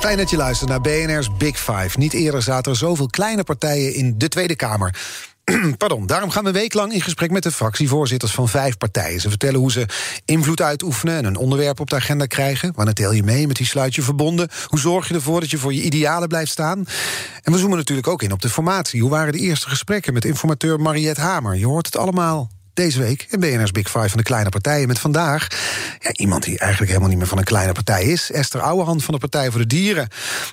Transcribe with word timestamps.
Fijn 0.00 0.16
dat 0.16 0.30
je 0.30 0.36
luistert 0.36 0.70
naar 0.70 0.80
BNR's 0.80 1.36
Big 1.36 1.60
Five. 1.60 1.98
Niet 1.98 2.12
eerder 2.12 2.42
zaten 2.42 2.72
er 2.72 2.78
zoveel 2.78 3.06
kleine 3.06 3.44
partijen 3.44 3.94
in 3.94 4.14
de 4.18 4.28
Tweede 4.28 4.56
Kamer. 4.56 4.94
Pardon, 5.78 6.06
daarom 6.06 6.30
gaan 6.30 6.42
we 6.42 6.48
een 6.48 6.54
week 6.54 6.74
lang 6.74 6.92
in 6.92 7.00
gesprek 7.00 7.30
met 7.30 7.42
de 7.42 7.52
fractievoorzitters 7.52 8.32
van 8.32 8.48
vijf 8.48 8.76
partijen. 8.76 9.20
Ze 9.20 9.28
vertellen 9.28 9.60
hoe 9.60 9.72
ze 9.72 9.86
invloed 10.24 10.62
uitoefenen 10.62 11.16
en 11.16 11.24
een 11.24 11.36
onderwerp 11.36 11.80
op 11.80 11.90
de 11.90 11.96
agenda 11.96 12.26
krijgen. 12.26 12.72
Wanneer 12.74 12.94
tel 12.94 13.12
je 13.12 13.22
mee 13.22 13.46
met 13.46 13.56
die 13.56 13.66
sluitje 13.66 14.02
verbonden? 14.02 14.48
Hoe 14.66 14.78
zorg 14.78 15.08
je 15.08 15.14
ervoor 15.14 15.40
dat 15.40 15.50
je 15.50 15.58
voor 15.58 15.74
je 15.74 15.82
idealen 15.82 16.28
blijft 16.28 16.50
staan? 16.50 16.86
En 17.42 17.52
we 17.52 17.58
zoomen 17.58 17.76
natuurlijk 17.76 18.08
ook 18.08 18.22
in 18.22 18.32
op 18.32 18.42
de 18.42 18.48
formatie. 18.48 19.00
Hoe 19.00 19.10
waren 19.10 19.32
de 19.32 19.38
eerste 19.38 19.68
gesprekken 19.68 20.12
met 20.12 20.24
informateur 20.24 20.80
Mariette 20.80 21.20
Hamer? 21.20 21.56
Je 21.56 21.66
hoort 21.66 21.86
het 21.86 21.96
allemaal 21.96 22.50
deze 22.78 22.98
week 22.98 23.26
in 23.30 23.40
BNR's 23.40 23.70
Big 23.70 23.90
Five 23.90 24.08
van 24.08 24.18
de 24.18 24.22
kleine 24.22 24.48
partijen. 24.48 24.88
Met 24.88 24.98
vandaag 24.98 25.46
ja, 26.00 26.12
iemand 26.12 26.42
die 26.42 26.58
eigenlijk 26.58 26.90
helemaal 26.90 27.08
niet 27.08 27.18
meer 27.18 27.28
van 27.28 27.38
een 27.38 27.44
kleine 27.44 27.72
partij 27.72 28.04
is. 28.04 28.30
Esther 28.30 28.60
Ouwehand 28.60 29.04
van 29.04 29.14
de 29.14 29.20
Partij 29.20 29.50
voor 29.50 29.60
de 29.60 29.66
Dieren. 29.66 30.08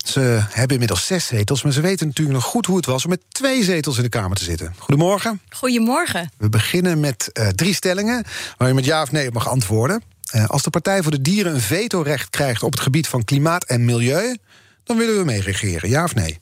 Ze 0.05 0.39
hebben 0.49 0.71
inmiddels 0.71 1.05
zes 1.05 1.25
zetels, 1.25 1.63
maar 1.63 1.71
ze 1.71 1.81
weten 1.81 2.07
natuurlijk 2.07 2.35
nog 2.35 2.45
goed 2.45 2.65
hoe 2.65 2.75
het 2.75 2.85
was... 2.85 3.03
om 3.03 3.09
met 3.09 3.21
twee 3.29 3.63
zetels 3.63 3.97
in 3.97 4.03
de 4.03 4.09
Kamer 4.09 4.37
te 4.37 4.43
zitten. 4.43 4.75
Goedemorgen. 4.77 5.41
Goedemorgen. 5.49 6.31
We 6.37 6.49
beginnen 6.49 6.99
met 6.99 7.29
uh, 7.33 7.47
drie 7.47 7.73
stellingen 7.73 8.23
waar 8.57 8.67
je 8.67 8.73
met 8.73 8.85
ja 8.85 9.01
of 9.01 9.11
nee 9.11 9.27
op 9.27 9.33
mag 9.33 9.49
antwoorden. 9.49 10.03
Uh, 10.35 10.45
als 10.45 10.63
de 10.63 10.69
Partij 10.69 11.01
voor 11.01 11.11
de 11.11 11.21
Dieren 11.21 11.53
een 11.53 11.61
vetorecht 11.61 12.29
krijgt 12.29 12.63
op 12.63 12.71
het 12.71 12.81
gebied 12.81 13.07
van 13.07 13.23
klimaat 13.23 13.63
en 13.63 13.85
milieu... 13.85 14.37
dan 14.83 14.97
willen 14.97 15.17
we 15.17 15.23
mee 15.23 15.41
regeren, 15.41 15.89
ja 15.89 16.03
of 16.03 16.15
nee? 16.15 16.39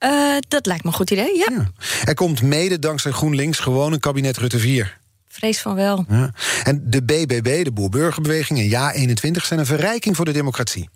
Uh, 0.00 0.36
dat 0.48 0.66
lijkt 0.66 0.84
me 0.84 0.90
een 0.90 0.96
goed 0.96 1.10
idee, 1.10 1.36
ja. 1.36 1.46
ja. 1.50 1.70
Er 2.04 2.14
komt 2.14 2.42
mede 2.42 2.78
dankzij 2.78 3.12
GroenLinks 3.12 3.58
gewoon 3.58 3.92
een 3.92 4.00
kabinet 4.00 4.36
Rutte 4.36 4.58
4. 4.58 5.02
Vrees 5.34 5.60
van 5.60 5.74
wel. 5.74 6.04
Ja. 6.08 6.32
En 6.64 6.82
de 6.84 7.02
BBB, 7.02 7.64
de 7.64 7.72
Boerburgerbeweging 7.72 8.58
en 8.58 8.68
Ja21 8.68 9.44
zijn 9.44 9.60
een 9.60 9.66
verrijking 9.66 10.16
voor 10.16 10.24
de 10.24 10.32
democratie. 10.32 10.88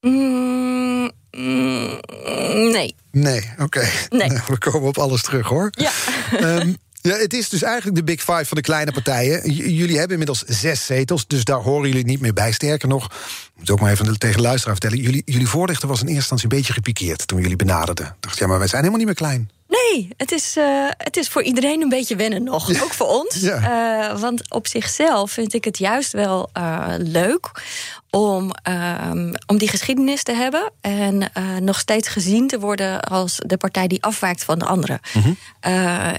Mm, 0.00 1.10
mm, 1.30 2.00
nee. 2.70 2.94
Nee, 3.10 3.50
oké. 3.52 3.62
Okay. 3.62 3.90
Nee. 4.08 4.28
We 4.48 4.58
komen 4.58 4.88
op 4.88 4.98
alles 4.98 5.22
terug 5.22 5.46
hoor. 5.46 5.70
Ja. 5.70 5.90
Um, 6.40 6.76
ja, 7.10 7.16
het 7.16 7.32
is 7.32 7.48
dus 7.48 7.62
eigenlijk 7.62 7.96
de 7.96 8.04
Big 8.04 8.20
Five 8.20 8.44
van 8.44 8.56
de 8.56 8.62
kleine 8.62 8.92
partijen. 8.92 9.52
J 9.52 9.62
jullie 9.62 9.98
hebben 9.98 10.18
inmiddels 10.18 10.42
zes 10.46 10.86
zetels, 10.86 11.26
dus 11.26 11.44
daar 11.44 11.60
horen 11.60 11.88
jullie 11.88 12.04
niet 12.04 12.20
meer 12.20 12.32
bij. 12.32 12.52
Sterker 12.52 12.88
nog, 12.88 13.04
ik 13.04 13.58
moet 13.58 13.70
ook 13.70 13.80
maar 13.80 13.90
even 13.90 14.18
tegen 14.18 14.36
de 14.36 14.42
luisteraar 14.42 14.76
vertellen... 14.76 15.04
jullie, 15.04 15.22
jullie 15.24 15.48
voorlichter 15.48 15.88
was 15.88 16.00
in 16.00 16.06
eerste 16.06 16.20
instantie 16.20 16.50
een 16.50 16.56
beetje 16.56 16.72
gepikeerd 16.72 17.26
toen 17.26 17.40
jullie 17.40 17.56
benaderden. 17.56 18.06
Ik 18.06 18.12
dacht, 18.20 18.38
ja, 18.38 18.46
maar 18.46 18.58
wij 18.58 18.68
zijn 18.68 18.84
helemaal 18.84 19.06
niet 19.06 19.18
meer 19.18 19.28
klein. 19.28 19.50
Nee, 19.74 20.08
het 20.16 20.32
is, 20.32 20.56
uh, 20.56 20.88
het 20.96 21.16
is 21.16 21.28
voor 21.28 21.42
iedereen 21.42 21.80
een 21.80 21.88
beetje 21.88 22.16
wennen 22.16 22.42
nog. 22.42 22.72
Ja. 22.72 22.82
Ook 22.82 22.92
voor 22.92 23.06
ons. 23.06 23.40
Ja. 23.40 24.10
Uh, 24.12 24.20
want 24.20 24.50
op 24.50 24.66
zichzelf 24.66 25.30
vind 25.30 25.54
ik 25.54 25.64
het 25.64 25.78
juist 25.78 26.12
wel 26.12 26.50
uh, 26.56 26.94
leuk 26.98 27.50
om, 28.10 28.52
om 29.46 29.58
die 29.58 29.68
geschiedenis 29.68 30.22
te 30.22 30.32
hebben. 30.32 30.72
En 30.80 31.30
nog 31.60 31.78
steeds 31.78 32.08
gezien 32.08 32.46
te 32.46 32.60
worden 32.60 33.02
als 33.02 33.40
de 33.46 33.56
partij 33.56 33.86
die 33.86 34.02
afwijkt 34.02 34.44
van 34.44 34.58
de 34.58 34.64
anderen. 34.64 35.00
Mm 35.12 35.22
-hmm. 35.22 35.36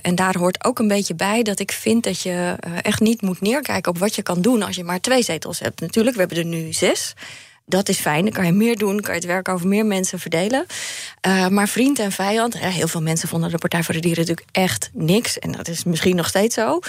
en 0.02 0.16
daar 0.16 0.38
hoort 0.38 0.64
ook 0.64 0.80
een 0.80 0.88
beetje 0.88 1.16
bij 1.16 1.44
dat 1.44 1.60
ik 1.60 1.72
vind 1.72 2.04
dat 2.04 2.22
je 2.22 2.56
echt 2.82 3.00
niet 3.00 3.22
moet 3.22 3.42
neerkijken 3.42 3.92
op 3.92 3.98
wat 3.98 4.16
je 4.16 4.22
kan 4.22 4.42
doen 4.42 4.64
als 4.64 4.76
je 4.76 4.84
maar 4.84 5.02
twee 5.02 5.24
zetels 5.24 5.60
hebt. 5.60 5.82
Natuurlijk, 5.82 6.16
we 6.16 6.22
hebben 6.22 6.38
er 6.38 6.46
nu 6.46 6.74
zes. 6.74 7.14
Dat 7.68 7.90
is 7.90 8.00
fijn, 8.00 8.24
dan 8.24 8.34
kan 8.34 8.46
je 8.46 8.52
meer 8.52 8.78
doen, 8.78 9.02
kan 9.02 9.14
je 9.14 9.20
het 9.20 9.30
werk 9.30 9.50
over 9.50 9.68
meer 9.68 9.86
mensen 9.86 10.20
verdelen. 10.20 10.66
Uh, 11.28 11.48
maar 11.48 11.68
vriend 11.68 12.00
en 12.00 12.12
vijand, 12.12 12.54
ja, 12.54 12.70
heel 12.70 12.88
veel 12.88 13.02
mensen 13.02 13.30
vonden 13.30 13.52
de 13.52 13.58
Partij 13.58 13.84
voor 13.84 13.94
de 13.94 14.00
Dieren 14.00 14.20
natuurlijk 14.20 14.50
echt 14.52 14.90
niks. 14.94 15.40
En 15.40 15.52
dat 15.52 15.68
is 15.68 15.84
misschien 15.84 16.16
nog 16.16 16.28
steeds 16.28 16.56
zo. 16.56 16.80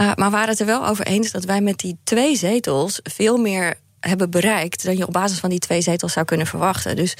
Uh, 0.00 0.12
maar 0.14 0.30
waren 0.30 0.48
het 0.48 0.60
er 0.60 0.66
wel 0.66 0.86
over 0.86 1.06
eens 1.06 1.30
dat 1.30 1.44
wij 1.44 1.60
met 1.60 1.78
die 1.78 1.96
twee 2.04 2.36
zetels 2.36 3.00
veel 3.02 3.36
meer 3.36 3.74
hebben 4.00 4.30
bereikt 4.30 4.84
dan 4.84 4.96
je 4.96 5.06
op 5.06 5.12
basis 5.12 5.38
van 5.38 5.50
die 5.50 5.58
twee 5.58 5.80
zetels 5.80 6.12
zou 6.12 6.26
kunnen 6.26 6.46
verwachten. 6.46 6.96
Dus 6.96 7.14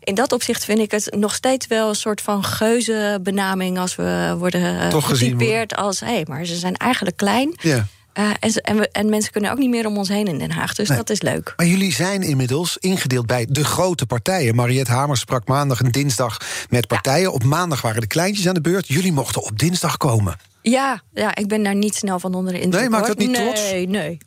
in 0.00 0.14
dat 0.14 0.32
opzicht 0.32 0.64
vind 0.64 0.78
ik 0.78 0.90
het 0.90 1.16
nog 1.16 1.34
steeds 1.34 1.66
wel 1.66 1.88
een 1.88 1.94
soort 1.94 2.20
van 2.20 2.44
geuze 2.44 3.18
benaming 3.22 3.78
als 3.78 3.94
we 3.96 4.34
worden 4.38 4.90
Toch 4.90 5.08
getypeerd 5.08 5.76
als 5.76 6.00
hé, 6.00 6.06
hey, 6.06 6.24
maar 6.28 6.44
ze 6.44 6.56
zijn 6.56 6.76
eigenlijk 6.76 7.16
klein. 7.16 7.54
Ja. 7.60 7.86
Uh, 8.18 8.30
en, 8.40 8.52
en, 8.52 8.76
we, 8.76 8.88
en, 8.88 9.08
mensen 9.08 9.32
kunnen 9.32 9.50
ook 9.50 9.58
niet 9.58 9.70
meer 9.70 9.86
om 9.86 9.96
ons 9.96 10.08
heen 10.08 10.26
in 10.26 10.38
Den 10.38 10.50
Haag. 10.50 10.74
Dus 10.74 10.88
nee. 10.88 10.96
dat 10.96 11.10
is 11.10 11.22
leuk. 11.22 11.52
Maar 11.56 11.66
jullie 11.66 11.92
zijn 11.92 12.22
inmiddels 12.22 12.76
ingedeeld 12.76 13.26
bij 13.26 13.46
de 13.48 13.64
grote 13.64 14.06
partijen. 14.06 14.54
Mariette 14.54 14.92
Hamer 14.92 15.16
sprak 15.16 15.48
maandag 15.48 15.82
en 15.82 15.90
dinsdag 15.90 16.40
met 16.70 16.86
partijen. 16.86 17.28
Ja. 17.28 17.30
Op 17.30 17.44
maandag 17.44 17.80
waren 17.80 18.00
de 18.00 18.06
kleintjes 18.06 18.48
aan 18.48 18.54
de 18.54 18.60
beurt. 18.60 18.88
Jullie 18.88 19.12
mochten 19.12 19.42
op 19.42 19.58
dinsdag 19.58 19.96
komen. 19.96 20.36
Ja, 20.70 21.02
ja, 21.14 21.34
ik 21.34 21.46
ben 21.46 21.62
daar 21.62 21.74
niet 21.74 21.94
snel 21.94 22.18
van 22.18 22.34
onder 22.34 22.52
de 22.52 22.60
indruk. 22.60 22.80
Nee, 22.80 22.90
maakt 22.90 23.06
dat 23.06 23.18
niet 23.18 23.30
nee, 23.30 23.42
trots? 23.42 23.60
Nee, 23.70 23.88
nee. 23.88 24.18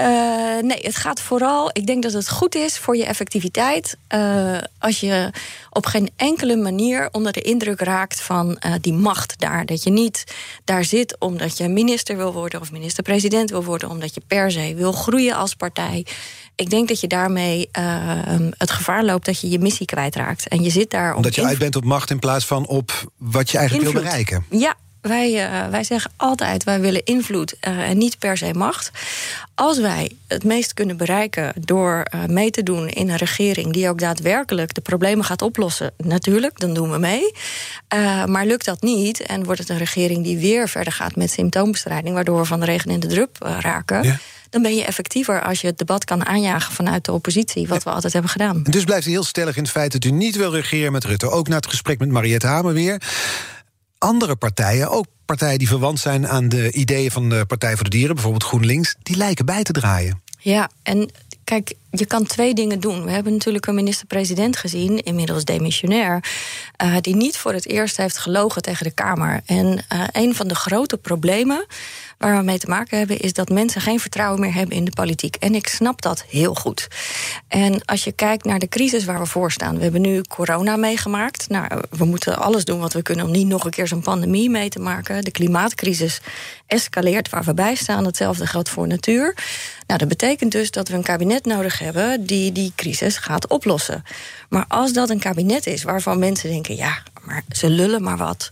Uh, 0.00 0.62
nee, 0.62 0.78
het 0.82 0.96
gaat 0.96 1.20
vooral... 1.20 1.70
Ik 1.72 1.86
denk 1.86 2.02
dat 2.02 2.12
het 2.12 2.28
goed 2.28 2.54
is 2.54 2.78
voor 2.78 2.96
je 2.96 3.04
effectiviteit... 3.04 3.96
Uh, 4.14 4.58
als 4.78 5.00
je 5.00 5.30
op 5.70 5.86
geen 5.86 6.10
enkele 6.16 6.56
manier 6.56 7.08
onder 7.12 7.32
de 7.32 7.40
indruk 7.40 7.80
raakt 7.80 8.20
van 8.20 8.60
uh, 8.66 8.72
die 8.80 8.92
macht 8.92 9.40
daar. 9.40 9.66
Dat 9.66 9.82
je 9.82 9.90
niet 9.90 10.24
daar 10.64 10.84
zit 10.84 11.16
omdat 11.18 11.58
je 11.58 11.68
minister 11.68 12.16
wil 12.16 12.32
worden... 12.32 12.60
of 12.60 12.72
minister-president 12.72 13.50
wil 13.50 13.64
worden... 13.64 13.90
omdat 13.90 14.14
je 14.14 14.22
per 14.26 14.50
se 14.50 14.74
wil 14.74 14.92
groeien 14.92 15.36
als 15.36 15.54
partij. 15.54 16.06
Ik 16.54 16.70
denk 16.70 16.88
dat 16.88 17.00
je 17.00 17.06
daarmee 17.06 17.68
het 18.58 18.70
gevaar 18.70 19.04
loopt 19.04 19.26
dat 19.26 19.40
je 19.40 19.48
je 19.48 19.58
missie 19.58 19.86
kwijtraakt. 19.86 20.48
En 20.48 20.62
je 20.62 20.70
zit 20.70 20.90
daar 20.90 21.10
om 21.10 21.16
Omdat 21.16 21.34
je 21.34 21.44
uit 21.44 21.58
bent 21.58 21.76
op 21.76 21.84
macht 21.84 22.10
in 22.10 22.18
plaats 22.18 22.46
van 22.46 22.66
op 22.66 23.12
wat 23.16 23.50
je 23.50 23.58
eigenlijk 23.58 23.88
invloed. 23.88 24.02
wil 24.02 24.12
bereiken. 24.12 24.44
Ja, 24.50 24.74
wij, 25.06 25.32
uh, 25.32 25.68
wij 25.68 25.84
zeggen 25.84 26.10
altijd, 26.16 26.64
wij 26.64 26.80
willen 26.80 27.04
invloed 27.04 27.54
uh, 27.68 27.88
en 27.88 27.98
niet 27.98 28.18
per 28.18 28.36
se 28.36 28.54
macht. 28.54 28.90
Als 29.54 29.78
wij 29.78 30.10
het 30.28 30.44
meest 30.44 30.74
kunnen 30.74 30.96
bereiken 30.96 31.52
door 31.60 32.06
uh, 32.14 32.24
mee 32.24 32.50
te 32.50 32.62
doen 32.62 32.88
in 32.88 33.08
een 33.08 33.16
regering... 33.16 33.72
die 33.72 33.88
ook 33.88 33.98
daadwerkelijk 33.98 34.74
de 34.74 34.80
problemen 34.80 35.24
gaat 35.24 35.42
oplossen, 35.42 35.92
natuurlijk, 35.96 36.58
dan 36.58 36.74
doen 36.74 36.90
we 36.90 36.98
mee. 36.98 37.32
maar 38.26 38.46
lukt 38.46 38.64
dat 38.64 38.82
niet 38.82 39.20
en 39.20 39.44
wordt 39.44 39.60
het 39.60 39.68
een 39.68 39.78
regering 39.78 40.24
die 40.24 40.38
weer 40.38 40.68
verder 40.68 40.92
gaat 40.92 41.16
met 41.16 41.30
symptoombestrijding... 41.30 42.14
waardoor 42.14 42.38
we 42.38 42.44
van 42.44 42.60
de 42.60 42.66
regen 42.66 42.90
in 42.90 43.00
de 43.00 43.06
drup 43.06 43.36
raken... 43.60 44.02
Ja 44.02 44.18
dan 44.50 44.62
ben 44.62 44.76
je 44.76 44.84
effectiever 44.84 45.42
als 45.42 45.60
je 45.60 45.66
het 45.66 45.78
debat 45.78 46.04
kan 46.04 46.26
aanjagen 46.26 46.74
vanuit 46.74 47.04
de 47.04 47.12
oppositie, 47.12 47.68
wat 47.68 47.82
we 47.82 47.90
altijd 47.90 48.12
hebben 48.12 48.30
gedaan. 48.30 48.60
En 48.64 48.70
dus 48.70 48.84
blijft 48.84 49.06
u 49.06 49.10
heel 49.10 49.24
stellig 49.24 49.56
in 49.56 49.62
het 49.62 49.72
feit 49.72 49.92
dat 49.92 50.04
u 50.04 50.10
niet 50.10 50.36
wil 50.36 50.52
regeren 50.54 50.92
met 50.92 51.04
Rutte. 51.04 51.30
Ook 51.30 51.48
na 51.48 51.56
het 51.56 51.66
gesprek 51.66 51.98
met 51.98 52.08
Mariette 52.08 52.46
Hamer 52.46 52.72
weer 52.72 53.02
andere 53.98 54.36
partijen, 54.36 54.90
ook 54.90 55.06
partijen 55.24 55.58
die 55.58 55.68
verwant 55.68 55.98
zijn 55.98 56.28
aan 56.28 56.48
de 56.48 56.72
ideeën 56.72 57.10
van 57.10 57.28
de 57.28 57.44
Partij 57.46 57.74
voor 57.74 57.84
de 57.84 57.90
Dieren, 57.90 58.14
bijvoorbeeld 58.14 58.44
GroenLinks, 58.44 58.96
die 59.02 59.16
lijken 59.16 59.46
bij 59.46 59.62
te 59.62 59.72
draaien. 59.72 60.22
Ja, 60.38 60.70
en 60.82 61.10
kijk, 61.44 61.74
je 61.90 62.06
kan 62.06 62.24
twee 62.24 62.54
dingen 62.54 62.80
doen. 62.80 63.04
We 63.04 63.10
hebben 63.10 63.32
natuurlijk 63.32 63.66
een 63.66 63.74
minister-president 63.74 64.56
gezien, 64.56 65.02
inmiddels 65.02 65.44
demissionair, 65.44 66.24
uh, 66.84 66.96
die 67.00 67.16
niet 67.16 67.36
voor 67.36 67.52
het 67.52 67.66
eerst 67.66 67.96
heeft 67.96 68.18
gelogen 68.18 68.62
tegen 68.62 68.84
de 68.84 68.90
Kamer. 68.90 69.40
En 69.46 69.66
uh, 69.66 70.04
een 70.12 70.34
van 70.34 70.48
de 70.48 70.54
grote 70.54 70.96
problemen 70.96 71.66
waar 72.18 72.36
we 72.36 72.42
mee 72.42 72.58
te 72.58 72.68
maken 72.68 72.98
hebben, 72.98 73.18
is 73.18 73.32
dat 73.32 73.48
mensen 73.48 73.80
geen 73.80 74.00
vertrouwen 74.00 74.40
meer 74.40 74.54
hebben 74.54 74.76
in 74.76 74.84
de 74.84 74.90
politiek. 74.90 75.36
En 75.36 75.54
ik 75.54 75.66
snap 75.66 76.02
dat 76.02 76.24
heel 76.28 76.54
goed. 76.54 76.88
En 77.48 77.84
als 77.84 78.04
je 78.04 78.12
kijkt 78.12 78.44
naar 78.44 78.58
de 78.58 78.68
crisis 78.68 79.04
waar 79.04 79.18
we 79.18 79.26
voor 79.26 79.52
staan, 79.52 79.76
we 79.76 79.82
hebben 79.82 80.00
nu 80.00 80.22
corona 80.22 80.76
meegemaakt. 80.76 81.48
Nou, 81.48 81.82
we 81.90 82.04
moeten 82.04 82.38
alles 82.38 82.64
doen 82.64 82.80
wat 82.80 82.92
we 82.92 83.02
kunnen 83.02 83.24
om 83.24 83.30
niet 83.30 83.46
nog 83.46 83.64
een 83.64 83.70
keer 83.70 83.88
zo'n 83.88 84.02
pandemie 84.02 84.50
mee 84.50 84.68
te 84.68 84.78
maken. 84.78 85.24
De 85.24 85.30
klimaatcrisis 85.30 86.20
escaleert 86.66 87.28
waar 87.28 87.44
we 87.44 87.54
bij 87.54 87.74
staan. 87.74 88.04
Hetzelfde 88.04 88.46
geldt 88.46 88.68
voor 88.68 88.86
natuur. 88.86 89.34
Nou, 89.86 89.98
dat 89.98 90.08
betekent 90.08 90.52
dus 90.52 90.70
dat 90.70 90.88
we 90.88 90.94
een 90.94 91.02
kabinet 91.02 91.44
nodig 91.44 91.78
hebben 91.78 92.26
die 92.26 92.52
die 92.52 92.72
crisis 92.76 93.16
gaat 93.16 93.48
oplossen. 93.48 94.02
Maar 94.48 94.64
als 94.68 94.92
dat 94.92 95.10
een 95.10 95.18
kabinet 95.18 95.66
is 95.66 95.82
waarvan 95.82 96.18
mensen 96.18 96.50
denken: 96.50 96.76
ja, 96.76 97.02
maar 97.26 97.42
ze 97.50 97.70
lullen 97.70 98.02
maar 98.02 98.16
wat. 98.16 98.50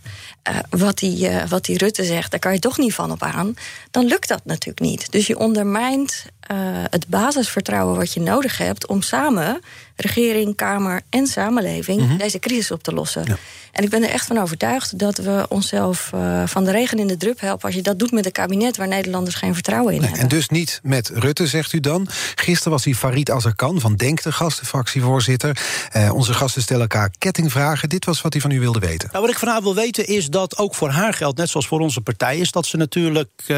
Uh, 0.51 0.59
wat, 0.71 0.99
die, 0.99 1.31
uh, 1.31 1.47
wat 1.49 1.65
die 1.65 1.79
Rutte 1.79 2.05
zegt, 2.05 2.31
daar 2.31 2.41
kan 2.41 2.53
je 2.53 2.59
toch 2.59 2.79
niet 2.79 2.95
van 2.95 3.11
op 3.11 3.23
aan. 3.23 3.55
Dan 3.91 4.05
lukt 4.05 4.29
dat 4.29 4.45
natuurlijk 4.45 4.87
niet. 4.87 5.13
Dus 5.13 5.27
je 5.27 5.39
ondermijnt 5.39 6.27
uh, 6.53 6.59
het 6.91 7.09
basisvertrouwen 7.09 7.97
wat 7.97 8.13
je 8.13 8.21
nodig 8.21 8.59
hebt 8.59 8.87
om 8.87 9.03
samen 9.03 9.61
regering, 9.97 10.57
Kamer 10.57 11.01
en 11.11 11.27
samenleving 11.27 12.01
Mhm. 12.01 12.17
deze 12.17 12.39
crisis 12.39 12.71
op 12.71 12.83
te 12.83 12.93
lossen. 12.93 13.39
En 13.73 13.85
ik 13.85 13.91
ben 13.91 14.03
er 14.03 14.09
echt 14.11 14.27
van 14.27 14.39
overtuigd 14.39 14.99
dat 14.99 15.17
we 15.17 15.47
onszelf 15.49 16.11
eh, 16.15 16.43
van 16.47 16.65
de 16.65 16.71
regen 16.71 16.99
in 16.99 17.07
de 17.07 17.17
drup 17.17 17.41
helpen 17.41 17.67
als 17.67 17.75
je 17.75 17.83
dat 17.83 17.99
doet 17.99 18.11
met 18.13 18.27
een 18.27 18.33
kabinet 18.33 18.77
waar 18.77 18.89
Nederlanders 18.89 19.35
geen 19.37 19.55
vertrouwen 19.55 19.93
in 19.95 20.01
Nee, 20.01 20.09
hebben. 20.09 20.29
en 20.31 20.37
dus 20.37 20.49
niet 20.49 20.81
met 20.83 21.09
Rutte, 21.15 21.47
zegt 21.47 21.73
u 21.73 21.81
dan. 21.81 22.09
Gisteren 22.35 22.73
was 22.73 22.85
hij 22.85 22.95
Farid 22.95 23.31
Azarkan 23.31 23.81
van 23.81 23.95
Denk, 23.97 24.23
de 24.23 24.33
gastenfractievoorzitter. 24.33 25.59
Eh, 25.93 26.15
onze 26.15 26.35
gasten 26.35 26.63
stellen 26.63 26.83
elkaar 26.83 27.11
kettingvragen. 27.19 27.89
Dit 27.89 28.05
was 28.05 28.21
wat 28.21 28.33
hij 28.33 28.43
van 28.43 28.51
u 28.51 28.61
wilde 28.61 28.79
weten. 28.79 29.09
Nou, 29.13 29.25
wat 29.25 29.33
ik 29.33 29.39
van 29.39 29.49
haar 29.49 29.63
wil 29.63 29.75
weten 29.75 30.07
is 30.07 30.29
dat 30.29 30.59
ook 30.59 30.75
voor 30.75 30.89
haar 30.91 31.15
geldt, 31.15 31.39
net 31.39 31.49
zoals 31.49 31.67
voor 31.67 31.81
onze 31.81 32.01
partij, 32.01 32.39
is 32.39 32.51
dat 32.51 32.67
ze 32.67 32.77
natuurlijk 32.77 33.31
eh, 33.47 33.57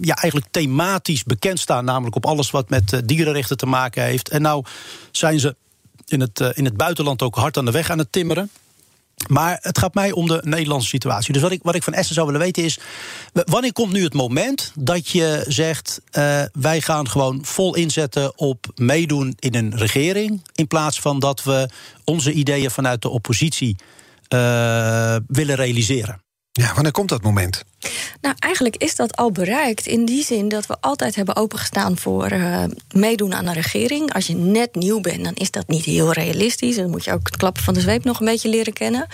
ja, 0.00 0.14
eigenlijk 0.14 0.46
thematisch 0.50 1.22
bekend 1.24 1.58
staan, 1.60 1.84
namelijk 1.84 2.16
op 2.16 2.26
alles 2.26 2.50
wat 2.50 2.70
met 2.70 3.00
dierenrechten 3.04 3.56
te 3.56 3.66
maken 3.66 4.02
heeft. 4.02 4.28
En 4.28 4.42
nou 4.42 4.64
zijn 5.12 5.40
ze 5.40 5.56
in 6.06 6.20
het, 6.20 6.40
eh, 6.40 6.48
in 6.54 6.64
het 6.64 6.76
buitenland 6.76 7.22
ook 7.22 7.34
hard 7.34 7.56
aan 7.56 7.64
de 7.64 7.70
weg 7.70 7.90
aan 7.90 7.98
het 7.98 8.12
timmeren. 8.12 8.50
Maar 9.28 9.58
het 9.60 9.78
gaat 9.78 9.94
mij 9.94 10.12
om 10.12 10.26
de 10.26 10.40
Nederlandse 10.44 10.88
situatie. 10.88 11.32
Dus 11.32 11.42
wat 11.42 11.52
ik, 11.52 11.62
wat 11.62 11.74
ik 11.74 11.82
van 11.82 11.92
Esther 11.92 12.14
zou 12.14 12.26
willen 12.26 12.42
weten 12.42 12.64
is... 12.64 12.78
wanneer 13.32 13.72
komt 13.72 13.92
nu 13.92 14.02
het 14.02 14.14
moment 14.14 14.72
dat 14.74 15.08
je 15.08 15.44
zegt... 15.48 16.00
eh, 16.10 16.42
wij 16.52 16.80
gaan 16.80 17.08
gewoon 17.08 17.44
vol 17.44 17.74
inzetten 17.74 18.38
op 18.38 18.66
meedoen 18.74 19.34
in 19.38 19.54
een 19.54 19.76
regering... 19.76 20.42
in 20.54 20.66
plaats 20.66 21.00
van 21.00 21.18
dat 21.18 21.42
we 21.42 21.68
onze 22.04 22.32
ideeën 22.32 22.70
vanuit 22.70 23.02
de 23.02 23.08
oppositie 23.08 23.76
eh, 24.28 25.16
willen 25.26 25.56
realiseren? 25.56 26.22
Ja, 26.52 26.74
wanneer 26.74 26.92
komt 26.92 27.08
dat 27.08 27.22
moment? 27.22 27.64
Nou, 28.20 28.34
eigenlijk 28.38 28.76
is 28.76 28.96
dat 28.96 29.16
al 29.16 29.32
bereikt 29.32 29.86
in 29.86 30.04
die 30.04 30.24
zin 30.24 30.48
dat 30.48 30.66
we 30.66 30.76
altijd 30.80 31.14
hebben 31.14 31.36
opengestaan 31.36 31.98
voor 31.98 32.26
eh, 32.26 32.64
meedoen 32.94 33.34
aan 33.34 33.46
een 33.46 33.52
regering. 33.52 34.12
Als 34.14 34.26
je 34.26 34.34
net 34.34 34.74
nieuw 34.74 35.00
bent, 35.00 35.24
dan 35.24 35.34
is 35.34 35.50
dat 35.50 35.68
niet 35.68 35.84
heel 35.84 36.12
realistisch. 36.12 36.76
Dan 36.76 36.90
moet 36.90 37.04
je 37.04 37.12
ook 37.12 37.26
het 37.26 37.36
klappen 37.36 37.62
van 37.62 37.74
de 37.74 37.80
zweep 37.80 38.04
nog 38.04 38.20
een 38.20 38.26
beetje 38.26 38.48
leren 38.48 38.72
kennen. 38.72 39.06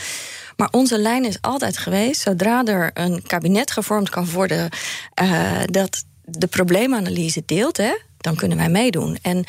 Maar 0.57 0.69
onze 0.71 0.99
lijn 0.99 1.25
is 1.25 1.39
altijd 1.41 1.79
geweest, 1.79 2.21
zodra 2.21 2.65
er 2.65 2.91
een 2.95 3.23
kabinet 3.23 3.71
gevormd 3.71 4.11
kan 4.11 4.31
worden 4.31 4.71
eh, 5.15 5.61
dat 5.65 6.05
de 6.25 6.47
probleemanalyse 6.47 7.43
deelt, 7.47 7.77
hè, 7.77 7.95
dan 8.29 8.37
kunnen 8.37 8.59
wij 8.59 8.69
meedoen. 8.69 9.19
En 9.23 9.45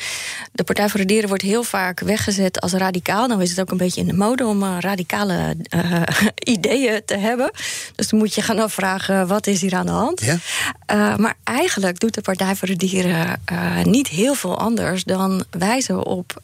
de 0.52 0.64
Partij 0.64 0.88
voor 0.88 1.00
de 1.00 1.06
Dieren 1.06 1.28
wordt 1.28 1.42
heel 1.42 1.62
vaak 1.62 2.00
weggezet 2.00 2.60
als 2.60 2.72
radicaal. 2.72 3.26
Nou 3.26 3.42
is 3.42 3.50
het 3.50 3.60
ook 3.60 3.70
een 3.70 3.76
beetje 3.76 4.00
in 4.00 4.06
de 4.06 4.12
mode 4.12 4.46
om 4.46 4.62
eh, 4.62 4.76
radicale 4.80 5.56
eh, 5.62 6.02
ideeën 6.54 7.02
te 7.04 7.16
hebben. 7.16 7.50
Dus 7.94 8.08
dan 8.08 8.18
moet 8.18 8.34
je 8.34 8.42
gaan 8.42 8.58
afvragen, 8.58 9.26
wat 9.26 9.46
is 9.46 9.60
hier 9.60 9.74
aan 9.74 9.86
de 9.86 9.92
hand? 9.92 10.20
Ja? 10.20 10.36
Uh, 10.92 11.16
maar 11.16 11.34
eigenlijk 11.44 12.00
doet 12.00 12.14
de 12.14 12.20
Partij 12.20 12.56
voor 12.56 12.68
de 12.68 12.76
Dieren 12.76 13.40
niet 13.82 14.08
heel 14.08 14.34
veel 14.34 14.58
anders 14.58 15.04
dan 15.04 15.44
wijzen 15.50 16.04
op 16.06 16.40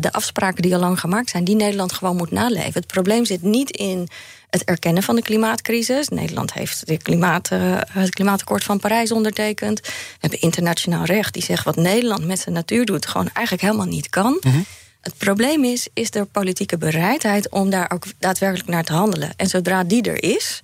de 0.00 0.12
afspraken 0.12 0.62
die 0.62 0.74
al 0.74 0.80
lang 0.80 1.00
gemaakt 1.00 1.30
zijn, 1.30 1.44
die 1.44 1.56
Nederland 1.56 1.92
gewoon 1.92 2.16
moet 2.16 2.30
naleven. 2.30 2.72
Het 2.72 2.86
probleem 2.86 3.24
zit 3.24 3.42
niet 3.42 3.70
in 3.70 4.08
het 4.54 4.64
erkennen 4.64 5.02
van 5.02 5.16
de 5.16 5.22
klimaatcrisis. 5.22 6.08
Nederland 6.08 6.52
heeft 6.52 6.86
de 6.86 6.96
klimaat, 6.96 7.48
het 7.92 8.14
klimaatakkoord 8.14 8.64
van 8.64 8.80
Parijs 8.80 9.12
ondertekend. 9.12 9.80
We 9.80 9.92
hebben 10.18 10.40
internationaal 10.40 11.04
recht 11.04 11.32
die 11.32 11.42
zegt 11.42 11.64
wat 11.64 11.76
Nederland 11.76 12.26
met 12.26 12.38
zijn 12.38 12.54
natuur 12.54 12.84
doet, 12.84 13.06
gewoon 13.06 13.30
eigenlijk 13.32 13.66
helemaal 13.66 13.86
niet 13.86 14.08
kan. 14.10 14.40
Mm 14.40 14.52
-hmm. 14.52 14.64
Het 15.00 15.18
probleem 15.18 15.64
is, 15.64 15.88
is 15.94 16.14
er 16.14 16.26
politieke 16.26 16.78
bereidheid 16.78 17.48
om 17.50 17.70
daar 17.70 17.90
ook 17.90 18.04
daadwerkelijk 18.18 18.68
naar 18.68 18.84
te 18.84 18.92
handelen. 18.92 19.32
En 19.36 19.46
zodra 19.46 19.84
die 19.84 20.02
er 20.02 20.22
is, 20.22 20.62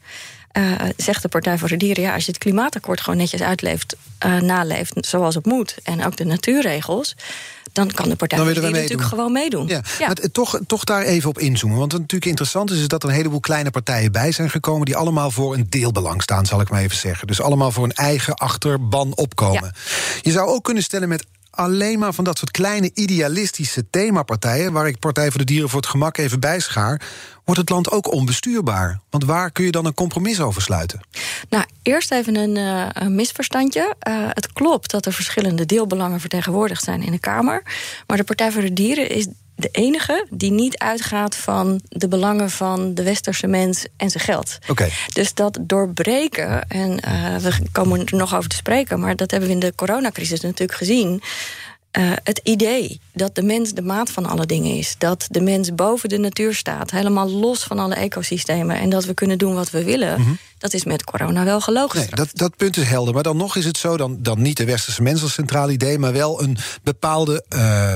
uh, 0.59 0.75
zegt 0.97 1.23
de 1.23 1.29
Partij 1.29 1.59
voor 1.59 1.69
de 1.69 1.77
Dieren... 1.77 2.03
ja, 2.03 2.15
als 2.15 2.25
je 2.25 2.31
het 2.31 2.41
klimaatakkoord 2.41 3.01
gewoon 3.01 3.19
netjes 3.19 3.43
uitleeft, 3.43 3.97
uh, 4.27 4.41
naleeft 4.41 4.93
zoals 5.07 5.35
het 5.35 5.47
moet... 5.47 5.77
en 5.83 6.05
ook 6.07 6.17
de 6.17 6.25
natuurregels, 6.25 7.17
dan 7.73 7.91
kan 7.91 8.09
de 8.09 8.17
Partij 8.17 8.39
voor 8.39 8.47
de 8.47 8.55
Dieren 8.55 8.73
natuurlijk 8.73 9.09
gewoon 9.09 9.33
meedoen. 9.33 9.67
Ja. 9.67 9.83
ja. 9.99 10.07
Maar 10.07 10.17
toch, 10.33 10.61
toch 10.67 10.85
daar 10.85 11.03
even 11.03 11.29
op 11.29 11.39
inzoomen. 11.39 11.79
Want 11.79 11.93
wat 11.93 12.01
natuurlijk 12.01 12.31
interessant 12.31 12.71
is... 12.71 12.81
is 12.81 12.89
dat 12.89 13.03
er 13.03 13.09
een 13.09 13.15
heleboel 13.15 13.41
kleine 13.41 13.71
partijen 13.71 14.13
bij 14.13 14.33
zijn 14.33 14.51
gekomen... 14.51 14.87
die 14.87 14.97
allemaal 14.97 15.31
voor 15.31 15.55
een 15.55 15.67
deelbelang 15.69 16.23
staan, 16.23 16.47
zal 16.47 16.61
ik 16.61 16.71
maar 16.71 16.81
even 16.81 16.97
zeggen. 16.97 17.27
Dus 17.27 17.41
allemaal 17.41 17.73
voor 17.73 17.85
een 17.85 17.95
eigen 17.95 18.35
achterban 18.35 19.13
opkomen. 19.15 19.63
Ja. 19.63 19.73
Je 20.21 20.31
zou 20.31 20.49
ook 20.49 20.65
kunnen 20.65 20.83
stellen 20.83 21.09
met 21.09 21.27
alleen 21.51 21.99
maar 21.99 22.13
van 22.13 22.25
dat 22.25 22.39
soort 22.39 22.51
kleine 22.51 22.91
idealistische 22.95 23.91
themapartijen... 23.91 24.73
waar 24.73 24.87
ik 24.87 24.99
Partij 24.99 25.31
voor 25.31 25.39
de 25.39 25.45
Dieren 25.45 25.69
voor 25.69 25.81
het 25.81 25.91
gemak 25.91 26.17
even 26.17 26.41
bijschaar... 26.41 27.03
wordt 27.45 27.61
het 27.61 27.71
land 27.71 27.91
ook 27.91 28.13
onbestuurbaar. 28.13 29.01
Want 29.11 29.25
waar 29.25 29.51
kun 29.51 29.65
je 29.65 29.71
dan 29.71 29.87
een 29.87 29.95
compromis 29.95 30.41
over 30.41 30.63
sluiten? 30.63 31.01
Nou, 31.49 31.65
eerst 31.83 32.13
even 32.13 32.37
een, 32.37 32.57
uh, 32.57 32.89
een 32.93 33.15
misverstandje. 33.15 33.95
Uh, 34.09 34.29
het 34.29 34.53
klopt 34.53 34.91
dat 34.91 35.07
er 35.07 35.13
verschillende 35.13 35.67
deelbelangen 35.67 36.21
vertegenwoordigd 36.21 36.85
zijn 36.85 37.03
in 37.03 37.13
de 37.13 37.19
Kamer. 37.19 37.63
Maar 38.07 38.17
de 38.17 38.25
Partij 38.25 38.53
voor 38.53 38.63
de 38.63 38.73
Dieren 38.73 39.11
is 39.11 39.27
de 39.61 39.69
enige 39.73 40.27
die 40.31 40.51
niet 40.51 40.79
uitgaat 40.79 41.37
van 41.37 41.81
de 41.89 42.09
belangen 42.09 42.51
van 42.51 42.95
de 42.95 43.03
westerse 43.03 43.47
mens 43.47 43.87
en 43.97 44.11
zijn 44.11 44.25
geld. 44.25 44.59
Okay. 44.69 44.93
Dus 45.13 45.35
dat 45.35 45.59
doorbreken, 45.61 46.69
en 46.69 46.91
uh, 46.91 47.37
we 47.37 47.53
komen 47.73 48.07
er 48.07 48.17
nog 48.17 48.35
over 48.37 48.49
te 48.49 48.57
spreken, 48.57 49.01
maar 49.01 49.17
dat 49.17 49.31
hebben 49.31 49.49
we 49.49 49.55
in 49.55 49.61
de 49.61 49.75
coronacrisis 49.75 50.41
natuurlijk 50.41 50.79
gezien. 50.79 51.23
Uh, 51.99 52.13
het 52.23 52.41
idee 52.43 53.01
dat 53.13 53.35
de 53.35 53.43
mens 53.43 53.73
de 53.73 53.83
maat 53.83 54.11
van 54.11 54.27
alle 54.27 54.47
dingen 54.47 54.77
is. 54.77 54.95
Dat 54.99 55.27
de 55.31 55.41
mens 55.41 55.75
boven 55.75 56.09
de 56.09 56.19
natuur 56.19 56.55
staat. 56.55 56.91
Helemaal 56.91 57.31
los 57.31 57.63
van 57.63 57.79
alle 57.79 57.95
ecosystemen. 57.95 58.77
En 58.77 58.91
dat 58.91 59.05
we 59.05 59.15
kunnen 59.15 59.39
doen 59.39 59.55
wat 59.55 59.71
we 59.71 59.85
willen. 59.85 60.19
Mm 60.19 60.25
-hmm. 60.25 60.39
Dat 60.59 60.75
is 60.75 60.85
met 60.85 61.05
corona 61.05 61.45
wel 61.45 61.61
gelogen. 61.61 61.99
Nee, 61.99 62.09
dat, 62.11 62.29
dat 62.33 62.57
punt 62.57 62.77
is 62.77 62.87
helder. 62.87 63.15
Maar 63.15 63.23
dan 63.23 63.37
nog 63.37 63.57
is 63.57 63.65
het 63.65 63.77
zo, 63.77 63.97
dan, 63.97 64.17
dan 64.21 64.43
niet 64.43 64.57
de 64.57 64.65
westerse 64.65 65.03
mens 65.03 65.23
als 65.23 65.33
centraal 65.33 65.71
idee... 65.71 65.99
maar 65.99 66.13
wel 66.13 66.43
een 66.43 66.57
bepaalde... 66.83 67.45
Uh, 67.49 67.95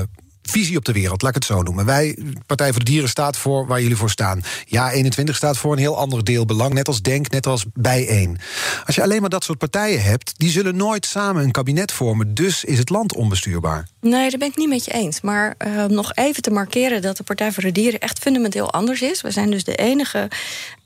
visie 0.51 0.77
op 0.77 0.85
de 0.85 0.91
wereld, 0.91 1.21
laat 1.21 1.35
ik 1.35 1.43
het 1.43 1.45
zo 1.45 1.61
noemen. 1.61 1.85
Wij, 1.85 2.17
Partij 2.45 2.71
voor 2.71 2.83
de 2.83 2.91
Dieren, 2.91 3.09
staat 3.09 3.37
voor 3.37 3.67
waar 3.67 3.81
jullie 3.81 3.97
voor 3.97 4.09
staan. 4.09 4.41
Ja, 4.65 4.91
21 4.91 5.35
staat 5.35 5.57
voor 5.57 5.71
een 5.71 5.77
heel 5.77 5.97
ander 5.97 6.23
deelbelang, 6.23 6.73
net 6.73 6.87
als 6.87 7.01
Denk, 7.01 7.29
net 7.29 7.47
als 7.47 7.65
Bijeen. 7.73 8.37
Als 8.85 8.95
je 8.95 9.01
alleen 9.01 9.21
maar 9.21 9.29
dat 9.29 9.43
soort 9.43 9.57
partijen 9.57 10.03
hebt, 10.03 10.33
die 10.37 10.49
zullen 10.49 10.75
nooit 10.75 11.05
samen 11.05 11.43
een 11.43 11.51
kabinet 11.51 11.91
vormen. 11.91 12.33
Dus 12.33 12.63
is 12.63 12.77
het 12.77 12.89
land 12.89 13.15
onbestuurbaar. 13.15 13.87
Nee, 14.01 14.29
daar 14.29 14.39
ben 14.39 14.47
ik 14.47 14.55
niet 14.55 14.69
met 14.69 14.85
je 14.85 14.91
eens. 14.91 15.21
Maar 15.21 15.55
uh, 15.67 15.85
nog 15.85 16.13
even 16.13 16.41
te 16.41 16.51
markeren 16.51 17.01
dat 17.01 17.17
de 17.17 17.23
Partij 17.23 17.51
voor 17.51 17.63
de 17.63 17.71
Dieren 17.71 17.99
echt 17.99 18.19
fundamenteel 18.19 18.71
anders 18.71 19.01
is. 19.01 19.21
We 19.21 19.31
zijn 19.31 19.51
dus 19.51 19.63
de 19.63 19.75
enige 19.75 20.27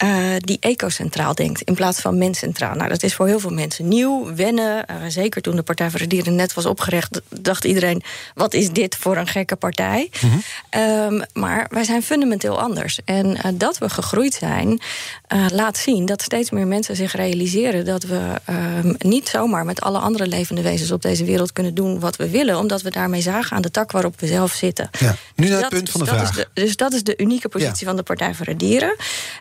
uh, 0.03 0.35
die 0.37 0.57
ecocentraal 0.59 1.35
denkt 1.35 1.61
in 1.61 1.73
plaats 1.73 1.99
van 1.99 2.17
menscentraal. 2.17 2.75
Nou, 2.75 2.89
dat 2.89 3.03
is 3.03 3.15
voor 3.15 3.27
heel 3.27 3.39
veel 3.39 3.53
mensen 3.53 3.87
nieuw, 3.87 4.35
wennen. 4.35 4.85
Uh, 4.91 4.95
zeker 5.07 5.41
toen 5.41 5.55
de 5.55 5.63
Partij 5.63 5.89
voor 5.89 5.99
de 5.99 6.07
Dieren 6.07 6.35
net 6.35 6.53
was 6.53 6.65
opgericht, 6.65 7.21
dacht 7.29 7.65
iedereen: 7.65 8.03
wat 8.35 8.53
is 8.53 8.71
dit 8.71 8.95
voor 8.95 9.17
een 9.17 9.27
partij? 9.55 10.09
Mm 10.21 10.29
-hmm. 10.29 10.81
um, 10.81 11.23
maar 11.33 11.67
wij 11.69 11.83
zijn 11.83 12.03
fundamenteel 12.03 12.61
anders. 12.61 12.99
En 13.05 13.25
uh, 13.25 13.41
dat 13.53 13.77
we 13.77 13.89
gegroeid 13.89 14.33
zijn, 14.33 14.81
uh, 15.33 15.45
laat 15.51 15.77
zien 15.77 16.05
dat 16.05 16.21
steeds 16.21 16.49
meer 16.49 16.67
mensen 16.67 16.95
zich 16.95 17.15
realiseren 17.15 17.85
dat 17.85 18.03
we 18.03 18.41
uh, 18.49 18.55
niet 18.97 19.29
zomaar 19.29 19.65
met 19.65 19.81
alle 19.81 19.99
andere 19.99 20.27
levende 20.27 20.61
wezens 20.61 20.91
op 20.91 21.01
deze 21.01 21.25
wereld 21.25 21.53
kunnen 21.53 21.73
doen 21.73 21.99
wat 21.99 22.15
we 22.15 22.29
willen, 22.29 22.57
omdat 22.57 22.81
we 22.81 22.91
daarmee 22.91 23.21
zagen 23.21 23.55
aan 23.55 23.61
de 23.61 23.71
tak 23.71 23.91
waarop 23.91 24.19
we 24.19 24.27
zelf 24.27 24.51
zitten. 24.51 24.89
Ja, 24.99 25.15
nu 25.35 25.49
naar 25.49 25.59
het 25.59 25.69
punt 25.69 25.89
van 25.89 25.99
de 25.99 26.05
dus 26.05 26.15
vraag. 26.15 26.35
Dat 26.35 26.47
de, 26.53 26.61
dus 26.61 26.75
dat 26.75 26.93
is 26.93 27.03
de 27.03 27.17
unieke 27.17 27.49
positie 27.49 27.79
ja. 27.79 27.85
van 27.85 27.95
de 27.95 28.03
Partij 28.03 28.33
voor 28.33 28.45
de 28.45 28.55
Dieren. 28.55 28.95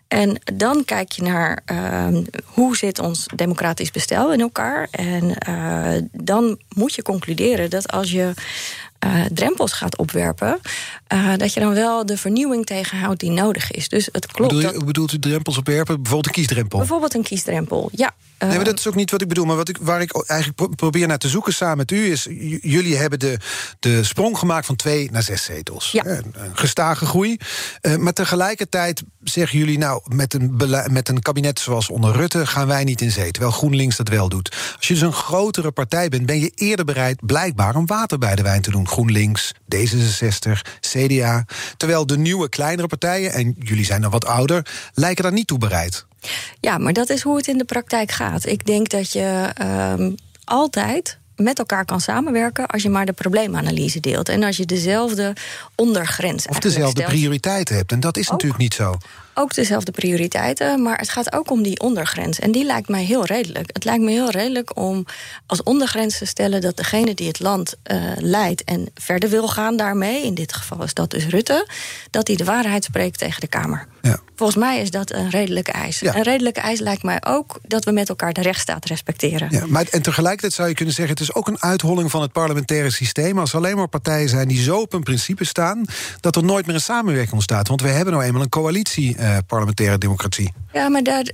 En 0.08 0.40
dan 0.54 0.84
kijk 0.84 1.12
je 1.12 1.22
naar 1.22 1.62
uh, 1.72 2.06
hoe 2.44 2.76
zit 2.76 2.98
ons 2.98 3.26
democratisch 3.34 3.90
bestel 3.90 4.32
in 4.32 4.40
elkaar. 4.40 4.88
En 4.90 5.36
uh, 5.48 6.02
dan 6.12 6.58
moet 6.74 6.94
je 6.94 7.02
concluderen 7.02 7.70
dat 7.70 7.92
als 7.92 8.10
je 8.10 8.32
drempels 9.32 9.72
gaat 9.72 9.96
opwerpen, 9.96 10.60
uh, 11.12 11.36
dat 11.36 11.52
je 11.52 11.60
dan 11.60 11.74
wel 11.74 12.06
de 12.06 12.16
vernieuwing 12.16 12.66
tegenhoudt 12.66 13.20
die 13.20 13.30
nodig 13.30 13.70
is. 13.70 13.88
Dus 13.88 14.08
het 14.12 14.26
klopt. 14.26 14.52
Bedoel 14.52 14.70
je, 14.70 14.76
dat, 14.78 14.86
bedoelt 14.86 15.12
u 15.12 15.18
drempels 15.18 15.58
opwerpen? 15.58 15.94
Bijvoorbeeld 16.02 16.26
een 16.26 16.42
kiesdrempel? 16.42 16.78
Bijvoorbeeld 16.78 17.14
een 17.14 17.22
kiesdrempel, 17.22 17.90
ja. 17.92 18.14
Uh, 18.38 18.48
nee, 18.48 18.56
maar 18.56 18.66
dat 18.66 18.78
is 18.78 18.86
ook 18.86 18.94
niet 18.94 19.10
wat 19.10 19.20
ik 19.20 19.28
bedoel. 19.28 19.44
Maar 19.44 19.56
wat 19.56 19.68
ik, 19.68 19.78
waar 19.80 20.00
ik 20.00 20.24
eigenlijk 20.26 20.76
probeer 20.76 21.06
naar 21.06 21.18
te 21.18 21.28
zoeken 21.28 21.52
samen 21.52 21.76
met 21.76 21.90
u 21.90 22.10
is... 22.10 22.26
jullie 22.60 22.96
hebben 22.96 23.18
de, 23.18 23.38
de 23.78 24.04
sprong 24.04 24.38
gemaakt 24.38 24.66
van 24.66 24.76
twee 24.76 25.10
naar 25.10 25.22
zes 25.22 25.44
zetels. 25.44 25.90
Ja. 25.90 26.06
Een, 26.06 26.24
een 26.32 26.56
gestage 26.56 27.06
groei. 27.06 27.36
Uh, 27.82 27.96
maar 27.96 28.12
tegelijkertijd 28.12 29.02
zeggen 29.22 29.58
jullie... 29.58 29.78
nou, 29.78 30.02
met 30.14 30.34
een, 30.34 30.56
met 30.90 31.08
een 31.08 31.22
kabinet 31.22 31.60
zoals 31.60 31.88
onder 31.88 32.16
Rutte 32.16 32.46
gaan 32.46 32.66
wij 32.66 32.84
niet 32.84 33.00
in 33.00 33.10
zee. 33.10 33.30
Terwijl 33.30 33.52
GroenLinks 33.52 33.96
dat 33.96 34.08
wel 34.08 34.28
doet. 34.28 34.56
Als 34.76 34.88
je 34.88 34.94
dus 34.94 35.02
een 35.02 35.12
grotere 35.12 35.70
partij 35.70 36.08
bent... 36.08 36.26
ben 36.26 36.40
je 36.40 36.52
eerder 36.54 36.84
bereid 36.84 37.26
blijkbaar 37.26 37.76
om 37.76 37.86
water 37.86 38.18
bij 38.18 38.34
de 38.34 38.42
wijn 38.42 38.62
te 38.62 38.70
doen. 38.70 38.88
GroenLinks, 38.88 39.52
D66, 39.74 40.50
CDA. 41.06 41.44
Terwijl 41.76 42.06
de 42.06 42.18
nieuwe 42.18 42.48
kleinere 42.48 42.88
partijen... 42.88 43.32
en 43.32 43.54
jullie 43.58 43.84
zijn 43.84 44.00
dan 44.00 44.10
wat 44.10 44.26
ouder... 44.26 44.66
lijken 44.94 45.22
daar 45.22 45.32
niet 45.32 45.46
toe 45.46 45.58
bereid. 45.58 46.06
Ja, 46.60 46.78
maar 46.78 46.92
dat 46.92 47.10
is 47.10 47.22
hoe 47.22 47.36
het 47.36 47.46
in 47.46 47.58
de 47.58 47.64
praktijk 47.64 48.10
gaat. 48.10 48.46
Ik 48.46 48.66
denk 48.66 48.88
dat 48.88 49.12
je 49.12 49.52
um, 49.98 50.14
altijd 50.44 51.18
met 51.36 51.58
elkaar 51.58 51.84
kan 51.84 52.00
samenwerken 52.00 52.66
als 52.66 52.82
je 52.82 52.88
maar 52.88 53.06
de 53.06 53.12
probleemanalyse 53.12 54.00
deelt. 54.00 54.28
En 54.28 54.42
als 54.42 54.56
je 54.56 54.66
dezelfde 54.66 55.32
ondergrens 55.74 56.46
Of 56.46 56.58
dezelfde 56.58 57.00
stelt. 57.00 57.16
prioriteiten 57.16 57.76
hebt. 57.76 57.92
En 57.92 58.00
dat 58.00 58.16
is 58.16 58.26
ook, 58.26 58.32
natuurlijk 58.32 58.60
niet 58.60 58.74
zo. 58.74 58.98
Ook 59.38 59.54
dezelfde 59.54 59.92
prioriteiten, 59.92 60.82
maar 60.82 60.98
het 60.98 61.08
gaat 61.08 61.32
ook 61.32 61.50
om 61.50 61.62
die 61.62 61.80
ondergrens. 61.80 62.38
En 62.38 62.52
die 62.52 62.64
lijkt 62.64 62.88
mij 62.88 63.04
heel 63.04 63.24
redelijk. 63.24 63.70
Het 63.72 63.84
lijkt 63.84 64.02
me 64.02 64.10
heel 64.10 64.30
redelijk 64.30 64.76
om 64.76 65.04
als 65.46 65.62
ondergrens 65.62 66.18
te 66.18 66.26
stellen 66.26 66.60
dat 66.60 66.76
degene 66.76 67.14
die 67.14 67.28
het 67.28 67.40
land 67.40 67.74
uh, 67.92 68.02
leidt 68.16 68.64
en 68.64 68.88
verder 68.94 69.30
wil 69.30 69.48
gaan 69.48 69.76
daarmee, 69.76 70.24
in 70.24 70.34
dit 70.34 70.52
geval 70.52 70.82
is 70.82 70.94
dat 70.94 71.10
dus 71.10 71.26
Rutte, 71.26 71.66
dat 72.10 72.26
hij 72.26 72.36
de 72.36 72.44
waarheid 72.44 72.84
spreekt 72.84 73.18
tegen 73.18 73.40
de 73.40 73.46
Kamer. 73.46 73.86
Ja. 74.02 74.20
Volgens 74.34 74.58
mij 74.58 74.80
is 74.80 74.90
dat 74.90 75.12
een 75.12 75.30
redelijke 75.30 75.72
eis. 75.72 76.02
Een 76.02 76.22
redelijke 76.22 76.60
eis 76.60 76.80
lijkt 76.80 77.02
mij 77.02 77.24
ook 77.26 77.58
dat 77.62 77.84
we 77.84 77.92
met 77.92 78.08
elkaar 78.08 78.32
de 78.32 78.42
rechtsstaat 78.42 78.84
respecteren. 78.84 79.48
Ja, 79.50 79.64
maar 79.66 79.86
en 79.90 80.02
tegelijkertijd 80.02 80.52
zou 80.52 80.68
je 80.68 80.74
kunnen 80.74 80.94
zeggen: 80.94 81.14
het 81.14 81.22
is 81.22 81.34
ook 81.34 81.48
een 81.48 81.62
uitholling 81.62 82.10
van 82.10 82.22
het 82.22 82.32
parlementaire 82.32 82.90
systeem. 82.90 83.38
Als 83.38 83.50
er 83.50 83.56
alleen 83.56 83.76
maar 83.76 83.88
partijen 83.88 84.28
zijn 84.28 84.48
die 84.48 84.62
zo 84.62 84.80
op 84.80 84.92
een 84.92 85.02
principe 85.02 85.44
staan, 85.44 85.84
dat 86.20 86.36
er 86.36 86.44
nooit 86.44 86.66
meer 86.66 86.74
een 86.74 86.80
samenwerking 86.80 87.32
ontstaat. 87.32 87.68
Want 87.68 87.82
we 87.82 87.88
hebben 87.88 88.14
nou 88.14 88.26
eenmaal 88.26 88.42
een 88.42 88.48
coalitie 88.48 89.16
uh, 89.16 89.27
parlementaire 89.46 89.98
democratie. 89.98 90.52
Ja, 90.72 90.88
maar 90.88 91.02
daar, 91.02 91.24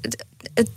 het, 0.54 0.70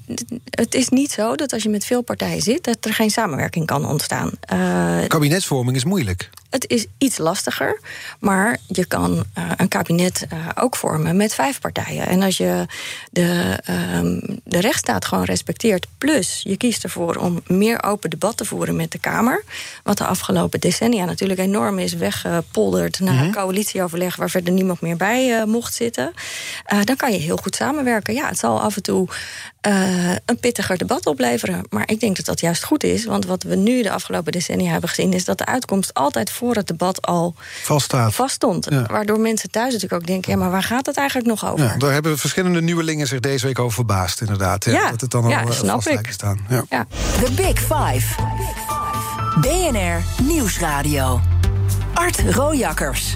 het, 0.50 0.74
is 0.74 0.90
niet 0.90 1.12
zo 1.12 1.36
dat 1.36 1.54
als 1.54 1.64
je 1.64 1.70
met 1.70 1.86
veel 1.86 2.02
partijen 2.02 2.42
zit, 2.42 2.64
dat 2.64 2.86
er 2.86 2.94
geen 2.94 3.10
samenwerking 3.10 3.66
kan 3.66 3.86
ontstaan. 3.86 4.32
Uh, 4.54 5.08
Kabinetsvorming 5.08 5.76
is 5.76 5.86
moeilijk. 5.86 6.30
Het 6.50 6.70
is 6.70 6.86
iets 6.98 7.18
lastiger, 7.18 7.80
maar 8.20 8.58
je 8.68 8.86
kan 8.86 9.12
uh, 9.12 9.52
een 9.56 9.68
kabinet 9.68 10.28
uh, 10.34 10.48
ook 10.56 10.76
vormen 10.76 11.18
met 11.18 11.34
vijf 11.34 11.60
partijen. 11.60 12.08
En 12.08 12.22
als 12.22 12.38
je 12.38 12.66
de, 13.12 13.60
um, 13.94 14.40
de 14.44 14.60
rechtsstaat 14.60 15.06
gewoon 15.06 15.24
respecteert, 15.24 15.88
plus 15.98 16.42
je 16.44 16.58
kiest 16.58 16.84
ervoor 16.84 17.16
om 17.16 17.42
meer 17.48 17.84
open 17.84 18.10
debat 18.10 18.38
te 18.38 18.46
voeren 18.46 18.76
met 18.76 18.92
de 18.92 19.00
Kamer, 19.00 19.44
wat 19.84 19.98
de 19.98 20.06
afgelopen 20.06 20.60
decennia 20.60 21.06
natuurlijk 21.06 21.40
enorm 21.40 21.80
is 21.80 21.94
weggepolderd 21.94 23.00
naar 23.00 23.14
mm 23.14 23.20
-hmm. 23.20 23.28
een 23.28 23.34
coalitieoverleg 23.34 24.16
waar 24.16 24.30
verder 24.30 24.54
niemand 24.54 24.82
meer 24.82 24.98
bij 24.98 25.46
mocht 25.46 25.74
zitten, 25.74 26.14
dan 26.84 26.96
kan 26.96 27.12
je 27.12 27.18
heel 27.18 27.38
goed 27.38 27.56
samenwerken. 27.56 28.14
Ja, 28.14 28.28
het 28.28 28.40
zal 28.40 28.62
af 28.62 28.76
en 28.76 28.84
toe 28.84 29.08
een 30.26 30.40
pittiger 30.40 30.78
debat 30.78 31.06
opleveren. 31.06 31.64
Maar 31.70 31.90
ik 31.90 32.00
denk 32.00 32.16
dat 32.16 32.26
dat 32.26 32.40
juist 32.40 32.64
goed 32.64 32.84
is. 32.84 33.06
Want 33.06 33.26
wat 33.26 33.44
we 33.44 33.56
nu 33.56 33.82
de 33.82 33.92
afgelopen 33.92 34.32
decennia 34.32 34.72
hebben 34.72 34.90
gezien... 34.90 35.14
is 35.14 35.26
dat 35.26 35.38
de 35.38 35.46
uitkomst 35.46 35.94
altijd 35.94 36.30
voor 36.38 36.56
het 36.56 36.68
debat 36.68 37.02
al 37.02 37.36
Vaststaat. 37.64 38.14
vaststond. 38.14 38.68
Ja. 38.70 38.86
Waardoor 38.86 39.20
mensen 39.20 39.52
thuis 39.52 39.74
natuurlijk 39.74 40.02
ook 40.02 40.08
denken... 40.08 40.32
ja, 40.32 40.38
maar 40.38 40.52
waar 40.52 40.64
gaat 40.64 40.86
het 40.86 40.98
eigenlijk 40.98 41.28
nog 41.28 41.52
over? 41.52 41.66
Ja, 41.66 41.78
daar 41.78 41.92
hebben 41.92 42.18
verschillende 42.18 42.62
nieuwelingen 42.62 43.08
zich 43.08 43.20
deze 43.20 43.46
week 43.46 43.60
over 43.60 43.74
verbaasd, 43.74 44.22
inderdaad. 44.22 44.66
Ja, 44.66 44.72
ja 44.72 44.90
dat 44.92 45.02
het 45.02 45.12
dan 45.12 45.24
al 45.24 45.30
ja, 45.30 45.52
snap 45.52 45.88
ik. 45.88 46.12
staan. 46.12 46.40
Ja. 46.50 46.64
Ja. 46.70 46.86
The 47.24 47.32
Big 47.32 47.60
Five. 47.60 48.22
BNR 49.42 50.24
Nieuwsradio. 50.24 51.22
Art 51.94 52.20
Rojakkers. 52.30 53.16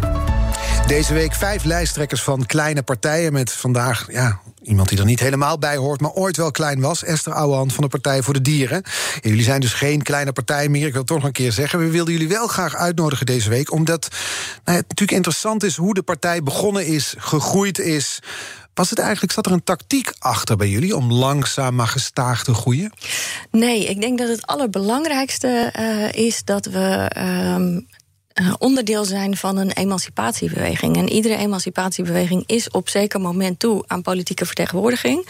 Deze 0.88 1.14
week 1.14 1.34
vijf 1.34 1.64
lijsttrekkers 1.64 2.24
van 2.24 2.46
kleine 2.46 2.82
partijen... 2.82 3.34
met 3.34 3.52
vandaag 3.52 4.06
ja, 4.12 4.40
Iemand 4.62 4.90
die 4.90 5.00
er 5.00 5.06
niet 5.06 5.20
helemaal 5.20 5.58
bij 5.58 5.76
hoort, 5.76 6.02
maar 6.02 6.12
ooit 6.12 6.38
wel 6.38 6.52
klein 6.52 6.80
was. 6.80 7.04
Esther 7.04 7.34
Ouwehand 7.34 7.74
van 7.74 7.84
de 7.84 7.90
Partij 7.90 8.22
voor 8.22 8.34
de 8.34 8.42
Dieren. 8.42 8.84
En 9.22 9.30
jullie 9.30 9.44
zijn 9.44 9.62
dus 9.62 9.74
geen 9.74 10.02
kleine 10.02 10.32
partij 10.32 10.70
meer. 10.70 10.88
Ik 10.88 10.94
wil 10.94 11.04
toch 11.04 11.18
nog 11.18 11.26
een 11.26 11.32
keer 11.32 11.52
zeggen. 11.52 11.80
We 11.80 11.90
wilden 11.90 12.14
jullie 12.14 12.28
wel 12.28 12.48
graag 12.48 12.76
uitnodigen 12.76 13.26
deze 13.26 13.50
week. 13.50 13.72
Omdat 13.72 14.08
nou, 14.64 14.78
het 14.78 14.88
natuurlijk 14.88 15.12
interessant 15.12 15.64
is 15.64 15.76
hoe 15.76 15.94
de 15.94 16.02
partij 16.02 16.44
begonnen 16.44 16.86
is, 16.86 17.16
gegroeid 17.18 17.80
is. 17.80 18.20
Was 18.74 18.90
het 18.90 19.00
eigenlijk, 19.00 19.34
zat 19.34 19.46
er 19.46 19.52
een 19.52 19.64
tactiek 19.64 20.14
achter 20.20 20.58
bij 20.58 20.70
jullie 20.70 20.96
om 20.96 21.12
langzaam 21.12 21.76
maar 21.76 21.88
gestaag 21.88 22.44
te 22.44 22.54
groeien? 22.54 22.92
Nee, 23.52 23.86
ik 23.86 24.02
denk 24.02 24.18
dat 24.18 24.28
het 24.28 24.48
allerbelangrijkste 24.48 25.74
uh, 25.80 26.26
is 26.26 26.44
dat 26.44 26.66
we 26.66 27.12
uh, 27.18 27.78
uh, 28.42 28.54
onderdeel 28.58 29.06
zijn 29.06 29.38
van 29.38 29.58
een 29.58 29.72
emancipatiebeweging. 29.72 30.98
En 30.98 31.10
iedere 31.10 31.36
emancipatiebeweging 31.36 32.44
is 32.46 32.70
op 32.70 32.90
zeker 32.90 33.22
moment 33.22 33.60
toe 33.60 33.84
aan 33.88 34.02
politieke 34.02 34.46
vertegenwoordiging. 34.46 35.28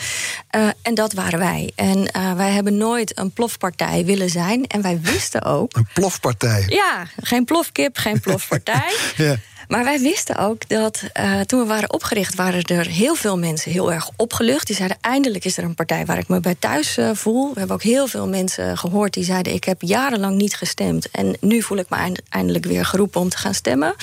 Uh, 0.55 0.67
en 0.81 0.93
dat 0.93 1.13
waren 1.13 1.39
wij. 1.39 1.71
En 1.75 1.97
uh, 1.97 2.33
wij 2.33 2.51
hebben 2.51 2.77
nooit 2.77 3.17
een 3.19 3.31
plofpartij 3.31 4.05
willen 4.05 4.29
zijn. 4.29 4.67
En 4.67 4.81
wij 4.81 4.99
wisten 5.01 5.43
ook. 5.43 5.75
Een 5.75 5.87
plofpartij? 5.93 6.63
Ja, 6.67 7.05
geen 7.21 7.45
plofkip, 7.45 7.97
geen 7.97 8.19
plofpartij. 8.19 8.95
ja. 9.17 9.35
Maar 9.71 9.83
wij 9.83 9.99
wisten 9.99 10.37
ook 10.37 10.69
dat 10.69 11.03
uh, 11.19 11.39
toen 11.39 11.59
we 11.59 11.65
waren 11.65 11.93
opgericht, 11.93 12.35
waren 12.35 12.63
er 12.63 12.87
heel 12.87 13.15
veel 13.15 13.37
mensen 13.37 13.71
heel 13.71 13.93
erg 13.93 14.09
opgelucht. 14.15 14.67
Die 14.67 14.75
zeiden: 14.75 14.97
eindelijk 15.01 15.45
is 15.45 15.57
er 15.57 15.63
een 15.63 15.75
partij 15.75 16.05
waar 16.05 16.17
ik 16.17 16.27
me 16.27 16.39
bij 16.39 16.55
thuis 16.59 16.97
uh, 16.97 17.09
voel. 17.13 17.53
We 17.53 17.59
hebben 17.59 17.75
ook 17.75 17.83
heel 17.83 18.07
veel 18.07 18.27
mensen 18.27 18.77
gehoord 18.77 19.13
die 19.13 19.23
zeiden: 19.23 19.53
ik 19.53 19.63
heb 19.63 19.81
jarenlang 19.81 20.35
niet 20.35 20.55
gestemd. 20.55 21.11
En 21.11 21.35
nu 21.39 21.61
voel 21.61 21.77
ik 21.77 21.89
me 21.89 22.15
eindelijk 22.29 22.65
weer 22.65 22.85
geroepen 22.85 23.21
om 23.21 23.29
te 23.29 23.37
gaan 23.37 23.53
stemmen. 23.53 23.95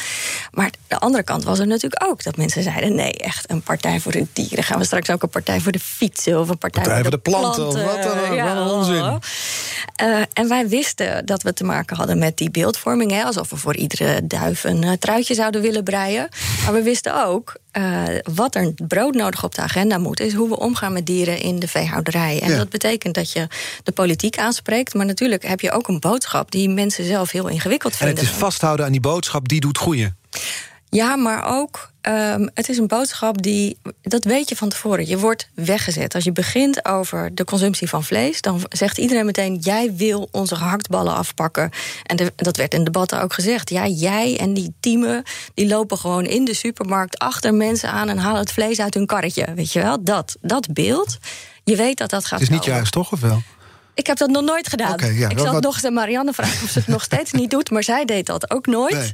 Maar 0.53 0.71
de 0.87 0.99
andere 0.99 1.23
kant 1.23 1.45
was 1.45 1.59
er 1.59 1.67
natuurlijk 1.67 2.05
ook 2.07 2.23
dat 2.23 2.37
mensen 2.37 2.63
zeiden: 2.63 2.95
nee, 2.95 3.13
echt 3.13 3.51
een 3.51 3.63
partij 3.63 4.01
voor 4.01 4.13
de 4.13 4.27
dieren. 4.33 4.65
Gaan 4.65 4.79
we 4.79 4.85
straks 4.85 5.11
ook 5.11 5.23
een 5.23 5.29
partij 5.29 5.61
voor 5.61 5.73
de 5.73 5.81
fietsen 5.81 6.41
of 6.41 6.49
een 6.49 6.59
partij, 6.59 6.83
partij 6.83 7.03
voor 7.03 7.11
de, 7.11 7.17
de 7.17 7.31
planten? 7.31 7.69
planten. 7.69 7.85
Wat 7.85 8.29
een, 8.29 8.35
ja, 8.35 8.55
wat 8.55 8.67
een 8.67 8.73
onzin. 8.73 9.21
Uh, 10.03 10.23
en 10.33 10.49
wij 10.49 10.69
wisten 10.69 11.27
dat 11.27 11.43
we 11.43 11.53
te 11.53 11.65
maken 11.65 11.97
hadden 11.97 12.19
met 12.19 12.37
die 12.37 12.51
beeldvorming. 12.51 13.11
Hè, 13.11 13.23
alsof 13.23 13.51
we 13.51 13.57
voor 13.57 13.77
iedere 13.77 14.27
duif 14.27 14.65
een 14.65 14.99
truitje 14.99 15.35
zouden 15.35 15.57
willen 15.61 15.85
breien. 15.85 16.29
Maar 16.65 16.73
we 16.73 16.83
wisten 16.83 17.25
ook 17.25 17.57
uh, 17.73 18.03
wat 18.33 18.55
er 18.55 18.73
broodnodig 18.89 19.45
op 19.45 19.55
de 19.55 19.61
agenda 19.61 19.99
moet, 19.99 20.21
is 20.21 20.33
hoe 20.33 20.49
we 20.49 20.59
omgaan 20.59 20.93
met 20.93 21.07
dieren 21.07 21.41
in 21.41 21.59
de 21.59 21.69
veehouderij. 21.69 22.41
En 22.41 22.51
ja. 22.51 22.57
dat 22.57 22.69
betekent 22.69 23.15
dat 23.15 23.33
je 23.33 23.47
de 23.83 23.93
politiek 23.93 24.39
aanspreekt. 24.39 24.95
Maar 24.95 25.07
natuurlijk 25.07 25.47
heb 25.47 25.61
je 25.61 25.71
ook 25.71 25.89
een 25.89 26.01
boodschap 26.01 26.51
die 26.51 26.69
mensen 26.69 27.05
zelf 27.05 27.31
heel 27.31 27.49
ingewikkeld 27.49 27.97
vinden. 27.97 28.17
En 28.17 28.23
het 28.23 28.33
is 28.33 28.39
vasthouden 28.39 28.87
aan 28.87 28.93
die 28.93 29.01
boodschap 29.01 29.49
die 29.49 29.61
doet 29.61 29.79
groeien. 29.79 30.17
Ja, 30.89 31.17
maar 31.17 31.45
ook, 31.59 31.91
um, 32.09 32.51
het 32.55 32.69
is 32.69 32.79
een 32.79 32.87
boodschap 32.87 33.43
die, 33.43 33.79
dat 34.03 34.25
weet 34.25 34.49
je 34.49 34.57
van 34.57 34.69
tevoren, 34.69 35.07
je 35.07 35.19
wordt 35.19 35.49
weggezet. 35.55 36.15
Als 36.15 36.25
je 36.25 36.33
begint 36.33 36.85
over 36.85 37.35
de 37.35 37.45
consumptie 37.45 37.89
van 37.89 38.05
vlees, 38.05 38.41
dan 38.41 38.61
zegt 38.69 38.99
iedereen 38.99 39.27
meteen: 39.27 39.57
jij 39.57 39.95
wil 39.95 40.29
onze 40.31 40.57
gehaktballen 40.57 41.15
afpakken. 41.15 41.71
En 42.03 42.17
de, 42.17 42.33
dat 42.37 42.57
werd 42.57 42.75
in 42.75 42.85
debatten 42.85 43.23
ook 43.23 43.33
gezegd. 43.33 43.71
Ja, 43.71 43.87
jij 43.87 44.39
en 44.39 44.55
die 44.55 44.75
teamen, 44.81 45.23
die 45.55 45.67
lopen 45.67 45.99
gewoon 45.99 46.25
in 46.25 46.45
de 46.45 46.55
supermarkt 46.55 47.19
achter 47.19 47.55
mensen 47.55 47.91
aan 47.91 48.09
en 48.09 48.19
halen 48.19 48.41
het 48.41 48.53
vlees 48.53 48.81
uit 48.81 48.95
hun 48.95 49.07
karretje. 49.07 49.47
Weet 49.55 49.73
je 49.73 49.83
wel, 49.83 50.05
dat, 50.05 50.37
dat 50.41 50.73
beeld. 50.73 51.19
Je 51.65 51.77
weet 51.77 51.99
dat 51.99 52.11
dat 52.11 52.25
gaat. 52.25 52.41
Het 52.41 52.49
is 52.49 52.55
niet 52.55 52.65
juist, 52.65 52.93
toch? 52.93 53.13
Of 53.13 53.21
wel? 53.21 53.43
Ik 53.99 54.07
heb 54.07 54.17
dat 54.17 54.31
nog 54.31 54.43
nooit 54.43 54.69
gedaan. 54.69 54.93
Okay, 54.93 55.15
ja, 55.15 55.29
ik 55.29 55.39
zal 55.39 55.53
wat... 55.53 55.63
nog 55.63 55.75
eens 55.75 55.85
aan 55.85 55.93
Marianne 55.93 56.33
vragen 56.33 56.65
of 56.65 56.71
ze 56.71 56.79
het 56.79 56.89
nog 56.89 57.03
steeds 57.03 57.33
niet 57.33 57.51
doet, 57.51 57.71
maar 57.71 57.83
zij 57.83 58.05
deed 58.05 58.27
dat 58.27 58.51
ook 58.51 58.67
nooit. 58.67 58.95
Nee. 58.95 59.13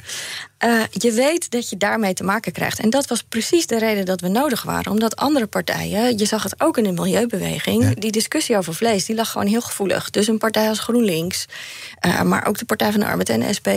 Uh, 0.65 0.83
je 0.91 1.13
weet 1.13 1.51
dat 1.51 1.69
je 1.69 1.77
daarmee 1.77 2.15
te 2.15 2.25
maken 2.25 2.53
krijgt. 2.53 2.79
En 2.81 2.91
dat 2.91 3.07
was 3.07 3.23
precies 3.23 3.67
de 3.67 3.79
reden 3.79 4.05
dat 4.05 4.21
we 4.21 4.29
nodig 4.29 4.63
waren. 4.63 4.93
Omdat 4.93 5.17
andere 5.17 5.47
partijen, 5.47 6.19
je 6.19 6.25
zag 6.25 6.43
het 6.43 6.61
ook 6.61 6.79
in 6.79 6.85
de 6.85 6.93
milieubeweging, 6.93 7.83
ja. 7.83 7.95
die 7.95 8.11
discussie 8.11 8.57
over 8.57 8.75
vlees, 8.75 9.05
die 9.05 9.17
lag 9.17 9.31
gewoon 9.31 9.47
heel 9.47 9.61
gevoelig. 9.61 10.11
Dus 10.11 10.27
een 10.27 10.39
partij 10.39 10.69
als 10.69 10.79
GroenLinks, 10.79 11.47
uh, 12.07 12.23
maar 12.23 12.47
ook 12.47 12.59
de 12.59 12.65
Partij 12.65 12.91
van 12.91 13.01
de 13.01 13.07
Arbeid 13.07 13.29
en 13.29 13.41
de 13.41 13.53
SP, 13.59 13.69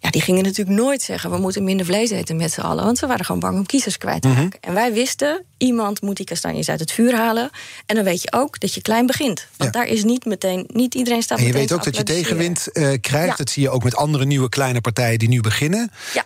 ja, 0.00 0.10
die 0.10 0.20
gingen 0.20 0.42
natuurlijk 0.42 0.76
nooit 0.78 1.02
zeggen: 1.02 1.30
we 1.30 1.38
moeten 1.38 1.64
minder 1.64 1.86
vlees 1.86 2.10
eten 2.10 2.36
met 2.36 2.52
z'n 2.52 2.60
allen. 2.60 2.84
Want 2.84 2.98
ze 2.98 3.06
waren 3.06 3.24
gewoon 3.24 3.40
bang 3.40 3.58
om 3.58 3.66
kiezers 3.66 3.98
kwijt 3.98 4.22
te 4.22 4.28
raken. 4.28 4.42
Mm 4.42 4.50
-hmm. 4.50 4.60
En 4.68 4.74
wij 4.74 4.92
wisten, 4.92 5.44
iemand 5.56 6.00
moet 6.02 6.16
die 6.16 6.26
kastanjes 6.26 6.68
uit 6.68 6.80
het 6.80 6.92
vuur 6.92 7.14
halen. 7.14 7.50
En 7.86 7.94
dan 7.94 8.04
weet 8.04 8.22
je 8.22 8.32
ook 8.32 8.60
dat 8.60 8.74
je 8.74 8.82
klein 8.82 9.06
begint. 9.06 9.46
Want 9.56 9.74
ja. 9.74 9.80
daar 9.80 9.88
is 9.88 10.04
niet 10.04 10.24
meteen, 10.24 10.64
niet 10.72 10.94
iedereen 10.94 11.22
staat 11.22 11.38
En 11.38 11.46
je 11.46 11.52
weet 11.52 11.72
ook 11.72 11.84
dat 11.84 11.96
je 11.96 12.02
tegenwind 12.02 12.68
uh, 12.72 12.88
krijgt. 13.00 13.28
Ja. 13.28 13.34
Dat 13.36 13.50
zie 13.50 13.62
je 13.62 13.70
ook 13.70 13.84
met 13.84 13.96
andere 13.96 14.24
nieuwe 14.24 14.48
kleine 14.48 14.80
partijen 14.80 15.18
die 15.18 15.28
nu 15.28 15.40
beginnen. 15.40 15.90
Ja. 16.14 16.25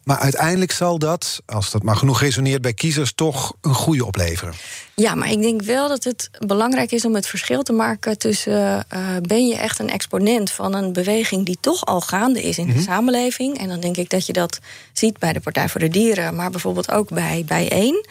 Maar 0.03 0.17
uiteindelijk 0.17 0.71
zal 0.71 0.99
dat, 0.99 1.41
als 1.45 1.71
dat 1.71 1.83
maar 1.83 1.95
genoeg 1.95 2.19
resoneert 2.21 2.61
bij 2.61 2.73
kiezers, 2.73 3.13
toch 3.15 3.53
een 3.61 3.73
goede 3.73 4.05
opleveren. 4.05 4.53
Ja, 4.95 5.15
maar 5.15 5.31
ik 5.31 5.41
denk 5.41 5.61
wel 5.61 5.87
dat 5.87 6.03
het 6.03 6.29
belangrijk 6.39 6.91
is 6.91 7.05
om 7.05 7.15
het 7.15 7.27
verschil 7.27 7.61
te 7.63 7.73
maken 7.73 8.17
tussen 8.17 8.85
uh, 8.93 8.99
ben 9.21 9.47
je 9.47 9.55
echt 9.55 9.79
een 9.79 9.89
exponent 9.89 10.51
van 10.51 10.73
een 10.73 10.93
beweging 10.93 11.45
die 11.45 11.57
toch 11.59 11.85
al 11.85 12.01
gaande 12.01 12.41
is 12.41 12.57
in 12.57 12.63
mm 12.63 12.69
-hmm. 12.69 12.79
de 12.79 12.85
samenleving. 12.85 13.57
En 13.57 13.67
dan 13.67 13.79
denk 13.79 13.97
ik 13.97 14.09
dat 14.09 14.25
je 14.25 14.33
dat 14.33 14.59
ziet 14.93 15.19
bij 15.19 15.33
de 15.33 15.39
Partij 15.39 15.69
voor 15.69 15.79
de 15.79 15.87
Dieren, 15.87 16.35
maar 16.35 16.49
bijvoorbeeld 16.49 16.91
ook 16.91 17.09
bij, 17.09 17.43
bij 17.47 17.69
één. 17.69 18.05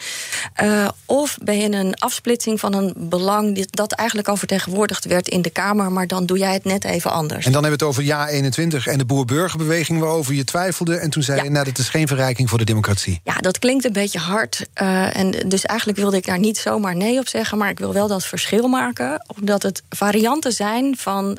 Uh, 0.63 0.87
of 1.05 1.37
ben 1.43 1.57
je 1.57 1.71
een 1.71 1.95
afsplitsing 1.95 2.59
van 2.59 2.73
een 2.73 2.93
belang 2.97 3.65
dat 3.69 3.91
eigenlijk 3.91 4.27
al 4.27 4.37
vertegenwoordigd 4.37 5.05
werd 5.05 5.27
in 5.27 5.41
de 5.41 5.49
Kamer, 5.49 5.91
maar 5.91 6.07
dan 6.07 6.25
doe 6.25 6.37
jij 6.37 6.53
het 6.53 6.63
net 6.63 6.83
even 6.83 7.11
anders. 7.11 7.45
En 7.45 7.51
dan 7.51 7.63
hebben 7.63 7.79
we 7.79 7.85
het 7.85 7.93
over 7.95 8.03
Ja 8.03 8.27
21 8.27 8.87
en 8.87 8.97
de 8.97 9.05
Boer-Burgerbeweging, 9.05 9.99
waarover 9.99 10.33
je 10.33 10.43
twijfelde. 10.43 10.95
En 10.95 11.09
toen 11.09 11.23
zei 11.23 11.37
ja. 11.37 11.43
je, 11.43 11.49
nou, 11.49 11.65
dat 11.65 11.77
is 11.81 11.89
geen 11.89 12.07
verrijking 12.07 12.49
voor 12.49 12.57
de 12.57 12.63
democratie. 12.63 13.21
Ja, 13.23 13.33
dat 13.33 13.59
klinkt 13.59 13.85
een 13.85 13.93
beetje 13.93 14.19
hard. 14.19 14.67
Uh, 14.81 15.17
en 15.17 15.31
dus 15.49 15.65
eigenlijk 15.65 15.99
wilde 15.99 16.17
ik 16.17 16.25
daar 16.25 16.39
niet 16.39 16.57
zomaar 16.57 16.95
nee 16.95 17.19
op 17.19 17.27
zeggen, 17.27 17.57
maar 17.57 17.69
ik 17.69 17.79
wil 17.79 17.93
wel 17.93 18.07
dat 18.07 18.25
verschil 18.25 18.67
maken, 18.67 19.25
omdat 19.39 19.63
het 19.63 19.83
varianten 19.89 20.51
zijn 20.51 20.97
van 20.97 21.37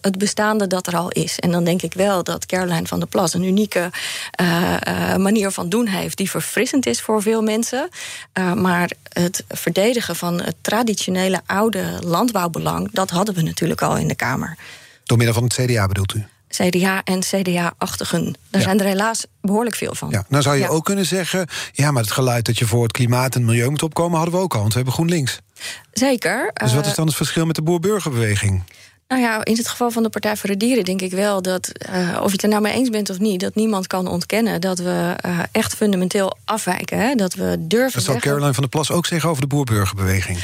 het 0.00 0.18
bestaande 0.18 0.66
dat 0.66 0.86
er 0.86 0.96
al 0.96 1.10
is. 1.10 1.38
En 1.38 1.50
dan 1.50 1.64
denk 1.64 1.82
ik 1.82 1.94
wel 1.94 2.24
dat 2.24 2.46
Caroline 2.46 2.86
van 2.86 2.98
der 2.98 3.08
Plas 3.08 3.34
een 3.34 3.42
unieke 3.42 3.90
uh, 4.40 4.76
uh, 4.88 5.16
manier 5.16 5.50
van 5.50 5.68
doen 5.68 5.86
heeft, 5.86 6.16
die 6.16 6.30
verfrissend 6.30 6.86
is 6.86 7.00
voor 7.00 7.22
veel 7.22 7.42
mensen. 7.42 7.88
Maar 8.54 8.90
het 9.12 9.44
verdedigen 9.48 10.16
van 10.16 10.42
het 10.42 10.54
traditionele 10.60 11.40
oude 11.46 11.98
landbouwbelang, 12.04 12.88
dat 12.92 13.10
hadden 13.10 13.34
we 13.34 13.42
natuurlijk 13.42 13.82
al 13.82 13.96
in 13.96 14.08
de 14.08 14.14
Kamer. 14.14 14.56
Door 15.04 15.16
middel 15.16 15.34
van 15.34 15.44
het 15.44 15.54
CDA 15.54 15.86
bedoelt 15.86 16.14
u? 16.14 16.24
CDA 16.56 17.02
en 17.04 17.20
CDA-achtigen. 17.20 18.34
Daar 18.50 18.62
zijn 18.62 18.80
er 18.80 18.86
helaas 18.86 19.24
behoorlijk 19.40 19.76
veel 19.76 19.94
van. 19.94 20.10
Ja, 20.10 20.24
nou 20.28 20.42
zou 20.42 20.56
je 20.56 20.68
ook 20.68 20.84
kunnen 20.84 21.06
zeggen... 21.06 21.46
ja, 21.72 21.90
maar 21.90 22.02
het 22.02 22.12
geluid 22.12 22.44
dat 22.44 22.58
je 22.58 22.66
voor 22.66 22.82
het 22.82 22.92
klimaat 22.92 23.34
en 23.34 23.44
milieu 23.44 23.70
moet 23.70 23.82
opkomen... 23.82 24.16
hadden 24.16 24.34
we 24.34 24.40
ook 24.40 24.54
al, 24.54 24.60
want 24.60 24.70
we 24.72 24.76
hebben 24.76 24.94
GroenLinks. 24.94 25.38
Zeker. 25.92 26.50
Dus 26.54 26.74
wat 26.74 26.86
is 26.86 26.94
dan 26.94 27.06
het 27.06 27.16
verschil 27.16 27.46
met 27.46 27.56
de 27.56 27.62
boer-burgerbeweging? 27.62 28.62
Nou 29.08 29.24
ja, 29.24 29.44
in 29.44 29.56
het 29.56 29.68
geval 29.68 29.90
van 29.90 30.02
de 30.02 30.08
Partij 30.08 30.36
voor 30.36 30.50
de 30.50 30.56
Dieren 30.56 30.84
denk 30.84 31.00
ik 31.00 31.10
wel 31.10 31.42
dat, 31.42 31.72
uh, 31.92 32.18
of 32.20 32.26
je 32.26 32.32
het 32.32 32.42
er 32.42 32.48
nou 32.48 32.62
mee 32.62 32.72
eens 32.72 32.88
bent 32.88 33.10
of 33.10 33.18
niet, 33.18 33.40
dat 33.40 33.54
niemand 33.54 33.86
kan 33.86 34.06
ontkennen 34.06 34.60
dat 34.60 34.78
we 34.78 35.16
uh, 35.26 35.38
echt 35.52 35.74
fundamenteel 35.74 36.36
afwijken. 36.44 36.98
Hè? 36.98 37.14
Dat 37.14 37.34
we 37.34 37.56
durven. 37.58 37.92
Dat 37.92 38.02
zal 38.02 38.16
Caroline 38.16 38.54
van 38.54 38.62
der 38.62 38.68
Plas 38.68 38.90
ook 38.90 39.06
zeggen 39.06 39.28
over 39.28 39.42
de 39.42 39.48
boerburgerbeweging. 39.48 40.38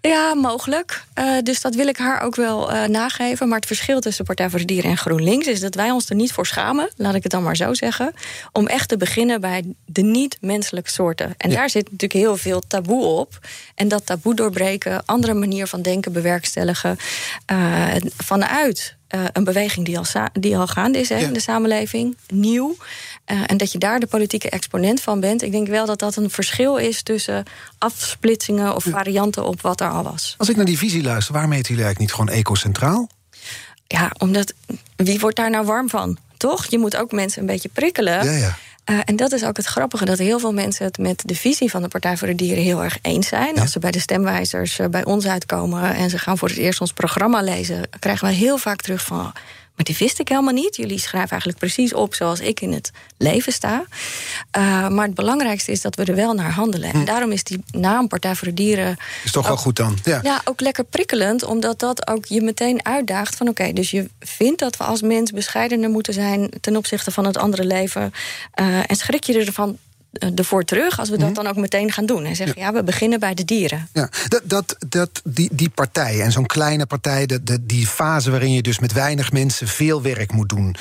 Ja, 0.00 0.34
mogelijk. 0.34 1.04
Uh, 1.18 1.38
dus 1.42 1.60
dat 1.60 1.74
wil 1.74 1.86
ik 1.86 1.96
haar 1.96 2.20
ook 2.22 2.36
wel 2.36 2.72
uh, 2.72 2.84
nageven. 2.84 3.48
Maar 3.48 3.56
het 3.56 3.66
verschil 3.66 4.00
tussen 4.00 4.24
Partij 4.24 4.50
voor 4.50 4.58
de 4.58 4.64
Dieren 4.64 4.90
en 4.90 4.96
GroenLinks 4.96 5.46
is 5.46 5.60
dat 5.60 5.74
wij 5.74 5.90
ons 5.90 6.08
er 6.08 6.14
niet 6.14 6.32
voor 6.32 6.46
schamen, 6.46 6.90
laat 6.96 7.14
ik 7.14 7.22
het 7.22 7.32
dan 7.32 7.42
maar 7.42 7.56
zo 7.56 7.74
zeggen, 7.74 8.12
om 8.52 8.66
echt 8.66 8.88
te 8.88 8.96
beginnen 8.96 9.40
bij 9.40 9.74
de 9.86 10.02
niet-menselijke 10.02 10.90
soorten. 10.90 11.34
En 11.36 11.50
ja. 11.50 11.56
daar 11.56 11.70
zit 11.70 11.84
natuurlijk 11.84 12.12
heel 12.12 12.36
veel 12.36 12.60
taboe 12.60 13.04
op. 13.04 13.38
En 13.74 13.88
dat 13.88 14.06
taboe 14.06 14.34
doorbreken, 14.34 15.04
andere 15.04 15.34
manier 15.34 15.66
van 15.66 15.82
denken 15.82 16.12
bewerkstelligen 16.12 16.96
uh, 17.52 17.94
vanuit 18.16 18.98
uh, 19.14 19.24
een 19.32 19.44
beweging 19.44 19.86
die 19.86 19.98
al, 19.98 20.04
die 20.32 20.56
al 20.56 20.66
gaande 20.66 20.98
is 20.98 21.08
hè, 21.08 21.18
ja. 21.18 21.26
in 21.26 21.32
de 21.32 21.40
samenleving, 21.40 22.16
nieuw. 22.28 22.76
Uh, 23.26 23.40
en 23.46 23.56
dat 23.56 23.72
je 23.72 23.78
daar 23.78 24.00
de 24.00 24.06
politieke 24.06 24.50
exponent 24.50 25.00
van 25.00 25.20
bent. 25.20 25.42
Ik 25.42 25.52
denk 25.52 25.68
wel 25.68 25.86
dat 25.86 25.98
dat 25.98 26.16
een 26.16 26.30
verschil 26.30 26.76
is 26.76 27.02
tussen 27.02 27.44
afsplitsingen 27.78 28.74
of 28.74 28.84
varianten 28.84 29.44
op 29.44 29.60
wat 29.60 29.80
er 29.80 29.90
al 29.90 30.02
was. 30.02 30.34
Als 30.38 30.48
ik 30.48 30.56
naar 30.56 30.64
die 30.64 30.78
visie 30.78 31.02
luister, 31.02 31.34
waarom 31.34 31.52
heet 31.52 31.66
jullie 31.66 31.84
eigenlijk 31.84 32.12
niet 32.12 32.20
gewoon 32.20 32.40
ecocentraal? 32.40 33.08
Ja, 33.86 34.10
omdat 34.18 34.52
wie 34.96 35.20
wordt 35.20 35.36
daar 35.36 35.50
nou 35.50 35.66
warm 35.66 35.88
van? 35.88 36.18
Toch? 36.36 36.66
Je 36.66 36.78
moet 36.78 36.96
ook 36.96 37.12
mensen 37.12 37.40
een 37.40 37.46
beetje 37.46 37.68
prikkelen. 37.68 38.24
Ja, 38.24 38.32
ja. 38.32 38.56
Uh, 38.90 38.98
en 39.04 39.16
dat 39.16 39.32
is 39.32 39.44
ook 39.44 39.56
het 39.56 39.66
grappige, 39.66 40.04
dat 40.04 40.18
heel 40.18 40.38
veel 40.38 40.52
mensen 40.52 40.84
het 40.84 40.98
met 40.98 41.22
de 41.26 41.34
visie 41.34 41.70
van 41.70 41.82
de 41.82 41.88
Partij 41.88 42.16
voor 42.16 42.28
de 42.28 42.34
Dieren 42.34 42.62
heel 42.62 42.82
erg 42.82 42.98
eens 43.02 43.28
zijn. 43.28 43.54
Ja. 43.54 43.60
Als 43.60 43.72
ze 43.72 43.78
bij 43.78 43.90
de 43.90 44.00
stemwijzers 44.00 44.78
uh, 44.78 44.86
bij 44.86 45.04
ons 45.04 45.26
uitkomen 45.26 45.94
en 45.94 46.10
ze 46.10 46.18
gaan 46.18 46.38
voor 46.38 46.48
het 46.48 46.56
eerst 46.56 46.80
ons 46.80 46.92
programma 46.92 47.42
lezen, 47.42 47.88
krijgen 47.98 48.28
we 48.28 48.34
heel 48.34 48.58
vaak 48.58 48.80
terug 48.80 49.02
van. 49.02 49.32
Maar 49.80 49.88
die 49.88 50.06
wist 50.06 50.18
ik 50.18 50.28
helemaal 50.28 50.54
niet. 50.54 50.76
Jullie 50.76 50.98
schrijven 50.98 51.30
eigenlijk 51.30 51.58
precies 51.58 51.94
op 51.94 52.14
zoals 52.14 52.40
ik 52.40 52.60
in 52.60 52.72
het 52.72 52.90
leven 53.16 53.52
sta. 53.52 53.84
Uh, 54.58 54.88
maar 54.88 55.06
het 55.06 55.14
belangrijkste 55.14 55.72
is 55.72 55.80
dat 55.80 55.94
we 55.94 56.04
er 56.04 56.14
wel 56.14 56.34
naar 56.34 56.52
handelen. 56.52 56.90
Hm. 56.90 56.96
En 56.96 57.04
daarom 57.04 57.32
is 57.32 57.44
die 57.44 57.64
naam 57.70 58.08
Partij 58.08 58.34
voor 58.34 58.48
de 58.48 58.54
Dieren. 58.54 58.96
Is 59.24 59.32
toch 59.32 59.42
ook, 59.42 59.48
wel 59.48 59.56
goed 59.56 59.76
dan? 59.76 59.98
Ja. 60.04 60.20
ja, 60.22 60.40
ook 60.44 60.60
lekker 60.60 60.84
prikkelend, 60.84 61.44
omdat 61.44 61.78
dat 61.78 62.08
ook 62.08 62.24
je 62.24 62.40
meteen 62.40 62.84
uitdaagt 62.84 63.36
van: 63.36 63.48
oké, 63.48 63.60
okay, 63.60 63.72
dus 63.72 63.90
je 63.90 64.08
vindt 64.20 64.60
dat 64.60 64.76
we 64.76 64.84
als 64.84 65.02
mens 65.02 65.30
bescheidener 65.30 65.90
moeten 65.90 66.14
zijn 66.14 66.50
ten 66.60 66.76
opzichte 66.76 67.10
van 67.10 67.24
het 67.24 67.36
andere 67.36 67.64
leven. 67.64 68.12
Uh, 68.60 68.90
en 68.90 68.96
schrik 68.96 69.24
je 69.24 69.44
ervan 69.44 69.78
ervoor 70.34 70.64
terug 70.64 70.98
als 70.98 71.08
we 71.08 71.18
dat 71.18 71.34
dan 71.34 71.46
ook 71.46 71.56
meteen 71.56 71.92
gaan 71.92 72.06
doen. 72.06 72.24
En 72.24 72.36
zeggen, 72.36 72.60
ja, 72.60 72.66
ja 72.66 72.72
we 72.72 72.84
beginnen 72.84 73.20
bij 73.20 73.34
de 73.34 73.44
dieren. 73.44 73.88
Ja, 73.92 74.08
dat, 74.28 74.42
dat, 74.44 74.76
dat, 74.88 75.20
die, 75.24 75.48
die 75.52 75.68
partij 75.68 76.20
en 76.20 76.32
zo'n 76.32 76.46
kleine 76.46 76.86
partij... 76.86 77.26
De, 77.26 77.42
de, 77.42 77.66
die 77.66 77.86
fase 77.86 78.30
waarin 78.30 78.52
je 78.52 78.62
dus 78.62 78.78
met 78.78 78.92
weinig 78.92 79.32
mensen 79.32 79.68
veel 79.68 80.02
werk 80.02 80.32
moet 80.32 80.48
doen... 80.48 80.76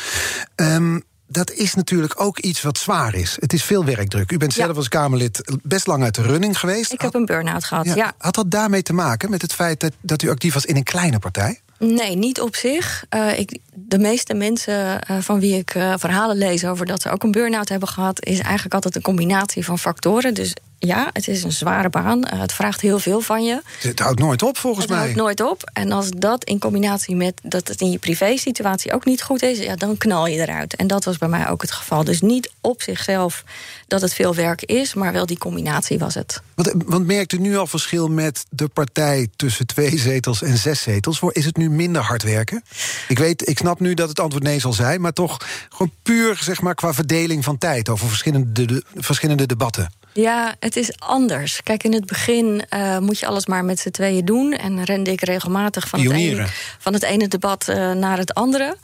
Um, 0.56 1.04
dat 1.32 1.52
is 1.52 1.74
natuurlijk 1.74 2.22
ook 2.22 2.40
iets 2.40 2.62
wat 2.62 2.78
zwaar 2.78 3.16
is. 3.16 3.38
Het 3.40 3.54
is 3.54 3.64
veel 3.64 3.86
werkdruk. 3.86 4.32
U 4.32 4.38
bent 4.38 4.54
zelf 4.54 4.70
ja. 4.70 4.76
als 4.76 4.88
Kamerlid 4.88 5.60
best 5.64 5.88
lang 5.88 6.04
uit 6.04 6.16
de 6.16 6.22
running 6.22 6.60
geweest. 6.60 6.94
Ik 6.94 7.02
heb 7.02 7.14
een 7.14 7.26
burn-out 7.26 7.64
gehad, 7.64 7.86
ja, 7.86 7.96
ja. 7.96 8.14
Had 8.18 8.36
dat 8.36 8.52
daarmee 8.52 8.82
te 8.82 8.94
maken 8.94 9.30
met 9.30 9.42
het 9.42 9.54
feit 9.54 9.80
dat, 9.80 9.92
dat 10.02 10.22
u 10.22 10.30
actief 10.30 10.54
was 10.54 10.66
in 10.66 10.76
een 10.76 10.84
kleine 10.84 11.20
partij? 11.20 11.60
Nee, 11.80 12.16
niet 12.16 12.42
op 12.42 12.56
zich. 12.56 13.06
Uh, 13.16 13.40
ik, 13.40 13.58
de 13.74 14.00
meeste 14.00 14.34
mensen 14.34 15.02
uh, 15.12 15.18
van 15.20 15.40
wie 15.40 15.58
ik 15.58 15.76
uh, 15.76 15.94
verhalen 15.98 16.38
lees 16.38 16.66
over 16.66 16.86
dat 16.86 17.02
ze 17.02 17.10
ook 17.10 17.24
een 17.24 17.32
burn-out 17.32 17.70
hebben 17.70 17.88
gehad, 17.88 18.26
is 18.26 18.40
eigenlijk 18.40 18.74
altijd 18.74 18.96
een 18.96 19.02
combinatie 19.02 19.66
van 19.66 19.80
factoren. 19.80 20.34
Dus 20.34 20.54
ja, 20.80 21.10
het 21.14 21.28
is 21.28 21.44
een 21.44 21.52
zware 21.52 21.90
baan. 21.90 22.28
Uh, 22.34 22.40
het 22.40 22.54
vraagt 22.54 22.82
heel 22.82 23.00
veel 23.00 23.22
van 23.22 23.44
je. 23.44 23.62
Het 23.80 24.00
houdt 24.00 24.20
nooit 24.20 24.44
op, 24.44 24.58
volgens 24.58 24.86
het 24.86 24.94
mij. 24.94 25.08
Het 25.08 25.16
houdt 25.18 25.38
nooit 25.38 25.52
op. 25.52 25.70
En 25.74 25.92
als 25.92 26.10
dat 26.18 26.44
in 26.44 26.60
combinatie 26.60 27.16
met 27.16 27.40
dat 27.44 27.68
het 27.68 27.82
in 27.82 27.92
je 27.92 27.98
privé-situatie 27.98 28.94
ook 28.94 29.06
niet 29.06 29.22
goed 29.22 29.42
is, 29.42 29.60
ja, 29.60 29.76
dan 29.76 29.98
knal 29.98 30.28
je 30.28 30.42
eruit. 30.42 30.76
En 30.76 30.88
dat 30.88 31.04
was 31.04 31.18
bij 31.18 31.28
mij 31.28 31.50
ook 31.50 31.62
het 31.62 31.72
geval. 31.72 32.04
Dus 32.04 32.22
niet 32.22 32.52
op 32.62 32.82
zichzelf 32.82 33.44
dat 33.88 34.02
het 34.02 34.14
veel 34.14 34.36
werk 34.36 34.64
is, 34.64 34.94
maar 34.94 35.14
wel 35.14 35.26
die 35.26 35.38
combinatie 35.38 36.00
was 36.00 36.14
het. 36.14 36.42
Want, 36.56 36.74
want 36.86 37.06
merkt 37.06 37.34
u 37.34 37.38
nu 37.38 37.58
al 37.58 37.68
verschil 37.68 38.08
met 38.08 38.46
de 38.50 38.68
partij 38.68 39.28
tussen 39.36 39.68
twee 39.68 39.98
zetels 39.98 40.42
en 40.42 40.58
zes 40.58 40.82
zetels? 40.82 41.22
Is 41.32 41.46
het 41.46 41.58
nu 41.58 41.70
minder 41.70 42.02
hard 42.02 42.24
werken? 42.24 42.64
Ik 43.08 43.20
weet, 43.20 43.48
ik 43.48 43.58
snap 43.58 43.80
nu 43.80 43.94
dat 43.94 44.10
het 44.10 44.20
antwoord 44.20 44.44
nee 44.44 44.60
zal 44.60 44.74
zijn, 44.74 45.02
maar 45.02 45.14
toch 45.14 45.48
gewoon 45.70 45.92
puur 46.04 46.40
zeg 46.44 46.62
maar, 46.62 46.76
qua 46.76 46.94
verdeling 46.94 47.44
van 47.44 47.58
tijd 47.58 47.90
over 47.90 48.08
verschillende, 48.08 48.66
de, 48.66 48.84
verschillende 48.96 49.46
debatten. 49.46 49.99
Ja, 50.14 50.56
het 50.60 50.76
is 50.76 51.00
anders. 51.00 51.64
Kijk, 51.64 51.84
in 51.84 51.94
het 51.94 52.06
begin 52.06 52.62
uh, 52.74 52.98
moet 52.98 53.20
je 53.20 53.26
alles 53.26 53.46
maar 53.46 53.66
met 53.66 53.80
z'n 53.80 53.90
tweeën 53.90 54.26
doen. 54.26 54.54
En 54.54 54.84
rende 54.84 55.12
ik 55.12 55.22
regelmatig 55.22 55.88
van, 55.88 56.00
het 56.00 56.12
ene, 56.12 56.46
van 56.78 56.94
het 56.94 57.04
ene 57.04 57.28
debat 57.28 57.68
uh, 57.70 57.92
naar 57.92 58.18
het 58.18 58.34
andere. 58.34 58.78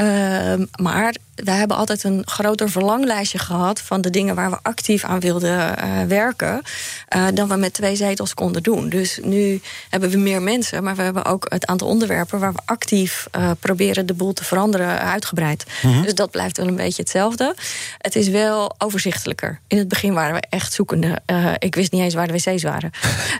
Uh, 0.00 0.54
maar 0.80 1.14
we 1.44 1.50
hebben 1.50 1.76
altijd 1.76 2.04
een 2.04 2.22
groter 2.24 2.70
verlanglijstje 2.70 3.38
gehad 3.38 3.80
van 3.80 4.00
de 4.00 4.10
dingen 4.10 4.34
waar 4.34 4.50
we 4.50 4.58
actief 4.62 5.04
aan 5.04 5.20
wilden 5.20 5.74
uh, 5.84 6.02
werken, 6.02 6.62
uh, 7.16 7.26
dan 7.34 7.48
we 7.48 7.56
met 7.56 7.72
twee 7.72 7.96
zetels 7.96 8.34
konden 8.34 8.62
doen. 8.62 8.88
Dus 8.88 9.18
nu 9.22 9.60
hebben 9.88 10.10
we 10.10 10.16
meer 10.16 10.42
mensen, 10.42 10.82
maar 10.82 10.96
we 10.96 11.02
hebben 11.02 11.24
ook 11.24 11.46
het 11.48 11.66
aantal 11.66 11.88
onderwerpen 11.88 12.38
waar 12.38 12.52
we 12.52 12.58
actief 12.64 13.26
uh, 13.36 13.50
proberen 13.60 14.06
de 14.06 14.14
boel 14.14 14.32
te 14.32 14.44
veranderen 14.44 15.00
uitgebreid. 15.00 15.64
-hmm. 15.80 16.02
Dus 16.02 16.14
dat 16.14 16.30
blijft 16.30 16.56
wel 16.56 16.66
een 16.66 16.76
beetje 16.76 17.02
hetzelfde. 17.02 17.54
Het 17.98 18.16
is 18.16 18.28
wel 18.28 18.74
overzichtelijker. 18.78 19.60
In 19.66 19.78
het 19.78 19.88
begin 19.88 20.14
waren 20.14 20.34
we 20.34 20.42
echt 20.50 20.72
zoekende. 20.72 21.18
ik 21.58 21.74
wist 21.74 21.92
niet 21.92 22.02
eens 22.02 22.14
waar 22.14 22.26
de 22.26 22.32
wc's 22.32 22.62
waren. 22.62 22.90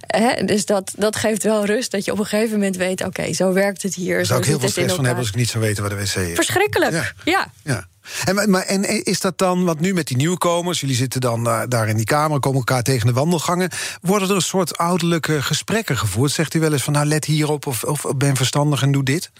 dus 0.47 0.67
dat, 0.67 0.93
dat 0.97 1.17
geeft 1.17 1.43
wel 1.43 1.65
rust 1.65 1.91
dat 1.91 2.05
je 2.05 2.13
op 2.13 2.19
een 2.19 2.27
gegeven 2.27 2.53
moment 2.53 2.77
weet: 2.77 3.01
oké, 3.01 3.21
okay, 3.21 3.33
zo 3.33 3.53
werkt 3.53 3.83
het 3.83 3.95
hier. 3.95 4.17
Daar 4.17 4.27
zou 4.27 4.41
ik 4.41 4.47
heel 4.47 4.59
veel 4.59 4.69
stress 4.69 4.95
van 4.95 5.05
hebben 5.05 5.23
als 5.23 5.33
ik 5.33 5.39
niet 5.39 5.49
zou 5.49 5.65
weten 5.65 5.83
waar 5.83 5.91
de 5.91 5.97
wc 5.97 6.15
is. 6.15 6.35
Verschrikkelijk. 6.35 6.93
ja. 6.93 7.13
ja. 7.25 7.51
ja. 7.65 7.88
En, 8.25 8.51
maar, 8.51 8.62
en 8.62 9.05
is 9.05 9.21
dat 9.21 9.38
dan, 9.38 9.64
want 9.64 9.81
nu 9.81 9.94
met 9.94 10.07
die 10.07 10.16
nieuwkomers, 10.16 10.81
jullie 10.81 10.97
zitten 10.97 11.21
dan 11.21 11.47
uh, 11.47 11.62
daar 11.68 11.88
in 11.88 11.97
die 11.97 12.05
kamer, 12.05 12.40
komen 12.40 12.59
elkaar 12.59 12.83
tegen 12.83 13.07
de 13.07 13.12
wandelgangen. 13.12 13.71
Worden 14.01 14.29
er 14.29 14.35
een 14.35 14.42
soort 14.42 14.79
ouderlijke 14.79 15.42
gesprekken 15.42 15.99
gevoerd? 15.99 16.31
Zegt 16.31 16.55
u 16.55 16.61
wel 16.61 16.73
eens 16.73 16.83
van 16.83 16.92
nou 16.92 17.07
let 17.07 17.25
hierop 17.25 17.66
of, 17.66 17.85
of 17.85 18.05
ben 18.16 18.37
verstandig 18.37 18.83
en 18.83 18.92
doe 18.92 19.03
dit? 19.03 19.31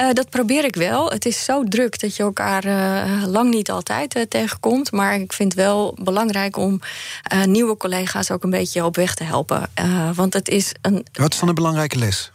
Uh, 0.00 0.12
dat 0.12 0.30
probeer 0.30 0.64
ik 0.64 0.74
wel. 0.74 1.10
Het 1.10 1.26
is 1.26 1.44
zo 1.44 1.64
druk 1.64 2.00
dat 2.00 2.16
je 2.16 2.22
elkaar 2.22 2.66
uh, 2.66 3.26
lang 3.26 3.50
niet 3.50 3.70
altijd 3.70 4.26
tegenkomt. 4.28 4.92
Maar 4.92 5.14
ik 5.14 5.32
vind 5.32 5.52
het 5.52 5.62
wel 5.62 5.96
belangrijk 6.02 6.56
om 6.56 6.80
nieuwe 7.44 7.76
collega's 7.76 8.30
ook 8.30 8.42
een 8.42 8.50
beetje 8.50 8.84
op 8.84 8.96
weg 8.96 9.14
te 9.14 9.24
helpen. 9.24 9.70
want 10.14 10.34
het 10.34 10.48
is 10.48 10.74
een. 10.82 11.06
Wat 11.12 11.32
is 11.32 11.38
dan 11.38 11.48
een 11.48 11.54
belangrijke 11.54 11.98
les? 11.98 12.30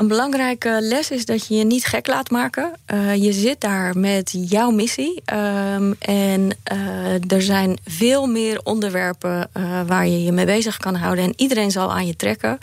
Een 0.00 0.08
belangrijke 0.08 0.78
les 0.80 1.10
is 1.10 1.24
dat 1.24 1.46
je 1.46 1.54
je 1.54 1.64
niet 1.64 1.84
gek 1.84 2.06
laat 2.06 2.30
maken. 2.30 2.72
Uh, 2.94 3.14
je 3.14 3.32
zit 3.32 3.60
daar 3.60 3.98
met 3.98 4.34
jouw 4.48 4.70
missie. 4.70 5.22
Um, 5.32 5.94
en 5.98 6.56
uh, 6.72 7.32
er 7.32 7.42
zijn 7.42 7.78
veel 7.84 8.26
meer 8.26 8.60
onderwerpen 8.62 9.50
uh, 9.56 9.80
waar 9.86 10.06
je 10.06 10.24
je 10.24 10.32
mee 10.32 10.46
bezig 10.46 10.76
kan 10.76 10.94
houden. 10.94 11.24
En 11.24 11.32
iedereen 11.36 11.70
zal 11.70 11.92
aan 11.92 12.06
je 12.06 12.16
trekken. 12.16 12.58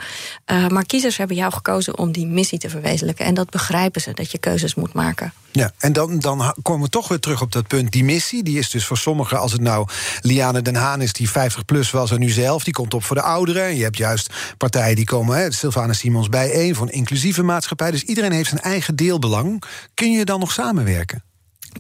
maar 0.70 0.86
kiezers 0.86 1.18
hebben 1.18 1.36
jou 1.36 1.54
gekozen 1.54 1.98
om 1.98 2.12
die 2.12 2.28
missie 2.28 2.60
te 2.60 2.70
verwezenlijken. 2.70 3.26
En 3.26 3.34
dat 3.34 3.50
begrijpen 3.50 4.02
ze, 4.02 4.14
dat 4.14 4.32
je 4.32 4.38
keuzes 4.38 4.76
moet 4.76 4.94
maken. 4.94 5.34
Ja, 5.58 5.72
en 5.78 5.94
dan, 5.94 6.20
dan 6.20 6.54
komen 6.62 6.84
we 6.84 6.90
toch 6.90 7.08
weer 7.08 7.20
terug 7.20 7.42
op 7.42 7.52
dat 7.52 7.68
punt. 7.68 7.92
Die 7.92 8.04
missie, 8.04 8.44
die 8.44 8.58
is 8.58 8.70
dus 8.70 8.86
voor 8.86 8.98
sommigen, 8.98 9.40
als 9.40 9.52
het 9.52 9.62
nou 9.62 9.88
Liane 10.22 10.62
Den 10.62 10.76
Haan 10.76 11.02
is, 11.02 11.14
die 11.14 11.30
50 11.30 11.66
plus 11.66 11.92
was 11.92 12.12
en 12.12 12.20
nu 12.20 12.30
zelf, 12.30 12.64
die 12.64 12.74
komt 12.74 12.94
op 12.94 13.04
voor 13.04 13.16
de 13.16 13.22
ouderen. 13.22 13.64
En 13.64 13.76
je 13.76 13.84
hebt 13.84 13.98
juist 13.98 14.34
partijen 14.58 14.96
die 14.96 15.06
komen, 15.06 15.38
hè, 15.38 15.52
Sylvana 15.52 15.94
Simons 15.94 16.30
bijeen, 16.30 16.76
voor 16.76 16.88
een 16.88 16.94
inclusieve 17.28 17.54
maatschappij. 17.54 17.92
Dus 17.92 18.04
iedereen 18.04 18.32
heeft 18.32 18.50
zijn 18.50 18.62
eigen 18.62 18.96
deelbelang. 18.96 19.64
Kun 19.94 20.12
je 20.12 20.26
dan 20.26 20.40
nog 20.40 20.52
samenwerken? 20.52 21.24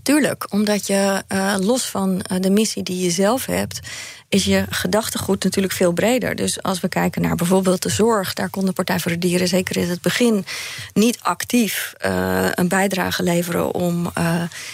Tuurlijk, 0.03 0.53
omdat 0.53 0.87
je 0.87 1.23
uh, 1.33 1.55
los 1.59 1.85
van 1.85 2.09
uh, 2.31 2.39
de 2.39 2.49
missie 2.49 2.83
die 2.83 3.03
je 3.03 3.11
zelf 3.11 3.45
hebt, 3.45 3.79
is 4.29 4.45
je 4.45 4.65
gedachtegoed 4.69 5.43
natuurlijk 5.43 5.73
veel 5.73 5.91
breder. 5.91 6.35
Dus 6.35 6.61
als 6.63 6.79
we 6.79 6.87
kijken 6.87 7.21
naar 7.21 7.35
bijvoorbeeld 7.35 7.81
de 7.81 7.89
zorg, 7.89 8.33
daar 8.33 8.49
kon 8.49 8.65
de 8.65 8.71
Partij 8.71 8.99
voor 8.99 9.11
de 9.11 9.17
Dieren 9.17 9.47
zeker 9.47 9.77
in 9.77 9.89
het 9.89 10.01
begin 10.01 10.45
niet 10.93 11.19
actief 11.21 11.93
uh, 12.05 12.47
een 12.51 12.67
bijdrage 12.67 13.23
leveren 13.23 13.73
om 13.73 14.11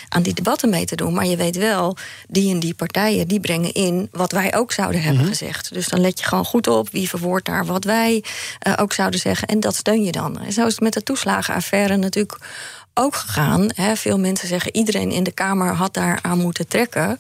aan 0.09 0.21
die 0.21 0.33
debatten 0.33 0.69
mee 0.69 0.85
te 0.85 0.95
doen. 0.95 1.13
Maar 1.13 1.25
je 1.25 1.35
weet 1.35 1.57
wel, 1.57 1.97
die 2.27 2.53
en 2.53 2.59
die 2.59 2.73
partijen 2.73 3.27
die 3.27 3.39
brengen 3.39 3.73
in 3.73 4.07
wat 4.11 4.31
wij 4.31 4.55
ook 4.55 4.71
zouden 4.71 5.01
hebben 5.01 5.21
mm 5.21 5.27
-hmm. 5.27 5.37
gezegd. 5.37 5.73
Dus 5.73 5.87
dan 5.87 6.01
let 6.01 6.19
je 6.19 6.25
gewoon 6.25 6.45
goed 6.45 6.67
op 6.67 6.89
wie 6.91 7.09
verwoordt 7.09 7.45
daar 7.45 7.65
wat 7.65 7.83
wij 7.83 8.23
ook 8.79 8.93
zouden 8.93 9.19
zeggen. 9.19 9.47
En 9.47 9.59
dat 9.59 9.75
steun 9.75 10.03
je 10.03 10.11
dan. 10.11 10.39
En 10.39 10.53
zo 10.53 10.65
is 10.65 10.71
het 10.71 10.81
met 10.81 10.93
de 10.93 11.03
toeslagenaffaire 11.03 11.97
natuurlijk 11.97 12.37
ook 12.93 13.15
gegaan. 13.15 13.69
Hè, 13.75 13.95
veel 13.95 14.19
mensen 14.19 14.47
zeggen 14.47 14.75
iedereen 14.75 15.11
in 15.11 15.23
de 15.23 15.31
Kamer 15.31 15.73
had 15.73 15.93
daar 15.93 16.19
aan 16.21 16.37
moeten 16.37 16.67
trekken. 16.67 17.17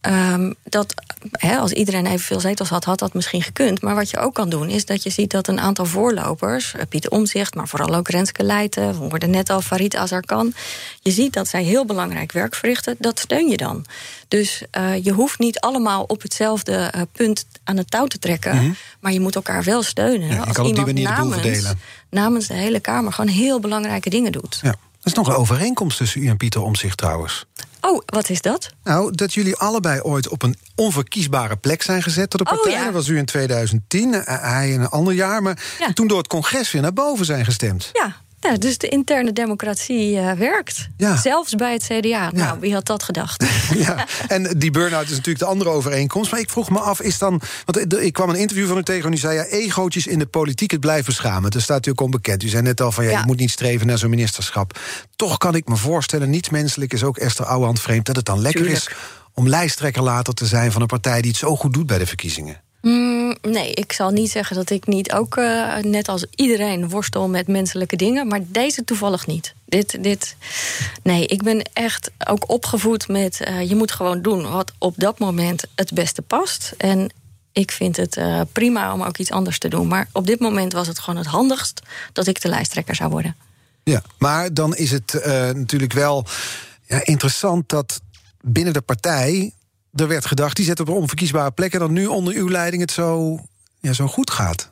Um, 0.00 0.54
dat 0.64 0.94
hè, 1.30 1.56
als 1.56 1.72
iedereen 1.72 2.06
evenveel 2.06 2.40
zetels 2.40 2.68
had, 2.68 2.84
had 2.84 2.98
dat 2.98 3.14
misschien 3.14 3.42
gekund. 3.42 3.82
Maar 3.82 3.94
wat 3.94 4.10
je 4.10 4.18
ook 4.18 4.34
kan 4.34 4.48
doen, 4.48 4.68
is 4.68 4.84
dat 4.84 5.02
je 5.02 5.10
ziet 5.10 5.30
dat 5.30 5.48
een 5.48 5.60
aantal 5.60 5.84
voorlopers, 5.84 6.74
eh, 6.74 6.82
Pieter 6.88 7.10
Omzicht, 7.10 7.54
maar 7.54 7.68
vooral 7.68 7.94
ook 7.94 8.08
Renske 8.08 8.42
Leijten, 8.42 8.88
we 8.88 8.96
hoorden 8.98 9.30
net 9.30 9.50
al 9.50 9.60
Farid 9.60 9.96
Azarkan. 9.96 10.54
Je 11.00 11.10
ziet 11.10 11.32
dat 11.32 11.48
zij 11.48 11.62
heel 11.62 11.84
belangrijk 11.84 12.32
werk 12.32 12.54
verrichten. 12.54 12.96
Dat 12.98 13.18
steun 13.18 13.48
je 13.48 13.56
dan. 13.56 13.84
Dus 14.28 14.62
uh, 14.78 15.04
je 15.04 15.12
hoeft 15.12 15.38
niet 15.38 15.60
allemaal 15.60 16.04
op 16.06 16.22
hetzelfde 16.22 16.92
uh, 16.96 17.02
punt 17.12 17.46
aan 17.64 17.76
het 17.76 17.90
touw 17.90 18.06
te 18.06 18.18
trekken. 18.18 18.54
Mm 18.54 18.60
-hmm. 18.60 18.76
Maar 19.00 19.12
je 19.12 19.20
moet 19.20 19.34
elkaar 19.34 19.62
wel 19.62 19.82
steunen. 19.82 20.28
Ja, 20.28 20.42
als 20.42 20.58
iemand 20.58 20.92
namens, 21.02 21.74
namens 22.10 22.46
de 22.46 22.54
hele 22.54 22.80
Kamer 22.80 23.12
gewoon 23.12 23.30
heel 23.30 23.60
belangrijke 23.60 24.10
dingen 24.10 24.32
doet. 24.32 24.58
Ja. 24.62 24.74
Er 25.02 25.08
is 25.08 25.14
nog 25.14 25.28
een 25.28 25.34
overeenkomst 25.34 25.96
tussen 25.96 26.22
u 26.22 26.28
en 26.28 26.36
Pieter 26.36 26.62
Omzicht 26.62 26.96
trouwens. 26.96 27.46
Oh, 27.80 28.02
wat 28.06 28.28
is 28.28 28.40
dat? 28.40 28.70
Nou, 28.84 29.14
dat 29.14 29.34
jullie 29.34 29.56
allebei 29.56 30.00
ooit 30.00 30.28
op 30.28 30.42
een 30.42 30.56
onverkiesbare 30.74 31.56
plek 31.56 31.82
zijn 31.82 32.02
gezet 32.02 32.30
door 32.30 32.44
de 32.44 32.50
partij. 32.50 32.72
Oh, 32.72 32.78
ja. 32.78 32.84
Dat 32.84 32.92
was 32.92 33.08
u 33.08 33.16
in 33.16 33.24
2010, 33.24 34.12
hij 34.24 34.70
in 34.70 34.80
een 34.80 34.88
ander 34.88 35.14
jaar. 35.14 35.42
Maar 35.42 35.62
ja. 35.78 35.92
toen 35.92 36.06
door 36.06 36.18
het 36.18 36.26
congres 36.26 36.72
weer 36.72 36.82
naar 36.82 36.92
boven 36.92 37.24
zijn 37.24 37.44
gestemd. 37.44 37.90
Ja, 37.92 38.16
ja, 38.42 38.56
dus 38.56 38.78
de 38.78 38.88
interne 38.88 39.32
democratie 39.32 40.14
uh, 40.14 40.32
werkt. 40.32 40.88
Ja. 40.96 41.16
Zelfs 41.16 41.54
bij 41.54 41.72
het 41.72 41.82
CDA. 41.82 42.08
Ja. 42.08 42.30
Nou, 42.32 42.60
wie 42.60 42.72
had 42.72 42.86
dat 42.86 43.02
gedacht? 43.02 43.44
ja, 43.86 44.06
en 44.28 44.58
die 44.58 44.70
burn-out 44.70 45.04
is 45.04 45.10
natuurlijk 45.10 45.38
de 45.38 45.44
andere 45.44 45.70
overeenkomst. 45.70 46.30
Maar 46.30 46.40
ik 46.40 46.50
vroeg 46.50 46.70
me 46.70 46.78
af, 46.78 47.00
is 47.00 47.18
dan... 47.18 47.40
Want 47.64 47.94
ik 48.02 48.12
kwam 48.12 48.28
een 48.28 48.36
interview 48.36 48.68
van 48.68 48.78
u 48.78 48.82
tegen 48.82 49.06
en 49.06 49.12
u 49.12 49.16
zei... 49.16 49.34
ja, 49.34 49.44
egootjes 49.44 50.06
in 50.06 50.18
de 50.18 50.26
politiek, 50.26 50.70
het 50.70 50.80
blijven 50.80 51.12
schamen. 51.12 51.50
Dat 51.50 51.62
staat 51.62 51.76
natuurlijk 51.76 52.04
onbekend. 52.04 52.42
U 52.42 52.48
zei 52.48 52.62
net 52.62 52.80
al 52.80 52.92
van, 52.92 53.04
ja, 53.04 53.18
je 53.18 53.26
moet 53.26 53.38
niet 53.38 53.50
streven 53.50 53.86
naar 53.86 53.98
zo'n 53.98 54.10
ministerschap. 54.10 54.78
Toch 55.16 55.38
kan 55.38 55.54
ik 55.54 55.68
me 55.68 55.76
voorstellen, 55.76 56.30
niets 56.30 56.50
menselijk 56.50 56.92
is 56.92 57.04
ook 57.04 57.18
Esther 57.18 57.46
Ouwehand 57.46 57.80
vreemd... 57.80 58.06
dat 58.06 58.16
het 58.16 58.24
dan 58.24 58.40
lekker 58.40 58.62
Tuurlijk. 58.62 58.86
is 58.86 58.94
om 59.34 59.48
lijsttrekker 59.48 60.02
later 60.02 60.34
te 60.34 60.46
zijn... 60.46 60.72
van 60.72 60.80
een 60.80 60.86
partij 60.86 61.20
die 61.20 61.30
het 61.30 61.40
zo 61.40 61.56
goed 61.56 61.72
doet 61.72 61.86
bij 61.86 61.98
de 61.98 62.06
verkiezingen. 62.06 62.60
Mm, 62.82 63.36
nee, 63.42 63.72
ik 63.72 63.92
zal 63.92 64.10
niet 64.10 64.30
zeggen 64.30 64.56
dat 64.56 64.70
ik 64.70 64.86
niet 64.86 65.12
ook, 65.12 65.36
uh, 65.36 65.76
net 65.76 66.08
als 66.08 66.24
iedereen, 66.34 66.88
worstel 66.88 67.28
met 67.28 67.48
menselijke 67.48 67.96
dingen. 67.96 68.26
Maar 68.26 68.40
deze 68.42 68.84
toevallig 68.84 69.26
niet. 69.26 69.54
Dit, 69.64 70.02
dit, 70.02 70.36
nee, 71.02 71.26
ik 71.26 71.42
ben 71.42 71.62
echt 71.72 72.10
ook 72.28 72.50
opgevoed 72.50 73.08
met... 73.08 73.40
Uh, 73.48 73.68
je 73.68 73.74
moet 73.74 73.92
gewoon 73.92 74.22
doen 74.22 74.50
wat 74.50 74.72
op 74.78 74.94
dat 74.96 75.18
moment 75.18 75.64
het 75.74 75.92
beste 75.92 76.22
past. 76.22 76.74
En 76.76 77.12
ik 77.52 77.70
vind 77.70 77.96
het 77.96 78.16
uh, 78.16 78.40
prima 78.52 78.92
om 78.92 79.02
ook 79.02 79.18
iets 79.18 79.30
anders 79.30 79.58
te 79.58 79.68
doen. 79.68 79.88
Maar 79.88 80.08
op 80.12 80.26
dit 80.26 80.40
moment 80.40 80.72
was 80.72 80.86
het 80.86 80.98
gewoon 80.98 81.18
het 81.18 81.30
handigst... 81.30 81.82
dat 82.12 82.26
ik 82.26 82.40
de 82.40 82.48
lijsttrekker 82.48 82.94
zou 82.94 83.10
worden. 83.10 83.36
Ja, 83.82 84.02
maar 84.18 84.54
dan 84.54 84.76
is 84.76 84.90
het 84.90 85.12
natuurlijk 85.54 85.92
wel 85.92 86.26
ja, 86.86 87.00
interessant 87.04 87.68
dat 87.68 88.00
binnen 88.40 88.72
de 88.72 88.80
partij 88.80 89.52
er 89.94 90.08
werd 90.08 90.26
gedacht, 90.26 90.56
die 90.56 90.64
zet 90.64 90.80
op 90.80 90.88
onverkiesbare 90.88 91.50
plekken... 91.50 91.80
dat 91.80 91.90
nu 91.90 92.06
onder 92.06 92.34
uw 92.34 92.48
leiding 92.48 92.82
het 92.82 92.90
zo, 92.90 93.38
ja, 93.80 93.92
zo 93.92 94.06
goed 94.06 94.30
gaat. 94.30 94.70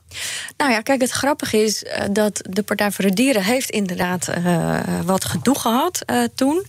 Nou 0.56 0.72
ja, 0.72 0.80
kijk, 0.80 1.00
het 1.00 1.11
grappige 1.11 1.62
is 1.62 1.83
uh, 1.83 2.04
dat 2.12 2.40
de 2.48 2.62
Partij 2.62 2.90
voor 2.90 3.04
de 3.04 3.12
Dieren... 3.12 3.42
heeft 3.42 3.70
inderdaad 3.70 4.28
uh, 4.28 4.80
wat 5.04 5.24
gedoe 5.24 5.59
gehad 5.59 6.02
uh, 6.06 6.24
toen. 6.35 6.66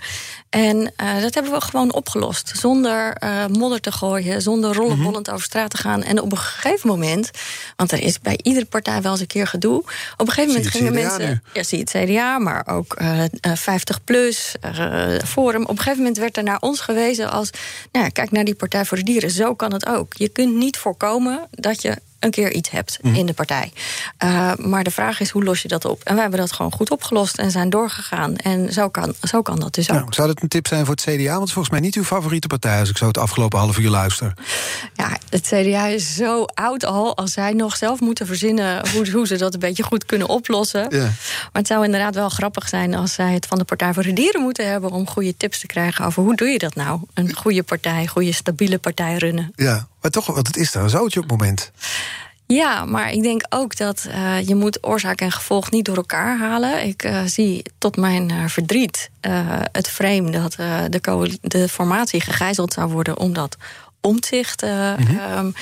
En 0.52 0.94
dat 1.22 1.34
hebben 1.34 1.52
we 1.52 1.62
gewoon 1.62 1.94
opgelost. 1.94 2.52
Zonder 2.56 3.18
modder 3.52 3.82
te 3.82 3.92
gooien, 3.92 4.42
zonder 4.42 4.74
rollenbollend 4.76 5.18
mm 5.18 5.24
-hmm. 5.24 5.34
over 5.34 5.46
straat 5.46 5.70
te 5.70 5.78
gaan. 5.78 6.04
En 6.04 6.22
op 6.22 6.32
een 6.32 6.38
gegeven 6.38 6.90
moment, 6.90 7.32
want 7.76 7.92
er 7.92 8.00
is 8.00 8.20
bij 8.20 8.40
iedere 8.44 8.66
partij 8.66 9.02
wel 9.02 9.12
eens 9.12 9.22
een 9.22 9.28
keer 9.28 9.48
gedoe... 9.48 9.78
op 9.78 9.88
een 10.18 10.28
gegeven 10.28 10.54
moment 10.54 10.68
gingen 10.68 10.94
mensen... 10.94 11.28
Nu. 11.28 11.40
Ja, 11.54 11.64
zie 11.64 11.80
het 11.80 11.90
CDA, 11.90 12.38
maar 12.40 12.68
ook 12.68 12.98
50PLUS, 13.48 14.60
Forum. 15.26 15.62
Op 15.62 15.70
een 15.70 15.78
gegeven 15.78 15.98
moment 15.98 16.18
werd 16.18 16.38
er 16.38 16.44
naar 16.44 16.60
ons 16.60 16.80
gewezen 16.80 17.32
als... 17.32 17.50
nou 17.92 18.06
ja, 18.06 18.12
kijk 18.12 18.32
naar 18.32 18.46
die 18.46 18.56
Partij 18.56 18.86
voor 18.86 18.98
de 18.98 19.04
Dieren, 19.04 19.32
zo 19.32 19.56
kan 19.56 19.74
het 19.74 19.86
ook. 19.86 20.14
Je 20.14 20.30
kunt 20.30 20.56
niet 20.56 20.78
voorkomen 20.78 21.48
dat 21.52 21.82
je 21.82 21.98
een 22.22 22.32
keer 22.32 22.52
iets 22.52 22.70
hebt 22.70 23.00
mm. 23.02 23.16
in 23.16 23.26
de 23.26 23.34
partij. 23.34 23.72
Uh, 24.24 24.56
maar 24.56 24.84
de 24.84 24.92
vraag 24.92 25.20
is, 25.20 25.30
hoe 25.30 25.44
los 25.44 25.62
je 25.62 25.68
dat 25.68 25.86
op? 25.86 26.02
En 26.04 26.14
wij 26.14 26.22
hebben 26.22 26.40
dat 26.40 26.52
gewoon 26.52 26.72
goed 26.72 26.92
opgelost 26.92 27.38
en 27.38 27.52
zijn 27.52 27.70
doorgegaan. 27.70 28.36
En 28.36 28.74
zo 28.74 28.90
kan, 28.90 29.14
zo 29.24 29.42
kan 29.42 29.60
dat 29.60 29.74
dus 29.74 29.90
ook. 29.90 29.98
Nou, 29.98 30.14
zou 30.14 30.28
dat 30.28 30.42
een 30.42 30.48
tip 30.48 30.68
zijn 30.68 30.86
voor 30.86 30.96
het 30.96 31.04
CDA? 31.04 31.38
Want 31.38 31.52
volgens 31.52 31.70
mij 31.70 31.80
niet 31.80 31.96
uw 31.96 32.04
favoriete 32.04 32.48
partij... 32.48 32.80
als 32.80 32.90
ik 32.90 32.98
zo 32.98 33.08
het 33.08 33.18
afgelopen 33.18 33.60
half 33.60 33.78
uur 33.78 33.90
luister. 33.90 34.34
Ja, 34.94 35.18
het 35.30 35.48
CDA 35.48 35.86
is 35.86 36.16
zo 36.16 36.44
oud 36.44 36.86
al... 36.86 37.18
als 37.18 37.32
zij 37.32 37.54
nog 37.54 37.78
zelf 37.78 38.00
moeten 38.00 38.28
verzinnen 38.28 38.90
hoe, 38.90 39.12
hoe 39.12 39.28
ze 39.28 39.38
dat 39.38 39.54
een 39.54 39.60
beetje 39.60 39.84
goed 39.84 40.06
kunnen 40.06 40.28
oplossen. 40.28 40.86
Ja. 40.90 41.04
Maar 41.04 41.50
het 41.52 41.68
zou 41.68 41.86
inderdaad 41.86 42.16
wel 42.16 42.30
grappig 42.30 42.68
zijn... 42.68 42.96
als 42.96 43.14
zij 43.14 43.34
het 43.34 43.46
van 43.46 43.58
de 43.58 43.64
Partij 43.64 43.94
voor 43.94 44.04
de 44.04 44.14
Dieren 44.14 44.42
moeten 44.42 44.70
hebben... 44.70 44.92
om 44.92 45.08
goede 45.08 45.38
tips 45.38 45.60
te 45.60 45.68
krijgen 45.68 46.06
over 46.06 46.24
hoe 46.24 46.36
doe 46.36 46.48
je 46.48 46.58
dat 46.58 46.76
nou? 46.76 47.00
Een 47.14 47.36
goede 47.36 47.64
partij, 47.64 48.08
goede 48.08 48.34
stabiele 48.34 48.78
partij 48.78 49.18
runnen. 49.18 49.52
Ja, 49.56 49.88
maar 50.02 50.12
toch, 50.12 50.26
want 50.26 50.48
het 50.48 50.58
is 50.58 50.72
daar 50.72 50.84
een 50.84 50.90
zoutje 50.90 51.20
op 51.20 51.30
moment. 51.30 51.72
Ja, 52.46 52.86
maar 52.86 53.12
ik 53.12 53.22
denk 53.22 53.46
ook 53.50 53.78
dat 53.78 54.06
uh, 54.08 54.48
je 54.48 54.56
moet 54.56 54.86
oorzaak 54.86 55.22
en 55.22 55.32
gevolg 55.32 55.72
niet 55.72 55.86
door 55.86 55.96
elkaar 55.96 56.38
halen. 56.38 56.88
Ik 56.88 57.04
uh, 57.04 57.22
zie 57.26 57.64
tot 57.78 57.98
mijn 57.98 58.32
uh, 58.32 58.48
verdriet 58.48 59.10
het 59.72 59.90
frame 59.90 60.32
dat 60.32 60.54
de, 60.90 61.38
de 61.42 61.70
formatie 61.70 62.22
gegijzeld 62.22 62.74
zou 62.74 62.92
worden... 62.92 63.18
omdat 63.18 63.58
omzicht 64.02 64.62
mm 64.62 64.96
-hmm. 64.96 65.54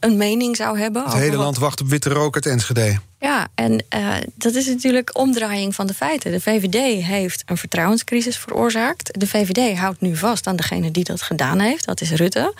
een 0.00 0.16
mening 0.16 0.56
zou 0.56 0.78
hebben. 0.78 1.04
Het 1.04 1.12
hele 1.12 1.36
land 1.36 1.58
wacht 1.58 1.80
op 1.80 1.88
witte 1.88 2.10
rook 2.10 2.34
uit 2.34 2.46
Enschede. 2.46 2.98
Ja, 3.20 3.48
en 3.54 3.84
uh, 3.96 4.14
dat 4.34 4.54
is 4.54 4.66
natuurlijk 4.66 5.18
omdraaiing 5.18 5.74
van 5.74 5.86
de 5.86 5.94
feiten. 5.94 6.30
De 6.30 6.40
VVD 6.40 7.04
heeft 7.04 7.42
een 7.46 7.56
vertrouwenscrisis 7.56 8.38
veroorzaakt. 8.38 9.20
De 9.20 9.26
VVD 9.26 9.78
houdt 9.78 10.00
nu 10.00 10.16
vast 10.16 10.46
aan 10.46 10.56
degene 10.56 10.90
die 10.90 11.04
dat 11.04 11.22
gedaan 11.22 11.58
heeft. 11.58 11.84
Dat 11.84 12.00
is 12.00 12.10
Rutte. 12.10 12.54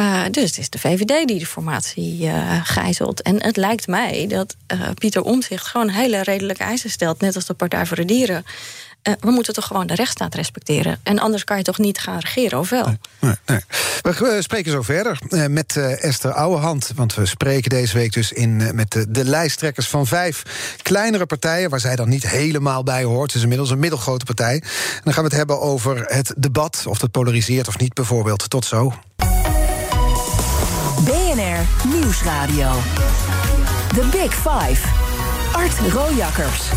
Uh, 0.00 0.22
dus 0.30 0.44
het 0.44 0.58
is 0.58 0.70
de 0.70 0.78
VVD 0.78 1.28
die 1.28 1.38
de 1.38 1.46
formatie 1.46 2.24
uh, 2.24 2.60
gijzelt. 2.64 3.22
En 3.22 3.42
het 3.42 3.56
lijkt 3.56 3.86
mij 3.86 4.26
dat 4.28 4.56
Pieter 4.94 5.22
Omzicht 5.22 5.66
gewoon 5.66 5.88
hele 5.88 6.22
redelijke 6.22 6.62
eisen 6.62 6.90
stelt. 6.90 7.20
Net 7.20 7.34
als 7.34 7.46
de 7.46 7.54
Partij 7.54 7.86
voor 7.86 7.96
de 7.96 8.04
Dieren. 8.04 8.44
Uh, 9.08 9.14
we 9.20 9.30
moeten 9.30 9.54
toch 9.54 9.66
gewoon 9.66 9.86
de 9.86 9.94
rechtsstaat 9.94 10.34
respecteren. 10.34 11.00
En 11.02 11.18
anders 11.18 11.44
kan 11.44 11.56
je 11.56 11.62
toch 11.62 11.78
niet 11.78 11.98
gaan 11.98 12.18
regeren, 12.18 12.58
of 12.58 12.70
wel? 12.70 12.96
Nee, 13.18 13.34
nee. 13.46 13.60
We 14.02 14.36
spreken 14.40 14.72
zo 14.72 14.82
verder 14.82 15.18
uh, 15.28 15.46
met 15.46 15.74
uh, 15.76 16.04
Esther 16.04 16.32
Ouwehand. 16.32 16.92
Want 16.94 17.14
we 17.14 17.26
spreken 17.26 17.70
deze 17.70 17.94
week 17.94 18.12
dus 18.12 18.32
in, 18.32 18.74
met 18.74 18.90
de, 18.90 19.10
de, 19.10 19.24
lijsttrekkers 19.24 19.88
van 19.88 20.06
vijf 20.06 20.42
kleinere 20.82 21.26
partijen... 21.26 21.70
waar 21.70 21.80
zij 21.80 21.96
dan 21.96 22.08
niet 22.08 22.28
helemaal 22.28 22.82
bij 22.82 23.04
hoort. 23.04 23.26
Het 23.26 23.34
is 23.34 23.42
inmiddels 23.42 23.70
een 23.70 23.78
middelgrote 23.78 24.24
partij. 24.24 24.54
En 24.54 25.00
dan 25.04 25.12
gaan 25.12 25.22
we 25.22 25.28
het 25.28 25.38
hebben 25.38 25.60
over 25.60 26.04
het 26.06 26.34
debat, 26.36 26.84
of 26.86 26.98
dat 26.98 27.10
polariseert 27.10 27.68
of 27.68 27.78
niet 27.78 27.94
bijvoorbeeld. 27.94 28.50
Tot 28.50 28.64
zo. 28.64 28.94
BNR 31.04 31.88
Nieuwsradio. 31.94 32.70
The 33.88 34.08
Big 34.10 34.34
Five. 34.34 34.88
Art 35.52 35.78
Rojakkers. 35.92 36.70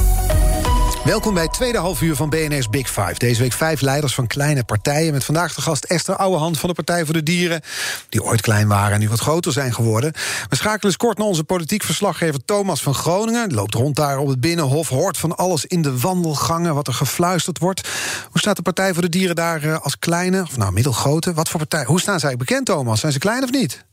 Welkom 1.06 1.34
bij 1.34 1.44
het 1.44 1.54
tweede 1.54 1.78
halfuur 1.78 2.16
van 2.16 2.30
BNR's 2.30 2.70
Big 2.70 2.88
Five. 2.88 3.14
Deze 3.18 3.42
week 3.42 3.52
vijf 3.52 3.82
leiders 3.82 4.14
van 4.14 4.28
kleine 4.28 4.64
partijen. 4.64 5.14
Met 5.14 5.24
vandaag 5.24 5.56
de 5.56 5.62
gast 5.62 5.84
Esther 5.84 6.16
Ouwehand 6.16 6.60
van 6.60 6.70
de 6.70 6.76
Partij 6.76 7.06
voor 7.06 7.14
de 7.14 7.24
Dieren. 7.24 7.62
Die 8.10 8.24
ooit 8.24 8.42
klein 8.42 8.68
waren 8.68 8.94
en 8.94 9.00
nu 9.00 9.10
wat 9.10 9.20
groter 9.20 9.52
zijn 9.52 9.74
geworden. 9.74 10.12
We 10.50 10.56
schakelen 10.56 10.86
eens 10.86 10.98
kort 10.98 11.18
naar 11.18 11.28
onze 11.28 11.44
politiek 11.44 11.84
verslaggever 11.84 12.46
Thomas 12.46 12.82
van 12.82 12.94
Groningen. 12.94 13.48
Die 13.48 13.58
loopt 13.58 13.74
rond 13.74 13.96
daar 13.96 14.18
op 14.18 14.28
het 14.28 14.40
Binnenhof. 14.40 14.90
Hoort 14.90 15.18
van 15.18 15.36
alles 15.36 15.66
in 15.66 15.82
de 15.82 16.00
wandelgangen 16.00 16.76
wat 16.76 16.88
er 16.88 16.94
gefluisterd 16.94 17.60
wordt. 17.60 17.90
Hoe 18.30 18.40
staat 18.40 18.56
de 18.56 18.62
Partij 18.62 18.94
voor 18.94 19.02
de 19.02 19.10
Dieren 19.10 19.36
daar 19.36 19.64
eh, 19.64 19.80
als 19.80 20.00
kleine, 20.00 20.42
of 20.42 20.58
nou 20.58 20.72
middelgrote? 20.72 21.34
Wat 21.34 21.50
voor 21.50 21.60
partij? 21.60 21.84
Hoe 21.84 22.00
staan 22.00 22.20
zij 22.20 22.38
bekend, 22.38 22.66
Thomas? 22.66 23.00
Zijn 23.00 23.12
ze 23.12 23.20
klein 23.20 23.44
of 23.44 23.52
niet? 23.52 23.86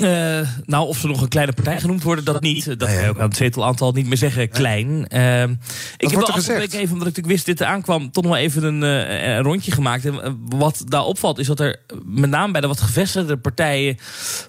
Uh, 0.00 0.40
nou, 0.64 0.86
of 0.86 0.98
ze 0.98 1.06
nog 1.06 1.20
een 1.20 1.28
kleine 1.28 1.52
partij 1.52 1.80
genoemd 1.80 2.02
worden, 2.02 2.24
dat 2.24 2.40
niet. 2.40 2.64
Dat 2.64 2.78
kan 2.78 2.92
je 2.92 3.08
ook 3.08 3.18
aan 3.18 3.28
het 3.28 3.36
zetelaantal 3.36 3.92
niet 3.92 4.06
meer 4.06 4.16
zeggen, 4.16 4.48
klein. 4.48 4.88
Uh, 4.88 5.42
ik 5.42 6.10
heb 6.10 6.10
de 6.10 6.26
afgelopen 6.26 6.56
week 6.56 6.72
even, 6.72 6.92
omdat 6.92 7.08
ik 7.08 7.16
natuurlijk 7.16 7.26
wist 7.26 7.46
dit 7.46 7.60
er 7.60 7.66
aankwam... 7.66 8.10
toch 8.10 8.24
nog 8.24 8.36
even 8.36 8.64
een, 8.64 8.82
uh, 8.82 9.34
een, 9.34 9.42
rondje 9.42 9.72
gemaakt. 9.72 10.04
En 10.04 10.40
wat 10.48 10.82
daar 10.84 11.04
opvalt 11.04 11.38
is 11.38 11.46
dat 11.46 11.60
er 11.60 11.80
met 12.04 12.30
name 12.30 12.52
bij 12.52 12.60
de 12.60 12.66
wat 12.66 12.80
gevestigde 12.80 13.36
partijen... 13.36 13.98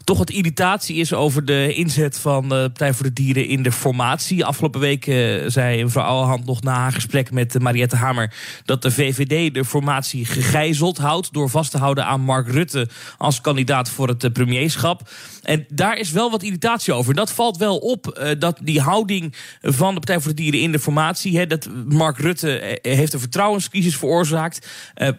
toch 0.03 0.17
wat 0.17 0.29
irritatie 0.29 0.95
is 0.95 1.13
over 1.13 1.45
de 1.45 1.73
inzet 1.73 2.19
van 2.19 2.49
de 2.49 2.55
Partij 2.55 2.93
voor 2.93 3.05
de 3.05 3.13
Dieren 3.13 3.47
in 3.47 3.63
de 3.63 3.71
formatie. 3.71 4.45
Afgelopen 4.45 4.79
week 4.79 5.03
zei 5.47 5.83
mevrouw 5.83 6.05
Ouwehand 6.05 6.45
nog 6.45 6.61
na 6.61 6.73
haar 6.73 6.91
gesprek 6.91 7.31
met 7.31 7.59
Mariette 7.59 7.95
Hamer... 7.95 8.33
dat 8.65 8.81
de 8.81 8.91
VVD 8.91 9.53
de 9.53 9.65
formatie 9.65 10.25
gegijzeld 10.25 10.97
houdt... 10.97 11.33
door 11.33 11.49
vast 11.49 11.71
te 11.71 11.77
houden 11.77 12.05
aan 12.05 12.21
Mark 12.21 12.47
Rutte 12.47 12.89
als 13.17 13.41
kandidaat 13.41 13.89
voor 13.89 14.07
het 14.07 14.33
premierschap... 14.33 15.01
En 15.43 15.65
daar 15.69 15.97
is 15.97 16.11
wel 16.11 16.31
wat 16.31 16.43
irritatie 16.43 16.93
over. 16.93 17.13
Dat 17.13 17.31
valt 17.31 17.57
wel 17.57 17.77
op, 17.77 18.19
uh, 18.19 18.29
dat 18.39 18.59
die 18.63 18.81
houding 18.81 19.35
van 19.61 19.93
de 19.93 19.99
Partij 19.99 20.19
voor 20.19 20.35
de 20.35 20.41
Dieren 20.41 20.59
in 20.59 20.71
de 20.71 20.79
formatie... 20.79 21.47
Dat 21.47 21.69
Mark 21.87 22.17
Rutte 22.17 22.59
eh, 22.59 22.95
heeft 22.95 23.13
een 23.13 23.19
vertrouwenscrisis 23.19 23.97
veroorzaakt. 23.97 24.67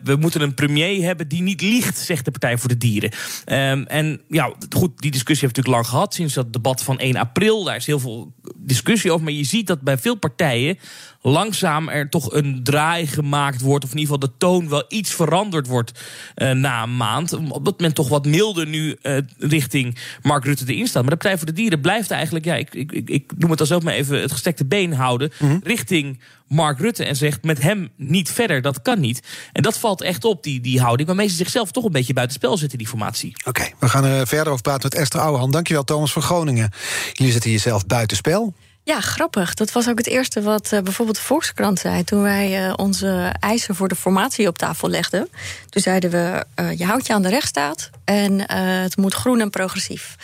We 0.02 0.16
moeten 0.16 0.40
een 0.40 0.54
premier 0.54 1.04
hebben 1.04 1.28
die 1.28 1.42
niet 1.42 1.60
liegt, 1.60 1.98
zegt 1.98 2.24
de 2.24 2.30
Partij 2.30 2.58
voor 2.58 2.68
de 2.68 2.78
Dieren. 2.78 3.10
Um, 3.46 3.86
en 3.86 4.20
ja, 4.28 4.52
goed, 4.70 5.00
die 5.00 5.10
discussie 5.10 5.46
heeft 5.46 5.56
natuurlijk 5.56 5.74
lang 5.74 5.86
gehad... 5.86 6.14
sinds 6.14 6.34
dat 6.34 6.52
debat 6.52 6.82
van 6.82 6.98
1 6.98 7.16
april. 7.16 7.64
Daar 7.64 7.76
is 7.76 7.86
heel 7.86 8.00
veel 8.00 8.32
discussie 8.56 9.12
over. 9.12 9.24
Maar 9.24 9.32
je 9.32 9.44
ziet 9.44 9.66
dat 9.66 9.80
bij 9.80 9.98
veel 9.98 10.14
partijen 10.14 10.78
langzaam 11.26 11.88
er 11.88 12.08
toch 12.08 12.32
een 12.32 12.60
draai 12.62 13.06
gemaakt 13.06 13.60
wordt. 13.60 13.84
Of 13.84 13.90
in 13.90 13.98
ieder 13.98 14.14
geval 14.14 14.28
de 14.28 14.36
toon 14.38 14.68
wel 14.68 14.84
iets 14.88 15.14
veranderd 15.14 15.66
wordt 15.66 16.00
uh, 16.36 16.50
na 16.50 16.82
een 16.82 16.96
maand. 16.96 17.32
Omdat 17.32 17.80
men 17.80 17.94
toch 17.94 18.08
wat 18.08 18.26
milder 18.26 18.66
nu 18.66 18.96
uh, 19.02 19.18
richting 19.38 19.98
Mark 20.22 20.44
Rutte 20.44 20.64
erin 20.66 20.86
staat. 20.86 21.02
Maar 21.02 21.10
de 21.10 21.16
Partij 21.16 21.36
voor 21.38 21.46
de 21.46 21.52
Dieren 21.52 21.80
blijft 21.80 22.10
eigenlijk, 22.10 22.44
ja, 22.44 22.54
ik, 22.54 22.74
ik, 22.74 22.92
ik 22.92 23.32
noem 23.38 23.50
het 23.50 23.58
dan 23.58 23.66
zelf 23.66 23.82
maar 23.82 23.94
even 23.94 24.20
het 24.20 24.32
gestekte 24.32 24.64
been 24.64 24.92
houden. 24.92 25.32
Mhm. 25.38 25.58
Richting 25.62 26.20
Mark 26.48 26.78
Rutte 26.78 27.04
en 27.04 27.16
zegt 27.16 27.44
met 27.44 27.62
hem 27.62 27.88
niet 27.96 28.30
verder, 28.30 28.62
dat 28.62 28.82
kan 28.82 29.00
niet. 29.00 29.22
En 29.52 29.62
dat 29.62 29.78
valt 29.78 30.02
echt 30.02 30.24
op, 30.24 30.42
die, 30.42 30.60
die 30.60 30.80
houding. 30.80 31.08
Waarmee 31.08 31.28
ze 31.28 31.34
zichzelf 31.34 31.70
toch 31.70 31.84
een 31.84 31.92
beetje 31.92 32.12
buitenspel 32.12 32.56
zetten, 32.56 32.78
die 32.78 32.88
formatie. 32.88 33.36
Oké, 33.44 33.70
we 33.78 33.88
gaan 33.88 34.04
er 34.04 34.26
verder 34.26 34.52
over 34.52 34.62
praten 34.62 34.88
met 34.90 35.00
Esther 35.00 35.20
Ouwehand. 35.20 35.52
Dankjewel, 35.52 35.84
Thomas 35.84 36.12
van 36.12 36.22
Groningen. 36.22 36.70
Jullie 37.12 37.32
zetten 37.32 37.50
jezelf 37.50 37.86
buitenspel. 37.86 38.54
Ja, 38.86 39.00
grappig. 39.00 39.54
Dat 39.54 39.72
was 39.72 39.88
ook 39.88 39.98
het 39.98 40.06
eerste 40.06 40.42
wat 40.42 40.70
uh, 40.72 40.80
bijvoorbeeld 40.80 41.16
de 41.16 41.22
Volkskrant 41.22 41.78
zei... 41.78 42.04
toen 42.04 42.22
wij 42.22 42.66
uh, 42.66 42.72
onze 42.76 43.34
eisen 43.40 43.74
voor 43.74 43.88
de 43.88 43.94
formatie 43.94 44.48
op 44.48 44.58
tafel 44.58 44.88
legden. 44.88 45.28
Toen 45.68 45.82
zeiden 45.82 46.10
we, 46.10 46.44
uh, 46.60 46.78
je 46.78 46.84
houdt 46.84 47.06
je 47.06 47.12
aan 47.12 47.22
de 47.22 47.28
rechtsstaat... 47.28 47.90
en 48.04 48.50
het 48.50 48.96
moet 48.96 49.14
groen 49.14 49.40
en 49.40 49.50
progressief. 49.50 50.16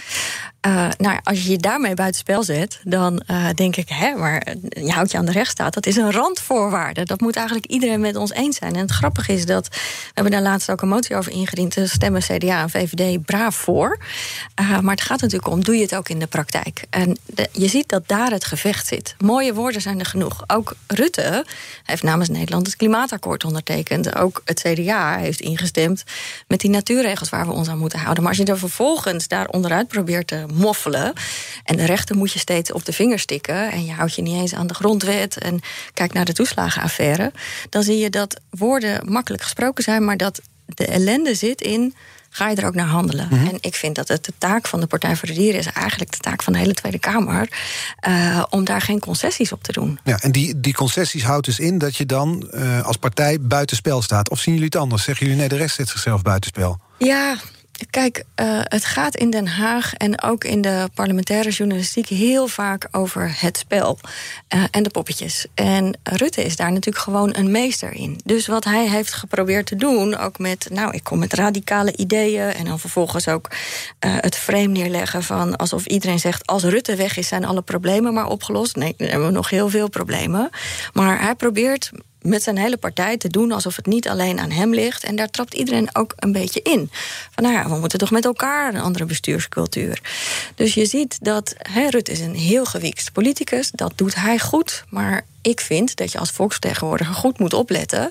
Uh, 0.67 0.89
nou, 0.99 1.19
als 1.23 1.43
je 1.43 1.51
je 1.51 1.59
daarmee 1.59 1.95
buitenspel 1.95 2.43
zet, 2.43 2.81
dan 2.85 3.23
uh, 3.31 3.49
denk 3.55 3.77
ik, 3.77 3.89
hè, 3.89 4.15
maar 4.15 4.55
je 4.69 4.91
houdt 4.91 5.11
je 5.11 5.19
aan 5.19 5.25
de 5.25 5.33
rechtsstaat. 5.33 5.75
Dat 5.75 5.87
is 5.87 5.97
een 5.97 6.13
randvoorwaarde. 6.13 7.05
Dat 7.05 7.21
moet 7.21 7.37
eigenlijk 7.37 7.67
iedereen 7.67 8.01
met 8.01 8.17
ons 8.17 8.33
eens 8.33 8.57
zijn. 8.57 8.75
En 8.75 8.81
het 8.81 8.91
grappige 8.91 9.33
is 9.33 9.47
dat 9.47 9.69
we 9.69 10.11
hebben 10.15 10.33
daar 10.33 10.43
laatst 10.43 10.71
ook 10.71 10.83
een 10.83 10.89
motie 10.89 11.17
over 11.17 11.33
ingediend. 11.33 11.75
Daar 11.75 11.89
stemmen 11.89 12.21
CDA 12.21 12.63
en 12.63 12.71
VVD 12.71 13.25
braaf 13.25 13.57
voor. 13.57 13.99
Uh, 14.61 14.79
maar 14.79 14.95
het 14.95 15.05
gaat 15.05 15.21
natuurlijk 15.21 15.53
om, 15.53 15.65
doe 15.65 15.77
je 15.77 15.83
het 15.83 15.95
ook 15.95 16.09
in 16.09 16.19
de 16.19 16.27
praktijk? 16.27 16.85
En 16.91 17.17
je 17.53 17.69
ziet 17.69 17.89
dat 17.89 18.03
daar 18.09 18.31
het 18.31 18.45
gevecht 18.45 18.87
zit. 18.87 19.15
Mooie 19.19 19.55
woorden 19.55 19.81
zijn 19.81 19.99
er 19.99 20.07
genoeg. 20.07 20.45
Ook 20.47 20.75
Rutte 20.87 21.45
heeft 21.85 22.03
namens 22.03 22.29
Nederland 22.29 22.67
het 22.67 22.77
klimaatakkoord 22.77 23.45
ondertekend. 23.45 24.17
Ook 24.17 24.43
het 24.45 24.61
CDA 24.61 25.17
heeft 25.17 25.41
ingestemd 25.41 26.05
met 26.47 26.61
die 26.61 26.71
natuurregels 26.71 27.29
waar 27.29 27.47
we 27.47 27.53
ons 27.53 27.69
aan 27.69 27.79
moeten 27.79 27.99
houden. 27.99 28.23
Maar 28.23 28.33
als 28.33 28.41
je 28.41 28.53
er 28.53 28.59
vervolgens 28.59 29.29
daar 29.29 29.49
onderuit 29.49 29.89
probeert 29.89 30.27
te 30.27 30.49
moffelen. 30.53 31.13
En 31.65 31.77
de 31.77 31.85
rechter 31.85 32.17
moet 32.17 32.33
je 32.33 32.39
steeds 32.39 32.73
op 32.73 32.85
de 32.85 32.93
vinger 32.93 33.19
stikken. 33.19 33.71
En 33.71 33.85
je 33.85 33.93
houdt 33.93 34.15
je 34.15 34.23
niet 34.23 34.41
eens 34.41 34.55
aan 34.55 34.67
de 34.67 34.75
grondwet. 34.75 35.39
En 35.39 35.61
kijk 35.95 36.13
naar 36.13 36.25
de 36.25 36.33
toeslagenaffaire. 36.33 37.33
Dan 37.69 37.83
zie 37.83 37.99
je 37.99 38.11
dat 38.11 38.41
woorden 38.51 39.13
makkelijk 39.13 39.43
gesproken 39.43 39.85
zijn, 39.85 40.05
maar 40.05 40.17
dat 40.17 40.41
de 40.67 40.87
ellende 40.87 41.35
zit 41.35 41.61
in 41.61 41.95
ga 42.31 42.49
je 42.49 42.57
er 42.57 42.67
ook 42.67 42.75
naar 42.75 42.87
handelen. 42.87 43.29
Mhm. 43.31 43.47
En 43.47 43.57
ik 43.61 43.75
vind 43.75 43.95
dat 43.95 44.09
het 44.09 44.25
de 44.25 44.33
taak 44.39 44.67
van 44.67 44.81
de 44.81 44.87
Partij 44.87 45.17
voor 45.17 45.29
de 45.29 45.35
Dieren 45.35 45.61
is 45.61 45.67
eigenlijk 45.67 46.11
de 46.11 46.19
taak 46.19 46.43
van 46.43 46.53
de 46.53 46.59
hele 46.59 46.75
Tweede 46.75 46.99
Kamer. 46.99 47.49
Uh, 48.09 48.45
om 48.51 48.65
daar 48.65 48.81
geen 48.81 49.01
concessies 49.01 49.53
op 49.53 49.63
te 49.63 49.73
doen. 49.73 49.99
Ja, 50.05 50.21
en 50.21 50.33
die, 50.33 50.61
die 50.61 50.75
concessies 50.75 51.25
houdt 51.25 51.47
dus 51.47 51.59
in 51.59 51.79
dat 51.79 51.97
je 51.97 52.07
dan 52.07 52.51
uh, 52.55 52.83
als 52.87 52.97
partij 52.97 53.41
buitenspel 53.41 54.03
staat. 54.03 54.31
Of 54.31 54.41
zien 54.41 54.55
jullie 54.55 54.69
het 54.69 54.81
anders? 54.81 55.03
Zeggen 55.03 55.27
jullie 55.27 55.41
nee, 55.41 55.49
de 55.49 55.57
rest 55.57 55.75
zit 55.75 55.89
zichzelf 55.89 56.23
buitenspel? 56.23 56.79
Ja, 56.99 57.37
Kijk, 57.91 58.25
uh, 58.41 58.61
het 58.63 58.85
gaat 58.85 59.17
in 59.17 59.31
Den 59.31 59.47
Haag 59.47 59.95
en 59.95 60.23
ook 60.23 60.45
in 60.45 60.61
de 60.61 60.89
parlementaire 60.95 61.51
journalistiek 61.51 62.07
heel 62.07 62.47
vaak 62.47 62.89
over 62.91 63.37
het 63.41 63.59
spel 63.59 63.99
uh, 64.55 64.65
en 64.71 64.83
de 64.83 64.91
poppetjes. 64.91 65.47
En 65.55 65.99
Rutte 66.03 66.45
is 66.45 66.57
daar 66.57 66.73
natuurlijk 66.73 67.05
gewoon 67.05 67.35
een 67.37 67.51
meester 67.51 67.93
in. 67.93 68.21
Dus 68.25 68.47
wat 68.47 68.65
hij 68.65 68.89
heeft 68.89 69.13
geprobeerd 69.13 69.67
te 69.67 69.77
doen, 69.77 70.17
ook 70.17 70.39
met, 70.39 70.69
nou, 70.71 70.95
ik 70.95 71.05
kom 71.05 71.19
met 71.19 71.35
radicale 71.35 71.97
ideeën 71.97 72.53
en 72.53 72.65
dan 72.65 72.79
vervolgens 72.79 73.29
ook 73.29 73.49
uh, 73.51 74.17
het 74.21 74.37
frame 74.37 74.67
neerleggen 74.67 75.23
van 75.23 75.57
alsof 75.57 75.87
iedereen 75.87 76.19
zegt: 76.19 76.47
als 76.47 76.63
Rutte 76.63 76.97
weg 76.97 77.17
is, 77.17 77.29
zijn 77.29 77.45
alle 77.45 77.63
problemen 77.63 78.15
maar 78.15 78.27
opgelost. 78.27 78.77
Nee, 78.77 78.95
dan 78.97 79.09
hebben 79.09 79.27
we 79.27 79.33
nog 79.35 79.51
heel 79.51 79.69
veel 79.69 79.89
problemen. 79.89 80.51
Maar 80.93 81.21
hij 81.21 81.35
probeert 81.35 81.91
met 82.23 82.43
zijn 82.43 82.59
hele 82.59 82.77
partij 82.77 83.17
te 83.17 83.29
doen 83.29 83.53
alsof 83.53 83.77
het 83.77 83.87
niet 83.87 84.09
alleen 84.09 84.41
aan 84.41 84.51
hem 84.51 84.75
ligt. 84.75 85.05
En 85.05 85.17
daar 85.17 85.31
trapt 85.31 85.55
iedereen 85.55 85.89
ook 85.93 86.13
een 86.17 86.33
beetje 86.33 86.63
in. 86.63 86.91
Van 87.31 87.45
nou 87.45 87.57
ja, 87.57 87.69
we 87.69 87.79
moeten 87.79 87.99
toch 87.99 88.11
met 88.11 88.25
elkaar 88.25 88.75
een 88.75 88.81
andere 88.81 89.05
bestuurscultuur. 89.05 90.01
Dus 90.55 90.75
je 90.75 90.87
ziet 90.87 91.19
dat 91.21 91.55
Rutte 91.91 92.13
is 92.13 92.21
een 92.21 92.35
heel 92.35 92.65
gewiekst 92.65 93.13
politicus. 93.13 93.71
Dat 93.71 93.93
doet 93.97 94.15
hij 94.15 94.39
goed. 94.39 94.85
Maar 94.89 95.25
ik 95.43 95.61
vind 95.61 95.97
dat 95.97 96.13
je 96.13 96.19
als 96.19 96.31
volksvertegenwoordiger 96.31 97.15
goed 97.15 97.39
moet 97.39 97.55
opletten 97.55 98.11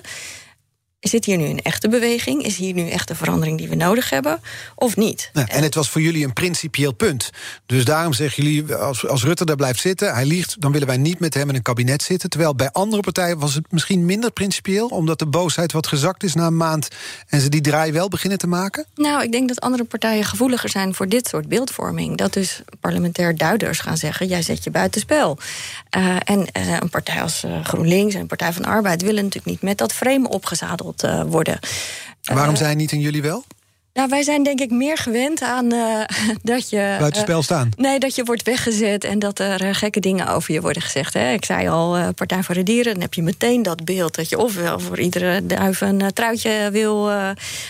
Zit 1.00 1.24
hier 1.24 1.36
nu 1.36 1.44
een 1.44 1.62
echte 1.62 1.88
beweging? 1.88 2.44
Is 2.44 2.56
hier 2.56 2.74
nu 2.74 2.88
echt 2.88 3.08
de 3.08 3.14
verandering 3.14 3.58
die 3.58 3.68
we 3.68 3.74
nodig 3.74 4.10
hebben? 4.10 4.40
Of 4.74 4.96
niet? 4.96 5.30
en 5.32 5.62
het 5.62 5.74
was 5.74 5.90
voor 5.90 6.00
jullie 6.00 6.24
een 6.24 6.32
principieel 6.32 6.92
punt. 6.92 7.30
Dus 7.66 7.84
daarom 7.84 8.12
zeggen 8.12 8.42
jullie, 8.42 8.74
als, 8.74 9.06
als 9.06 9.24
Rutte 9.24 9.44
daar 9.44 9.56
blijft 9.56 9.80
zitten... 9.80 10.14
hij 10.14 10.24
liegt, 10.24 10.60
dan 10.60 10.72
willen 10.72 10.86
wij 10.86 10.96
niet 10.96 11.18
met 11.18 11.34
hem 11.34 11.48
in 11.48 11.54
een 11.54 11.62
kabinet 11.62 12.02
zitten. 12.02 12.30
Terwijl 12.30 12.54
bij 12.54 12.70
andere 12.72 13.02
partijen 13.02 13.38
was 13.38 13.54
het 13.54 13.72
misschien 13.72 14.04
minder 14.04 14.30
principieel... 14.30 14.86
omdat 14.86 15.18
de 15.18 15.26
boosheid 15.26 15.72
wat 15.72 15.86
gezakt 15.86 16.22
is 16.22 16.34
na 16.34 16.46
een 16.46 16.56
maand... 16.56 16.88
en 17.28 17.40
ze 17.40 17.48
die 17.48 17.60
draai 17.60 17.92
wel 17.92 18.08
beginnen 18.08 18.38
te 18.38 18.46
maken? 18.46 18.86
Nou, 18.94 19.22
ik 19.22 19.32
denk 19.32 19.48
dat 19.48 19.60
andere 19.60 19.84
partijen 19.84 20.24
gevoeliger 20.24 20.68
zijn 20.68 20.94
voor 20.94 21.08
dit 21.08 21.28
soort 21.28 21.48
beeldvorming. 21.48 22.16
Dat 22.16 22.32
dus 22.32 22.62
parlementair 22.80 23.36
duiders 23.36 23.80
gaan 23.80 23.96
zeggen... 23.96 24.26
jij 24.26 24.42
zet 24.42 24.64
je 24.64 24.70
buitenspel. 24.70 25.38
Uh, 25.96 26.16
en 26.24 26.46
uh, 26.56 26.76
een 26.80 26.90
partij 26.90 27.22
als 27.22 27.44
uh, 27.44 27.64
GroenLinks 27.64 28.14
en 28.14 28.20
een 28.20 28.26
Partij 28.26 28.52
van 28.52 28.64
Arbeid... 28.64 29.02
willen 29.02 29.24
natuurlijk 29.24 29.52
niet 29.52 29.62
met 29.62 29.78
dat 29.78 29.92
frame 29.92 30.28
opgezadeld 30.28 30.88
uh, 31.04 31.22
worden. 31.26 31.58
Waarom 32.22 32.56
zijn 32.56 32.76
niet 32.76 32.92
en 32.92 33.00
jullie 33.00 33.22
wel? 33.22 33.44
Nou, 34.00 34.12
wij 34.12 34.22
zijn 34.22 34.42
denk 34.42 34.60
ik 34.60 34.70
meer 34.70 34.96
gewend 34.96 35.42
aan 35.42 35.72
uh, 35.74 36.00
dat 36.42 36.70
je. 36.70 36.96
Buitenspel 36.98 37.38
uh, 37.38 37.42
staan? 37.42 37.70
Nee, 37.76 37.98
dat 37.98 38.14
je 38.14 38.24
wordt 38.24 38.42
weggezet 38.42 39.04
en 39.04 39.18
dat 39.18 39.38
er 39.38 39.62
uh, 39.62 39.74
gekke 39.74 40.00
dingen 40.00 40.28
over 40.28 40.54
je 40.54 40.60
worden 40.60 40.82
gezegd. 40.82 41.14
Hè. 41.14 41.32
Ik 41.32 41.44
zei 41.44 41.68
al, 41.68 42.12
Partij 42.12 42.42
voor 42.42 42.54
de 42.54 42.62
Dieren, 42.62 42.92
dan 42.92 43.02
heb 43.02 43.14
je 43.14 43.22
meteen 43.22 43.62
dat 43.62 43.84
beeld 43.84 44.14
dat 44.14 44.28
je 44.28 44.38
ofwel 44.38 44.78
voor 44.78 44.98
iedere 44.98 45.46
duif 45.46 45.80
een 45.80 46.12
truitje 46.14 46.68
wil, 46.72 47.10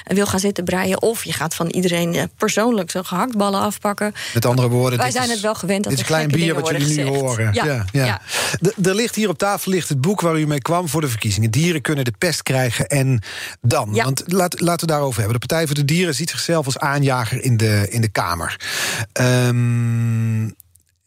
wil 0.04 0.26
gaan 0.26 0.40
zitten 0.40 0.64
breien. 0.64 1.02
of 1.02 1.24
je 1.24 1.32
gaat 1.32 1.54
van 1.54 1.66
iedereen 1.66 2.30
persoonlijk 2.36 2.90
zijn 2.90 3.04
gehaktballen 3.04 3.60
afpakken. 3.60 4.14
Met 4.34 4.46
andere 4.46 4.68
woorden, 4.68 4.98
wij 4.98 5.10
zijn 5.10 5.30
het 5.30 5.40
wel 5.40 5.54
gewend 5.54 5.82
dat 5.82 5.92
dit 5.92 6.00
is 6.00 6.06
klein 6.06 6.28
bier 6.28 6.54
wat 6.54 6.68
jullie 6.68 6.96
nu 6.96 7.04
horen. 7.04 7.52
Ja, 7.52 7.64
ja, 7.64 7.84
ja. 7.92 8.04
ja. 8.04 8.20
Er 8.82 8.94
ligt 8.94 9.14
hier 9.14 9.28
op 9.28 9.38
tafel 9.38 9.72
ligt 9.72 9.88
het 9.88 10.00
boek 10.00 10.20
waar 10.20 10.38
u 10.38 10.46
mee 10.46 10.62
kwam 10.62 10.88
voor 10.88 11.00
de 11.00 11.08
verkiezingen. 11.08 11.50
Dieren 11.50 11.80
kunnen 11.80 12.04
de 12.04 12.14
pest 12.18 12.42
krijgen 12.42 12.86
en 12.86 13.22
dan. 13.60 13.94
Want 13.94 14.22
laat, 14.26 14.60
laten 14.60 14.86
we 14.86 14.92
daarover 14.92 15.20
hebben. 15.20 15.40
De 15.40 15.46
Partij 15.46 15.66
voor 15.66 15.74
de 15.74 15.84
Dieren 15.84 16.14
ziet 16.20 16.30
zichzelf 16.30 16.66
als 16.66 16.78
aanjager 16.78 17.44
in 17.44 17.56
de, 17.56 17.86
in 17.90 18.00
de 18.00 18.08
Kamer. 18.08 18.60
Um, 19.20 20.54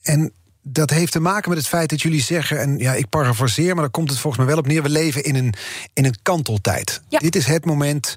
en 0.02 0.32
dat 0.62 0.90
heeft 0.90 1.12
te 1.12 1.20
maken 1.20 1.50
met 1.50 1.58
het 1.58 1.68
feit 1.68 1.90
dat 1.90 2.02
jullie 2.02 2.22
zeggen... 2.22 2.60
en 2.60 2.78
ja, 2.78 2.94
ik 2.94 3.10
parafraseer, 3.10 3.74
maar 3.74 3.84
daar 3.84 3.92
komt 3.92 4.10
het 4.10 4.20
volgens 4.20 4.44
mij 4.44 4.52
wel 4.54 4.62
op 4.62 4.68
neer... 4.68 4.84
we 4.84 4.90
leven 4.90 5.24
in 5.24 5.36
een, 5.36 5.54
in 5.94 6.06
een 6.06 6.18
kanteltijd. 6.22 7.02
Ja. 7.08 7.20
Dit 7.20 7.36
is 7.36 7.46
het 7.46 7.66
moment 7.66 8.16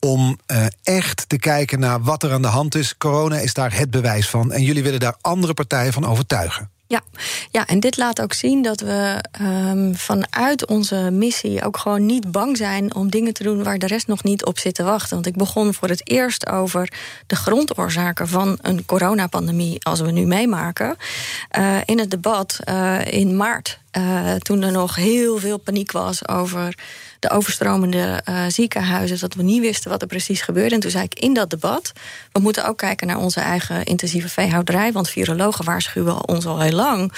om 0.00 0.38
uh, 0.46 0.66
echt 0.82 1.28
te 1.28 1.38
kijken 1.38 1.78
naar 1.78 2.02
wat 2.02 2.22
er 2.22 2.32
aan 2.32 2.42
de 2.42 2.48
hand 2.48 2.74
is. 2.74 2.96
Corona 2.96 3.38
is 3.38 3.54
daar 3.54 3.76
het 3.76 3.90
bewijs 3.90 4.28
van. 4.28 4.52
En 4.52 4.62
jullie 4.62 4.82
willen 4.82 5.00
daar 5.00 5.16
andere 5.20 5.54
partijen 5.54 5.92
van 5.92 6.06
overtuigen. 6.06 6.70
Ja. 6.88 7.02
ja, 7.50 7.66
en 7.66 7.80
dit 7.80 7.96
laat 7.96 8.20
ook 8.20 8.32
zien 8.32 8.62
dat 8.62 8.80
we 8.80 9.24
um, 9.40 9.96
vanuit 9.96 10.66
onze 10.66 11.10
missie 11.12 11.64
ook 11.64 11.76
gewoon 11.76 12.06
niet 12.06 12.30
bang 12.30 12.56
zijn 12.56 12.94
om 12.94 13.10
dingen 13.10 13.32
te 13.32 13.42
doen 13.42 13.62
waar 13.62 13.78
de 13.78 13.86
rest 13.86 14.06
nog 14.06 14.22
niet 14.22 14.44
op 14.44 14.58
zit 14.58 14.74
te 14.74 14.82
wachten. 14.82 15.14
Want 15.14 15.26
ik 15.26 15.36
begon 15.36 15.74
voor 15.74 15.88
het 15.88 16.10
eerst 16.10 16.48
over 16.48 16.92
de 17.26 17.36
grondoorzaken 17.36 18.28
van 18.28 18.58
een 18.62 18.84
coronapandemie 18.84 19.84
als 19.84 20.00
we 20.00 20.10
nu 20.10 20.26
meemaken. 20.26 20.96
Uh, 21.58 21.76
in 21.84 21.98
het 21.98 22.10
debat 22.10 22.58
uh, 22.68 23.04
in 23.04 23.36
maart, 23.36 23.78
uh, 23.98 24.34
toen 24.34 24.62
er 24.62 24.72
nog 24.72 24.94
heel 24.94 25.38
veel 25.38 25.58
paniek 25.58 25.92
was 25.92 26.28
over 26.28 26.74
de 27.18 27.30
overstromende 27.30 28.22
uh, 28.28 28.44
ziekenhuizen, 28.48 29.20
dat 29.20 29.34
we 29.34 29.42
niet 29.42 29.60
wisten 29.60 29.90
wat 29.90 30.02
er 30.02 30.08
precies 30.08 30.40
gebeurde. 30.40 30.74
En 30.74 30.80
toen 30.80 30.90
zei 30.90 31.04
ik 31.04 31.18
in 31.18 31.34
dat 31.34 31.50
debat: 31.50 31.92
we 32.32 32.40
moeten 32.40 32.68
ook 32.68 32.78
kijken 32.78 33.06
naar 33.06 33.18
onze 33.18 33.40
eigen 33.40 33.84
intensieve 33.84 34.28
veehouderij. 34.28 34.92
Want 34.92 35.08
virologen 35.08 35.64
waarschuwen 35.64 36.28
ons 36.28 36.46
al 36.46 36.60
heel 36.60 36.72
lang 36.72 37.12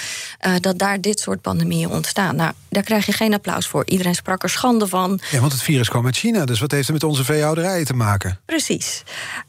uh, 0.46 0.52
dat 0.60 0.78
daar 0.78 1.00
dit 1.00 1.20
soort 1.20 1.40
pandemieën 1.40 1.90
ontstaan. 1.90 2.36
Nou, 2.36 2.52
daar 2.68 2.82
krijg 2.82 3.06
je 3.06 3.12
geen 3.12 3.34
applaus 3.34 3.66
voor. 3.66 3.86
Iedereen 3.86 4.14
sprak 4.14 4.42
er 4.42 4.50
schande 4.50 4.86
van. 4.86 5.20
Ja, 5.30 5.40
want 5.40 5.52
het 5.52 5.62
virus 5.62 5.88
kwam 5.88 6.04
uit 6.04 6.16
China, 6.16 6.44
dus 6.44 6.60
wat 6.60 6.70
heeft 6.70 6.86
het 6.86 7.00
met 7.00 7.10
onze 7.10 7.24
veehouderijen 7.24 7.86
te 7.86 7.94
maken? 7.94 8.40
Precies. 8.44 9.02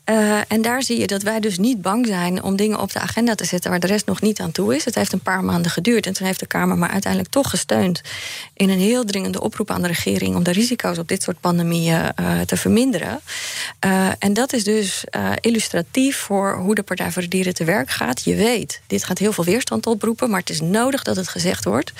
Uh, 0.06 0.38
en 0.48 0.62
daar 0.62 0.84
zie 0.84 1.00
je 1.00 1.08
dat 1.08 1.22
wij 1.22 1.40
dus 1.40 1.58
niet 1.58 1.82
bang 1.82 2.08
zijn 2.08 2.44
om 2.44 2.56
dingen 2.56 2.80
op 2.80 2.92
de 2.92 3.00
agenda 3.00 3.36
te 3.36 3.46
zetten 3.46 3.70
waar 3.70 3.80
de 3.80 3.88
rest 3.88 4.06
nog 4.06 4.22
niet 4.22 4.40
aan 4.40 4.52
toe 4.52 4.76
is. 4.76 4.86
Het 4.86 4.96
heeft 4.96 5.14
een 5.14 5.20
paar 5.20 5.44
maanden 5.44 5.72
geduurd 5.72 6.06
en 6.06 6.14
toen 6.14 6.26
heeft 6.26 6.40
de 6.40 6.46
Kamer 6.46 6.78
maar 6.78 6.90
uiteindelijk 6.90 7.32
toch 7.32 7.50
gesteund 7.50 8.02
in 8.54 8.70
een 8.70 8.80
heel 8.80 9.06
dringende 9.06 9.42
oproep 9.42 9.72
aan 9.72 9.82
de 9.82 9.88
regering 9.88 10.36
om 10.40 10.46
de 10.46 10.52
risico's 10.52 10.98
op 10.98 11.08
dit 11.08 11.24
soort 11.24 11.40
pandemieën 11.40 12.12
uh, 12.20 12.42
te 12.42 12.58
verminderen. 12.58 13.20
Uh, 13.86 14.10
en 14.20 14.34
dat 14.34 14.54
is 14.54 14.64
dus 14.64 15.04
uh, 15.16 15.32
illustratief 15.40 16.18
voor 16.18 16.56
hoe 16.56 16.76
de 16.76 16.84
Partij 16.84 17.12
voor 17.12 17.22
de 17.22 17.28
Dieren 17.28 17.54
te 17.54 17.64
werk 17.64 17.90
gaat. 17.90 18.24
Je 18.24 18.36
weet, 18.36 18.82
dit 18.88 19.04
gaat 19.04 19.18
heel 19.18 19.34
veel 19.34 19.44
weerstand 19.44 19.88
oproepen, 19.88 20.30
maar 20.30 20.40
het 20.40 20.50
is 20.50 20.62
nodig 20.62 21.04
dat 21.04 21.16
het 21.16 21.28
gezegd 21.28 21.64
wordt. 21.64 21.92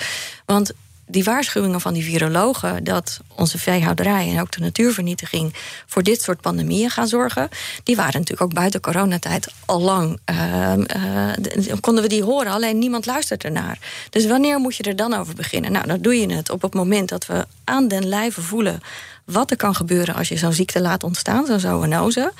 Want 0.44 0.72
die 1.10 1.24
waarschuwingen 1.24 1.80
van 1.80 1.94
die 1.94 2.04
virologen 2.04 2.84
dat 2.84 3.20
onze 3.34 3.58
veehouderij 3.58 4.28
en 4.28 4.40
ook 4.40 4.50
de 4.50 4.60
natuurvernietiging 4.60 5.54
voor 5.86 6.02
dit 6.02 6.22
soort 6.22 6.40
pandemieën 6.40 6.90
gaan 6.90 7.08
zorgen, 7.08 7.48
die 7.82 7.96
waren 7.96 8.12
natuurlijk 8.12 8.40
ook 8.40 8.54
buiten 8.54 8.80
coronatijd 8.80 9.48
al 9.64 9.80
lang. 9.80 10.18
Uh, 10.30 10.72
konden 11.80 12.02
we 12.02 12.08
die 12.08 12.24
horen, 12.24 12.52
alleen 12.52 12.78
niemand 12.78 13.06
luistert 13.06 13.44
ernaar. 13.44 13.78
Dus 14.10 14.26
wanneer 14.26 14.58
moet 14.58 14.76
je 14.76 14.82
er 14.82 14.96
dan 14.96 15.14
over 15.14 15.34
beginnen? 15.34 15.72
Nou, 15.72 15.86
dan 15.86 16.00
doe 16.00 16.20
je 16.20 16.32
het 16.32 16.50
op 16.50 16.62
het 16.62 16.74
moment 16.74 17.08
dat 17.08 17.26
we 17.26 17.46
aan 17.64 17.88
den 17.88 18.08
lijve 18.08 18.42
voelen 18.42 18.80
wat 19.24 19.50
er 19.50 19.56
kan 19.56 19.74
gebeuren 19.74 20.14
als 20.14 20.28
je 20.28 20.36
zo'n 20.36 20.52
ziekte 20.52 20.80
laat 20.80 21.04
ontstaan, 21.04 21.46
zo'n 21.46 21.60
zoonose. 21.60 22.32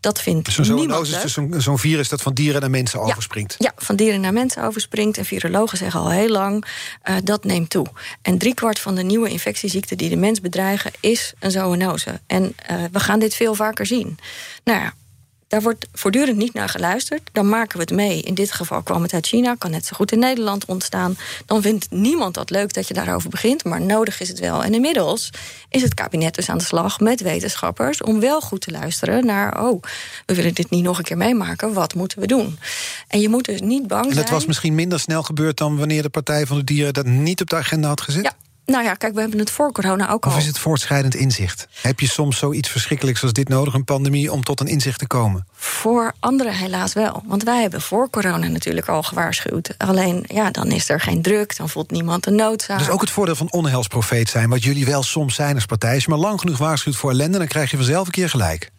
Dat 0.00 0.20
vindt 0.20 0.52
zo'n 0.52 0.64
zoonose 0.64 1.16
is 1.24 1.34
dus 1.34 1.64
zo'n 1.64 1.78
virus 1.78 2.08
dat 2.08 2.22
van 2.22 2.34
dieren 2.34 2.60
naar 2.60 2.70
mensen 2.70 3.00
overspringt. 3.00 3.54
Ja, 3.58 3.72
van 3.76 3.96
dieren 3.96 4.20
naar 4.20 4.32
mensen 4.32 4.62
overspringt. 4.62 5.18
En 5.18 5.24
virologen 5.24 5.78
zeggen 5.78 6.00
al 6.00 6.10
heel 6.10 6.28
lang 6.28 6.64
uh, 7.08 7.16
dat 7.24 7.44
neemt 7.44 7.70
toe. 7.70 7.86
En 8.22 8.38
driekwart 8.38 8.78
van 8.78 8.94
de 8.94 9.02
nieuwe 9.02 9.28
infectieziekten 9.28 9.96
die 9.96 10.08
de 10.08 10.16
mens 10.16 10.40
bedreigen 10.40 10.90
is 11.00 11.34
een 11.38 11.50
zoonose. 11.50 12.20
En 12.26 12.42
uh, 12.70 12.84
we 12.92 13.00
gaan 13.00 13.18
dit 13.18 13.34
veel 13.34 13.54
vaker 13.54 13.86
zien. 13.86 14.18
Nou 14.64 14.80
ja, 14.80 14.92
daar 15.48 15.62
wordt 15.62 15.86
voortdurend 15.92 16.36
niet 16.36 16.54
naar 16.54 16.68
geluisterd. 16.68 17.30
Dan 17.32 17.48
maken 17.48 17.76
we 17.76 17.82
het 17.82 17.92
mee. 17.92 18.22
In 18.22 18.34
dit 18.34 18.52
geval 18.52 18.82
kwam 18.82 19.02
het 19.02 19.12
uit 19.12 19.26
China, 19.26 19.54
kan 19.54 19.70
net 19.70 19.86
zo 19.86 19.96
goed 19.96 20.12
in 20.12 20.18
Nederland 20.18 20.64
ontstaan. 20.64 21.16
Dan 21.46 21.62
vindt 21.62 21.86
niemand 21.90 22.34
dat 22.34 22.50
leuk 22.50 22.72
dat 22.72 22.88
je 22.88 22.94
daarover 22.94 23.30
begint, 23.30 23.64
maar 23.64 23.80
nodig 23.80 24.20
is 24.20 24.28
het 24.28 24.38
wel. 24.38 24.62
En 24.64 24.74
inmiddels 24.74 25.30
is 25.68 25.82
het 25.82 25.94
kabinet 25.94 26.34
dus 26.34 26.48
aan 26.48 26.58
de 26.58 26.64
slag 26.64 27.00
met 27.00 27.20
wetenschappers 27.20 28.02
om 28.02 28.20
wel 28.20 28.40
goed 28.40 28.60
te 28.60 28.70
luisteren 28.70 29.26
naar: 29.26 29.64
oh, 29.64 29.82
we 30.26 30.34
willen 30.34 30.54
dit 30.54 30.70
niet 30.70 30.84
nog 30.84 30.98
een 30.98 31.04
keer 31.04 31.16
meemaken, 31.16 31.72
wat 31.72 31.94
moeten 31.94 32.20
we 32.20 32.26
doen? 32.26 32.58
En 33.08 33.20
je 33.20 33.28
moet 33.28 33.44
dus 33.44 33.60
niet 33.60 33.86
bang 33.86 34.04
zijn. 34.04 34.16
En 34.16 34.22
dat 34.22 34.30
was 34.30 34.46
misschien 34.46 34.74
minder 34.74 35.00
snel 35.00 35.22
gebeurd 35.22 35.56
dan 35.56 35.76
wanneer 35.76 36.02
de 36.02 36.08
Partij 36.08 36.46
van 36.46 36.56
de 36.56 36.64
Dieren 36.64 36.94
dat 36.94 37.06
niet 37.06 37.40
op 37.40 37.50
de 37.50 37.56
agenda 37.56 37.88
had 37.88 38.00
gezet? 38.00 38.24
Ja, 38.24 38.32
nou 38.68 38.84
ja, 38.84 38.94
kijk, 38.94 39.14
we 39.14 39.20
hebben 39.20 39.38
het 39.38 39.50
voor 39.50 39.72
corona 39.72 40.10
ook 40.10 40.24
al. 40.24 40.30
Of 40.30 40.38
is 40.38 40.46
het 40.46 40.58
voortschrijdend 40.58 41.14
inzicht? 41.14 41.68
Heb 41.82 42.00
je 42.00 42.08
soms 42.08 42.38
zoiets 42.38 42.68
verschrikkelijks 42.68 43.22
als 43.22 43.32
dit 43.32 43.48
nodig, 43.48 43.74
een 43.74 43.84
pandemie, 43.84 44.32
om 44.32 44.44
tot 44.44 44.60
een 44.60 44.66
inzicht 44.66 44.98
te 44.98 45.06
komen? 45.06 45.46
Voor 45.52 46.12
anderen 46.20 46.54
helaas 46.54 46.92
wel. 46.92 47.22
Want 47.26 47.42
wij 47.42 47.60
hebben 47.60 47.80
voor 47.80 48.10
corona 48.10 48.48
natuurlijk 48.48 48.88
al 48.88 49.02
gewaarschuwd. 49.02 49.74
Alleen, 49.78 50.24
ja, 50.26 50.50
dan 50.50 50.70
is 50.70 50.88
er 50.88 51.00
geen 51.00 51.22
druk, 51.22 51.56
dan 51.56 51.68
voelt 51.68 51.90
niemand 51.90 52.24
de 52.24 52.30
noodzaak. 52.30 52.78
Dus 52.78 52.88
ook 52.88 53.00
het 53.00 53.10
voordeel 53.10 53.36
van 53.36 53.52
onheilsprofeet 53.52 54.28
zijn, 54.28 54.48
wat 54.48 54.62
jullie 54.62 54.86
wel 54.86 55.02
soms 55.02 55.34
zijn 55.34 55.54
als 55.54 55.66
partij. 55.66 55.94
Als 55.94 56.04
je 56.04 56.10
maar 56.10 56.18
lang 56.18 56.40
genoeg 56.40 56.58
waarschuwt 56.58 56.96
voor 56.96 57.10
ellende, 57.10 57.38
dan 57.38 57.46
krijg 57.46 57.70
je 57.70 57.76
vanzelf 57.76 58.06
een 58.06 58.12
keer 58.12 58.30
gelijk. 58.30 58.70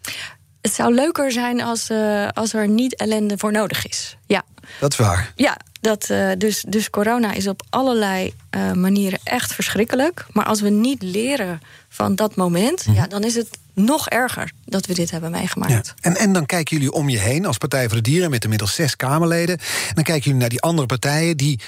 Het 0.60 0.74
zou 0.74 0.94
leuker 0.94 1.32
zijn 1.32 1.60
als, 1.62 1.90
uh, 1.90 2.28
als 2.28 2.54
er 2.54 2.68
niet 2.68 2.96
ellende 2.96 3.38
voor 3.38 3.52
nodig 3.52 3.86
is. 3.86 4.16
Ja. 4.26 4.42
Dat 4.80 4.92
is 4.92 4.98
waar. 4.98 5.32
Ja, 5.36 5.56
dat, 5.80 6.08
uh, 6.10 6.30
dus, 6.38 6.64
dus 6.68 6.90
corona 6.90 7.32
is 7.32 7.46
op 7.46 7.62
allerlei 7.70 8.34
uh, 8.56 8.72
manieren 8.72 9.20
echt 9.24 9.54
verschrikkelijk. 9.54 10.26
Maar 10.32 10.44
als 10.44 10.60
we 10.60 10.68
niet 10.68 11.02
leren 11.02 11.60
van 11.88 12.14
dat 12.14 12.36
moment, 12.36 12.86
mm. 12.86 12.94
ja, 12.94 13.06
dan 13.06 13.24
is 13.24 13.34
het 13.34 13.48
nog 13.74 14.08
erger 14.08 14.52
dat 14.64 14.86
we 14.86 14.94
dit 14.94 15.10
hebben 15.10 15.30
meegemaakt. 15.30 15.86
Ja. 15.86 15.94
En, 16.00 16.16
en 16.16 16.32
dan 16.32 16.46
kijken 16.46 16.76
jullie 16.76 16.92
om 16.92 17.08
je 17.08 17.18
heen 17.18 17.46
als 17.46 17.58
Partij 17.58 17.86
voor 17.86 17.96
de 17.96 18.02
Dieren 18.02 18.30
met 18.30 18.42
inmiddels 18.42 18.74
zes 18.74 18.96
Kamerleden. 18.96 19.58
En 19.58 19.94
dan 19.94 20.04
kijken 20.04 20.24
jullie 20.24 20.40
naar 20.40 20.48
die 20.48 20.60
andere 20.60 20.86
partijen 20.86 21.36
die 21.36 21.60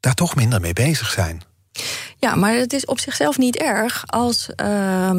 daar 0.00 0.14
toch 0.14 0.34
minder 0.34 0.60
mee 0.60 0.72
bezig 0.72 1.10
zijn. 1.10 1.42
Ja, 2.18 2.34
maar 2.34 2.54
het 2.54 2.72
is 2.72 2.84
op 2.84 3.00
zichzelf 3.00 3.38
niet 3.38 3.56
erg 3.56 4.02
als. 4.06 4.48
Uh, 4.62 5.10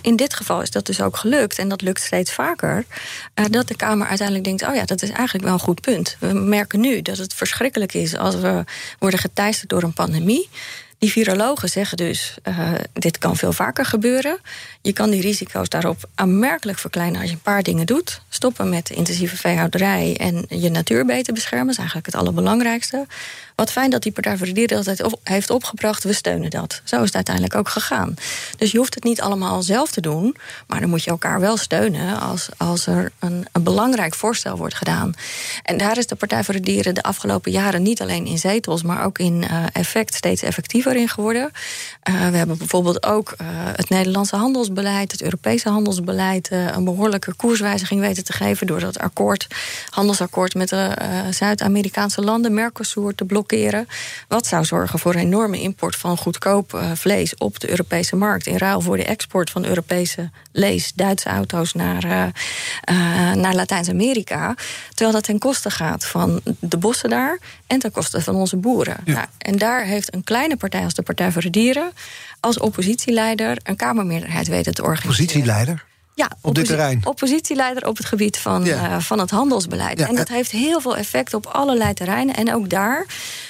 in 0.00 0.16
dit 0.16 0.34
geval 0.34 0.62
is 0.62 0.70
dat 0.70 0.86
dus 0.86 1.00
ook 1.00 1.16
gelukt, 1.16 1.58
en 1.58 1.68
dat 1.68 1.82
lukt 1.82 2.02
steeds 2.02 2.32
vaker. 2.32 2.84
Uh, 3.34 3.44
dat 3.50 3.68
de 3.68 3.76
Kamer 3.76 4.06
uiteindelijk 4.06 4.46
denkt: 4.46 4.66
oh 4.66 4.74
ja, 4.74 4.84
dat 4.84 5.02
is 5.02 5.10
eigenlijk 5.10 5.44
wel 5.44 5.54
een 5.54 5.60
goed 5.60 5.80
punt. 5.80 6.16
We 6.20 6.32
merken 6.32 6.80
nu 6.80 7.02
dat 7.02 7.18
het 7.18 7.34
verschrikkelijk 7.34 7.94
is 7.94 8.16
als 8.16 8.34
we 8.34 8.64
worden 8.98 9.20
geteisterd 9.20 9.70
door 9.70 9.82
een 9.82 9.92
pandemie. 9.92 10.48
Die 10.98 11.10
virologen 11.10 11.68
zeggen 11.68 11.96
dus: 11.96 12.34
uh, 12.48 12.72
dit 12.92 13.18
kan 13.18 13.36
veel 13.36 13.52
vaker 13.52 13.84
gebeuren. 13.84 14.38
Je 14.82 14.92
kan 14.92 15.10
die 15.10 15.20
risico's 15.20 15.68
daarop 15.68 16.08
aanmerkelijk 16.14 16.78
verkleinen 16.78 17.20
als 17.20 17.30
je 17.30 17.36
een 17.36 17.42
paar 17.42 17.62
dingen 17.62 17.86
doet. 17.86 18.20
Stoppen 18.28 18.68
met 18.68 18.90
intensieve 18.90 19.36
veehouderij 19.36 20.16
en 20.16 20.44
je 20.48 20.70
natuur 20.70 21.04
beter 21.06 21.34
beschermen. 21.34 21.70
Is 21.70 21.76
eigenlijk 21.76 22.06
het 22.06 22.16
allerbelangrijkste. 22.16 23.06
Wat 23.58 23.72
fijn 23.72 23.90
dat 23.90 24.02
die 24.02 24.12
Partij 24.12 24.36
voor 24.36 24.46
de 24.46 24.52
Dieren 24.52 24.84
dat 24.84 25.18
heeft 25.22 25.50
opgebracht. 25.50 26.04
We 26.04 26.12
steunen 26.12 26.50
dat. 26.50 26.80
Zo 26.84 26.96
is 26.96 27.04
het 27.04 27.14
uiteindelijk 27.14 27.54
ook 27.54 27.68
gegaan. 27.68 28.14
Dus 28.56 28.70
je 28.70 28.78
hoeft 28.78 28.94
het 28.94 29.04
niet 29.04 29.20
allemaal 29.20 29.62
zelf 29.62 29.90
te 29.90 30.00
doen. 30.00 30.36
Maar 30.66 30.80
dan 30.80 30.88
moet 30.88 31.04
je 31.04 31.10
elkaar 31.10 31.40
wel 31.40 31.56
steunen 31.56 32.20
als, 32.20 32.48
als 32.56 32.86
er 32.86 33.12
een, 33.18 33.46
een 33.52 33.62
belangrijk 33.62 34.14
voorstel 34.14 34.56
wordt 34.56 34.74
gedaan. 34.74 35.14
En 35.62 35.76
daar 35.76 35.98
is 35.98 36.06
de 36.06 36.14
Partij 36.14 36.44
voor 36.44 36.54
de 36.54 36.60
Dieren 36.60 36.94
de 36.94 37.02
afgelopen 37.02 37.52
jaren 37.52 37.82
niet 37.82 38.00
alleen 38.00 38.26
in 38.26 38.38
zetels, 38.38 38.82
maar 38.82 39.04
ook 39.04 39.18
in 39.18 39.42
uh, 39.42 39.64
effect 39.72 40.14
steeds 40.14 40.42
effectiever 40.42 40.96
in 40.96 41.08
geworden. 41.08 41.50
Uh, 42.10 42.28
we 42.28 42.36
hebben 42.36 42.58
bijvoorbeeld 42.58 43.06
ook 43.06 43.34
uh, 43.40 43.46
het 43.50 43.88
Nederlandse 43.88 44.36
handelsbeleid, 44.36 45.12
het 45.12 45.22
Europese 45.22 45.68
handelsbeleid, 45.68 46.50
een 46.50 46.84
behoorlijke 46.84 47.34
koerswijziging 47.34 48.00
weten 48.00 48.24
te 48.24 48.32
geven 48.32 48.66
door 48.66 48.80
dat 48.80 48.98
akkoord, 48.98 49.46
handelsakkoord 49.90 50.54
met 50.54 50.68
de 50.68 50.94
Zuid-Amerikaanse 51.30 52.20
landen, 52.20 52.54
Mercosur, 52.54 53.14
te 53.14 53.24
wat 54.28 54.46
zou 54.46 54.64
zorgen 54.64 54.98
voor 54.98 55.14
een 55.14 55.20
enorme 55.20 55.60
import 55.60 55.96
van 55.96 56.16
goedkoop 56.16 56.72
uh, 56.72 56.90
vlees 56.94 57.34
op 57.36 57.60
de 57.60 57.70
Europese 57.70 58.16
markt. 58.16 58.46
In 58.46 58.56
ruil 58.56 58.80
voor 58.80 58.96
de 58.96 59.04
export 59.04 59.50
van 59.50 59.64
Europese 59.64 60.30
lees, 60.52 60.92
Duitse 60.94 61.28
auto's 61.28 61.72
naar, 61.72 62.04
uh, 62.04 62.12
uh, 62.12 63.32
naar 63.34 63.54
Latijns-Amerika. 63.54 64.54
Terwijl 64.88 65.12
dat 65.12 65.24
ten 65.24 65.38
koste 65.38 65.70
gaat 65.70 66.04
van 66.04 66.40
de 66.58 66.76
bossen 66.76 67.10
daar 67.10 67.38
en 67.66 67.78
ten 67.78 67.90
koste 67.90 68.20
van 68.20 68.34
onze 68.34 68.56
boeren. 68.56 68.96
Ja. 69.04 69.12
Nou, 69.12 69.26
en 69.38 69.58
daar 69.58 69.84
heeft 69.84 70.14
een 70.14 70.24
kleine 70.24 70.56
partij 70.56 70.84
als 70.84 70.94
de 70.94 71.02
Partij 71.02 71.32
voor 71.32 71.42
de 71.42 71.50
Dieren 71.50 71.92
als 72.40 72.58
oppositieleider 72.58 73.58
een 73.62 73.76
Kamermeerderheid 73.76 74.48
weten 74.48 74.74
te 74.74 74.82
organiseren. 74.82 75.12
Oppositieleider? 75.12 75.84
Ja, 76.18 76.30
op 76.40 76.54
dit 76.54 76.66
terrein. 76.66 77.00
Oppositieleider 77.04 77.86
op 77.86 77.96
het 77.96 78.06
gebied 78.06 78.38
van, 78.38 78.64
ja. 78.64 78.90
uh, 78.90 79.00
van 79.00 79.18
het 79.18 79.30
handelsbeleid. 79.30 79.98
Ja. 79.98 80.08
En 80.08 80.14
dat 80.14 80.28
heeft 80.28 80.50
heel 80.50 80.80
veel 80.80 80.96
effect 80.96 81.34
op 81.34 81.46
allerlei 81.46 81.94
terreinen. 81.94 82.34
En 82.34 82.54
ook 82.54 82.68
daar 82.68 83.06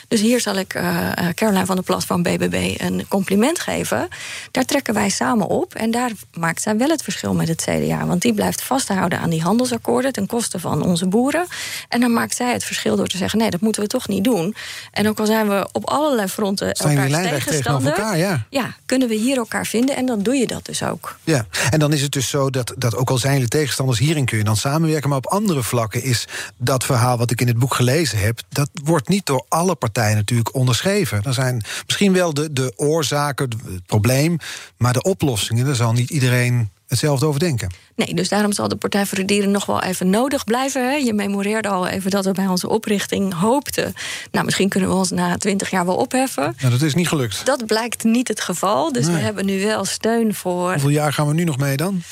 dus 0.08 0.20
hier 0.20 0.40
zal 0.40 0.54
ik 0.54 0.74
uh, 0.74 1.10
Caroline 1.34 1.66
van 1.66 1.74
der 1.74 1.84
Plas 1.84 2.04
van 2.04 2.22
BBB 2.22 2.74
een 2.80 3.04
compliment 3.08 3.58
geven. 3.58 4.08
Daar 4.50 4.64
trekken 4.64 4.94
wij 4.94 5.08
samen 5.08 5.46
op. 5.46 5.74
En 5.74 5.90
daar 5.90 6.10
maakt 6.38 6.62
zij 6.62 6.76
wel 6.76 6.88
het 6.88 7.02
verschil 7.02 7.34
met 7.34 7.48
het 7.48 7.62
CDA. 7.62 8.06
Want 8.06 8.22
die 8.22 8.34
blijft 8.34 8.62
vasthouden 8.62 9.20
aan 9.20 9.30
die 9.30 9.42
handelsakkoorden 9.42 10.12
ten 10.12 10.26
koste 10.26 10.60
van 10.60 10.82
onze 10.82 11.06
boeren. 11.06 11.46
En 11.88 12.00
dan 12.00 12.12
maakt 12.12 12.36
zij 12.36 12.52
het 12.52 12.64
verschil 12.64 12.96
door 12.96 13.06
te 13.06 13.16
zeggen: 13.16 13.38
nee, 13.38 13.50
dat 13.50 13.60
moeten 13.60 13.82
we 13.82 13.88
toch 13.88 14.08
niet 14.08 14.24
doen. 14.24 14.54
En 14.92 15.08
ook 15.08 15.20
al 15.20 15.26
zijn 15.26 15.48
we 15.48 15.68
op 15.72 15.88
allerlei 15.88 16.28
fronten 16.28 16.72
elkaar 16.72 17.22
tegenstander, 17.22 17.92
elkaar, 17.92 18.18
ja. 18.18 18.46
ja, 18.50 18.76
kunnen 18.86 19.08
we 19.08 19.14
hier 19.14 19.36
elkaar 19.36 19.66
vinden. 19.66 19.96
En 19.96 20.06
dan 20.06 20.22
doe 20.22 20.34
je 20.34 20.46
dat 20.46 20.64
dus 20.64 20.82
ook. 20.82 21.18
Ja, 21.24 21.46
en 21.70 21.78
dan 21.78 21.92
is 21.92 22.02
het 22.02 22.12
dus 22.12 22.28
zo 22.28 22.50
dat, 22.50 22.74
dat 22.76 22.96
ook 22.96 23.10
al 23.10 23.18
zijn 23.18 23.32
jullie 23.32 23.48
tegenstanders, 23.48 23.98
hierin 23.98 24.24
kun 24.24 24.38
je 24.38 24.44
dan 24.44 24.56
samenwerken. 24.56 25.08
Maar 25.08 25.18
op 25.18 25.26
andere 25.26 25.62
vlakken 25.62 26.02
is 26.02 26.28
dat 26.56 26.84
verhaal 26.84 27.18
wat 27.18 27.30
ik 27.30 27.40
in 27.40 27.46
het 27.46 27.58
boek 27.58 27.74
gelezen 27.74 28.18
heb, 28.18 28.40
dat 28.48 28.70
wordt 28.84 29.08
niet 29.08 29.26
door 29.26 29.44
alle 29.48 29.74
partijen 29.74 29.96
natuurlijk 30.06 30.54
onderschreven. 30.54 31.22
Er 31.22 31.34
zijn 31.34 31.62
misschien 31.86 32.12
wel 32.12 32.34
de, 32.34 32.52
de 32.52 32.72
oorzaken, 32.76 33.50
het 33.64 33.86
probleem, 33.86 34.38
maar 34.76 34.92
de 34.92 35.02
oplossingen, 35.02 35.64
daar 35.64 35.74
zal 35.74 35.92
niet 35.92 36.10
iedereen 36.10 36.70
hetzelfde 36.88 37.26
over 37.26 37.40
denken. 37.40 37.70
Nee, 37.96 38.14
dus 38.14 38.28
daarom 38.28 38.52
zal 38.52 38.68
de 38.68 38.76
Partij 38.76 39.06
voor 39.06 39.18
de 39.18 39.24
Dieren 39.24 39.50
nog 39.50 39.66
wel 39.66 39.82
even 39.82 40.10
nodig 40.10 40.44
blijven. 40.44 40.90
Hè? 40.90 40.96
Je 40.96 41.12
memoreerde 41.12 41.68
al 41.68 41.88
even 41.88 42.10
dat 42.10 42.24
we 42.24 42.32
bij 42.32 42.46
onze 42.46 42.68
oprichting 42.68 43.34
hoopten. 43.34 43.94
Nou, 44.30 44.44
misschien 44.44 44.68
kunnen 44.68 44.90
we 44.90 44.94
ons 44.94 45.10
na 45.10 45.36
twintig 45.36 45.70
jaar 45.70 45.86
wel 45.86 45.96
opheffen. 45.96 46.54
Nou, 46.58 46.72
dat 46.72 46.82
is 46.82 46.94
niet 46.94 47.08
gelukt. 47.08 47.46
Dat 47.46 47.66
blijkt 47.66 48.04
niet 48.04 48.28
het 48.28 48.40
geval. 48.40 48.92
Dus 48.92 49.06
we 49.06 49.12
hebben 49.12 49.46
nu 49.46 49.64
wel 49.64 49.84
steun 49.84 50.34
voor. 50.34 50.70
Hoeveel 50.70 50.88
jaar 50.88 51.12
gaan 51.12 51.26
we 51.26 51.34
nu 51.34 51.44
nog 51.44 51.58
mee 51.58 51.76
dan? 51.76 52.02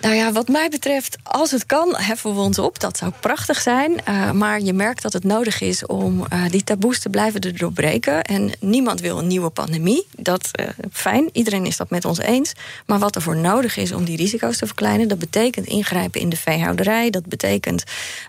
Nou 0.00 0.14
ja, 0.14 0.32
wat 0.32 0.48
mij 0.48 0.68
betreft, 0.68 1.16
als 1.22 1.50
het 1.50 1.66
kan, 1.66 1.94
heffen 1.96 2.34
we 2.34 2.40
ons 2.40 2.58
op. 2.58 2.80
Dat 2.80 2.96
zou 2.96 3.12
prachtig 3.20 3.60
zijn. 3.60 3.92
Uh, 4.08 4.30
maar 4.30 4.60
je 4.60 4.72
merkt 4.72 5.02
dat 5.02 5.12
het 5.12 5.24
nodig 5.24 5.60
is 5.60 5.86
om 5.86 6.24
uh, 6.32 6.48
die 6.50 6.64
taboes 6.64 7.00
te 7.00 7.08
blijven 7.08 7.56
doorbreken. 7.56 8.22
En 8.22 8.52
niemand 8.60 9.00
wil 9.00 9.18
een 9.18 9.26
nieuwe 9.26 9.50
pandemie. 9.50 10.06
Dat 10.16 10.50
uh, 10.60 10.66
fijn, 10.92 11.28
iedereen 11.32 11.66
is 11.66 11.76
dat 11.76 11.90
met 11.90 12.04
ons 12.04 12.18
eens. 12.18 12.52
Maar 12.86 12.98
wat 12.98 13.14
er 13.14 13.22
voor 13.22 13.36
nodig 13.36 13.76
is 13.76 13.92
om 13.92 14.04
die 14.04 14.16
risico's 14.16 14.56
te 14.56 14.66
verkleinen, 14.66 15.08
dat 15.08 15.18
betekent 15.18 15.66
ingrijpen 15.66 16.20
in 16.20 16.28
de 16.28 16.36
veehouderij. 16.36 17.10
Dat 17.10 17.26
betekent 17.26 17.84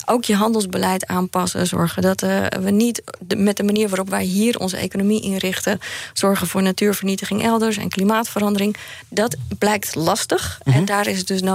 ook 0.05 0.25
je 0.25 0.35
handelsbeleid 0.35 1.07
aanpassen. 1.07 1.67
Zorgen 1.67 2.01
dat 2.01 2.21
we 2.61 2.71
niet 2.71 3.03
de, 3.19 3.35
met 3.35 3.57
de 3.57 3.63
manier 3.63 3.89
waarop 3.89 4.09
wij 4.09 4.23
hier 4.23 4.59
onze 4.59 4.77
economie 4.77 5.21
inrichten, 5.21 5.79
zorgen 6.13 6.47
voor 6.47 6.61
natuurvernietiging 6.61 7.43
elders 7.43 7.77
en 7.77 7.89
klimaatverandering. 7.89 8.75
Dat 9.09 9.35
blijkt 9.57 9.95
lastig. 9.95 10.59
Mm 10.63 10.71
-hmm. 10.71 10.79
En 10.81 10.85
daar 10.85 11.07
is 11.07 11.17
het 11.17 11.27
dus 11.27 11.41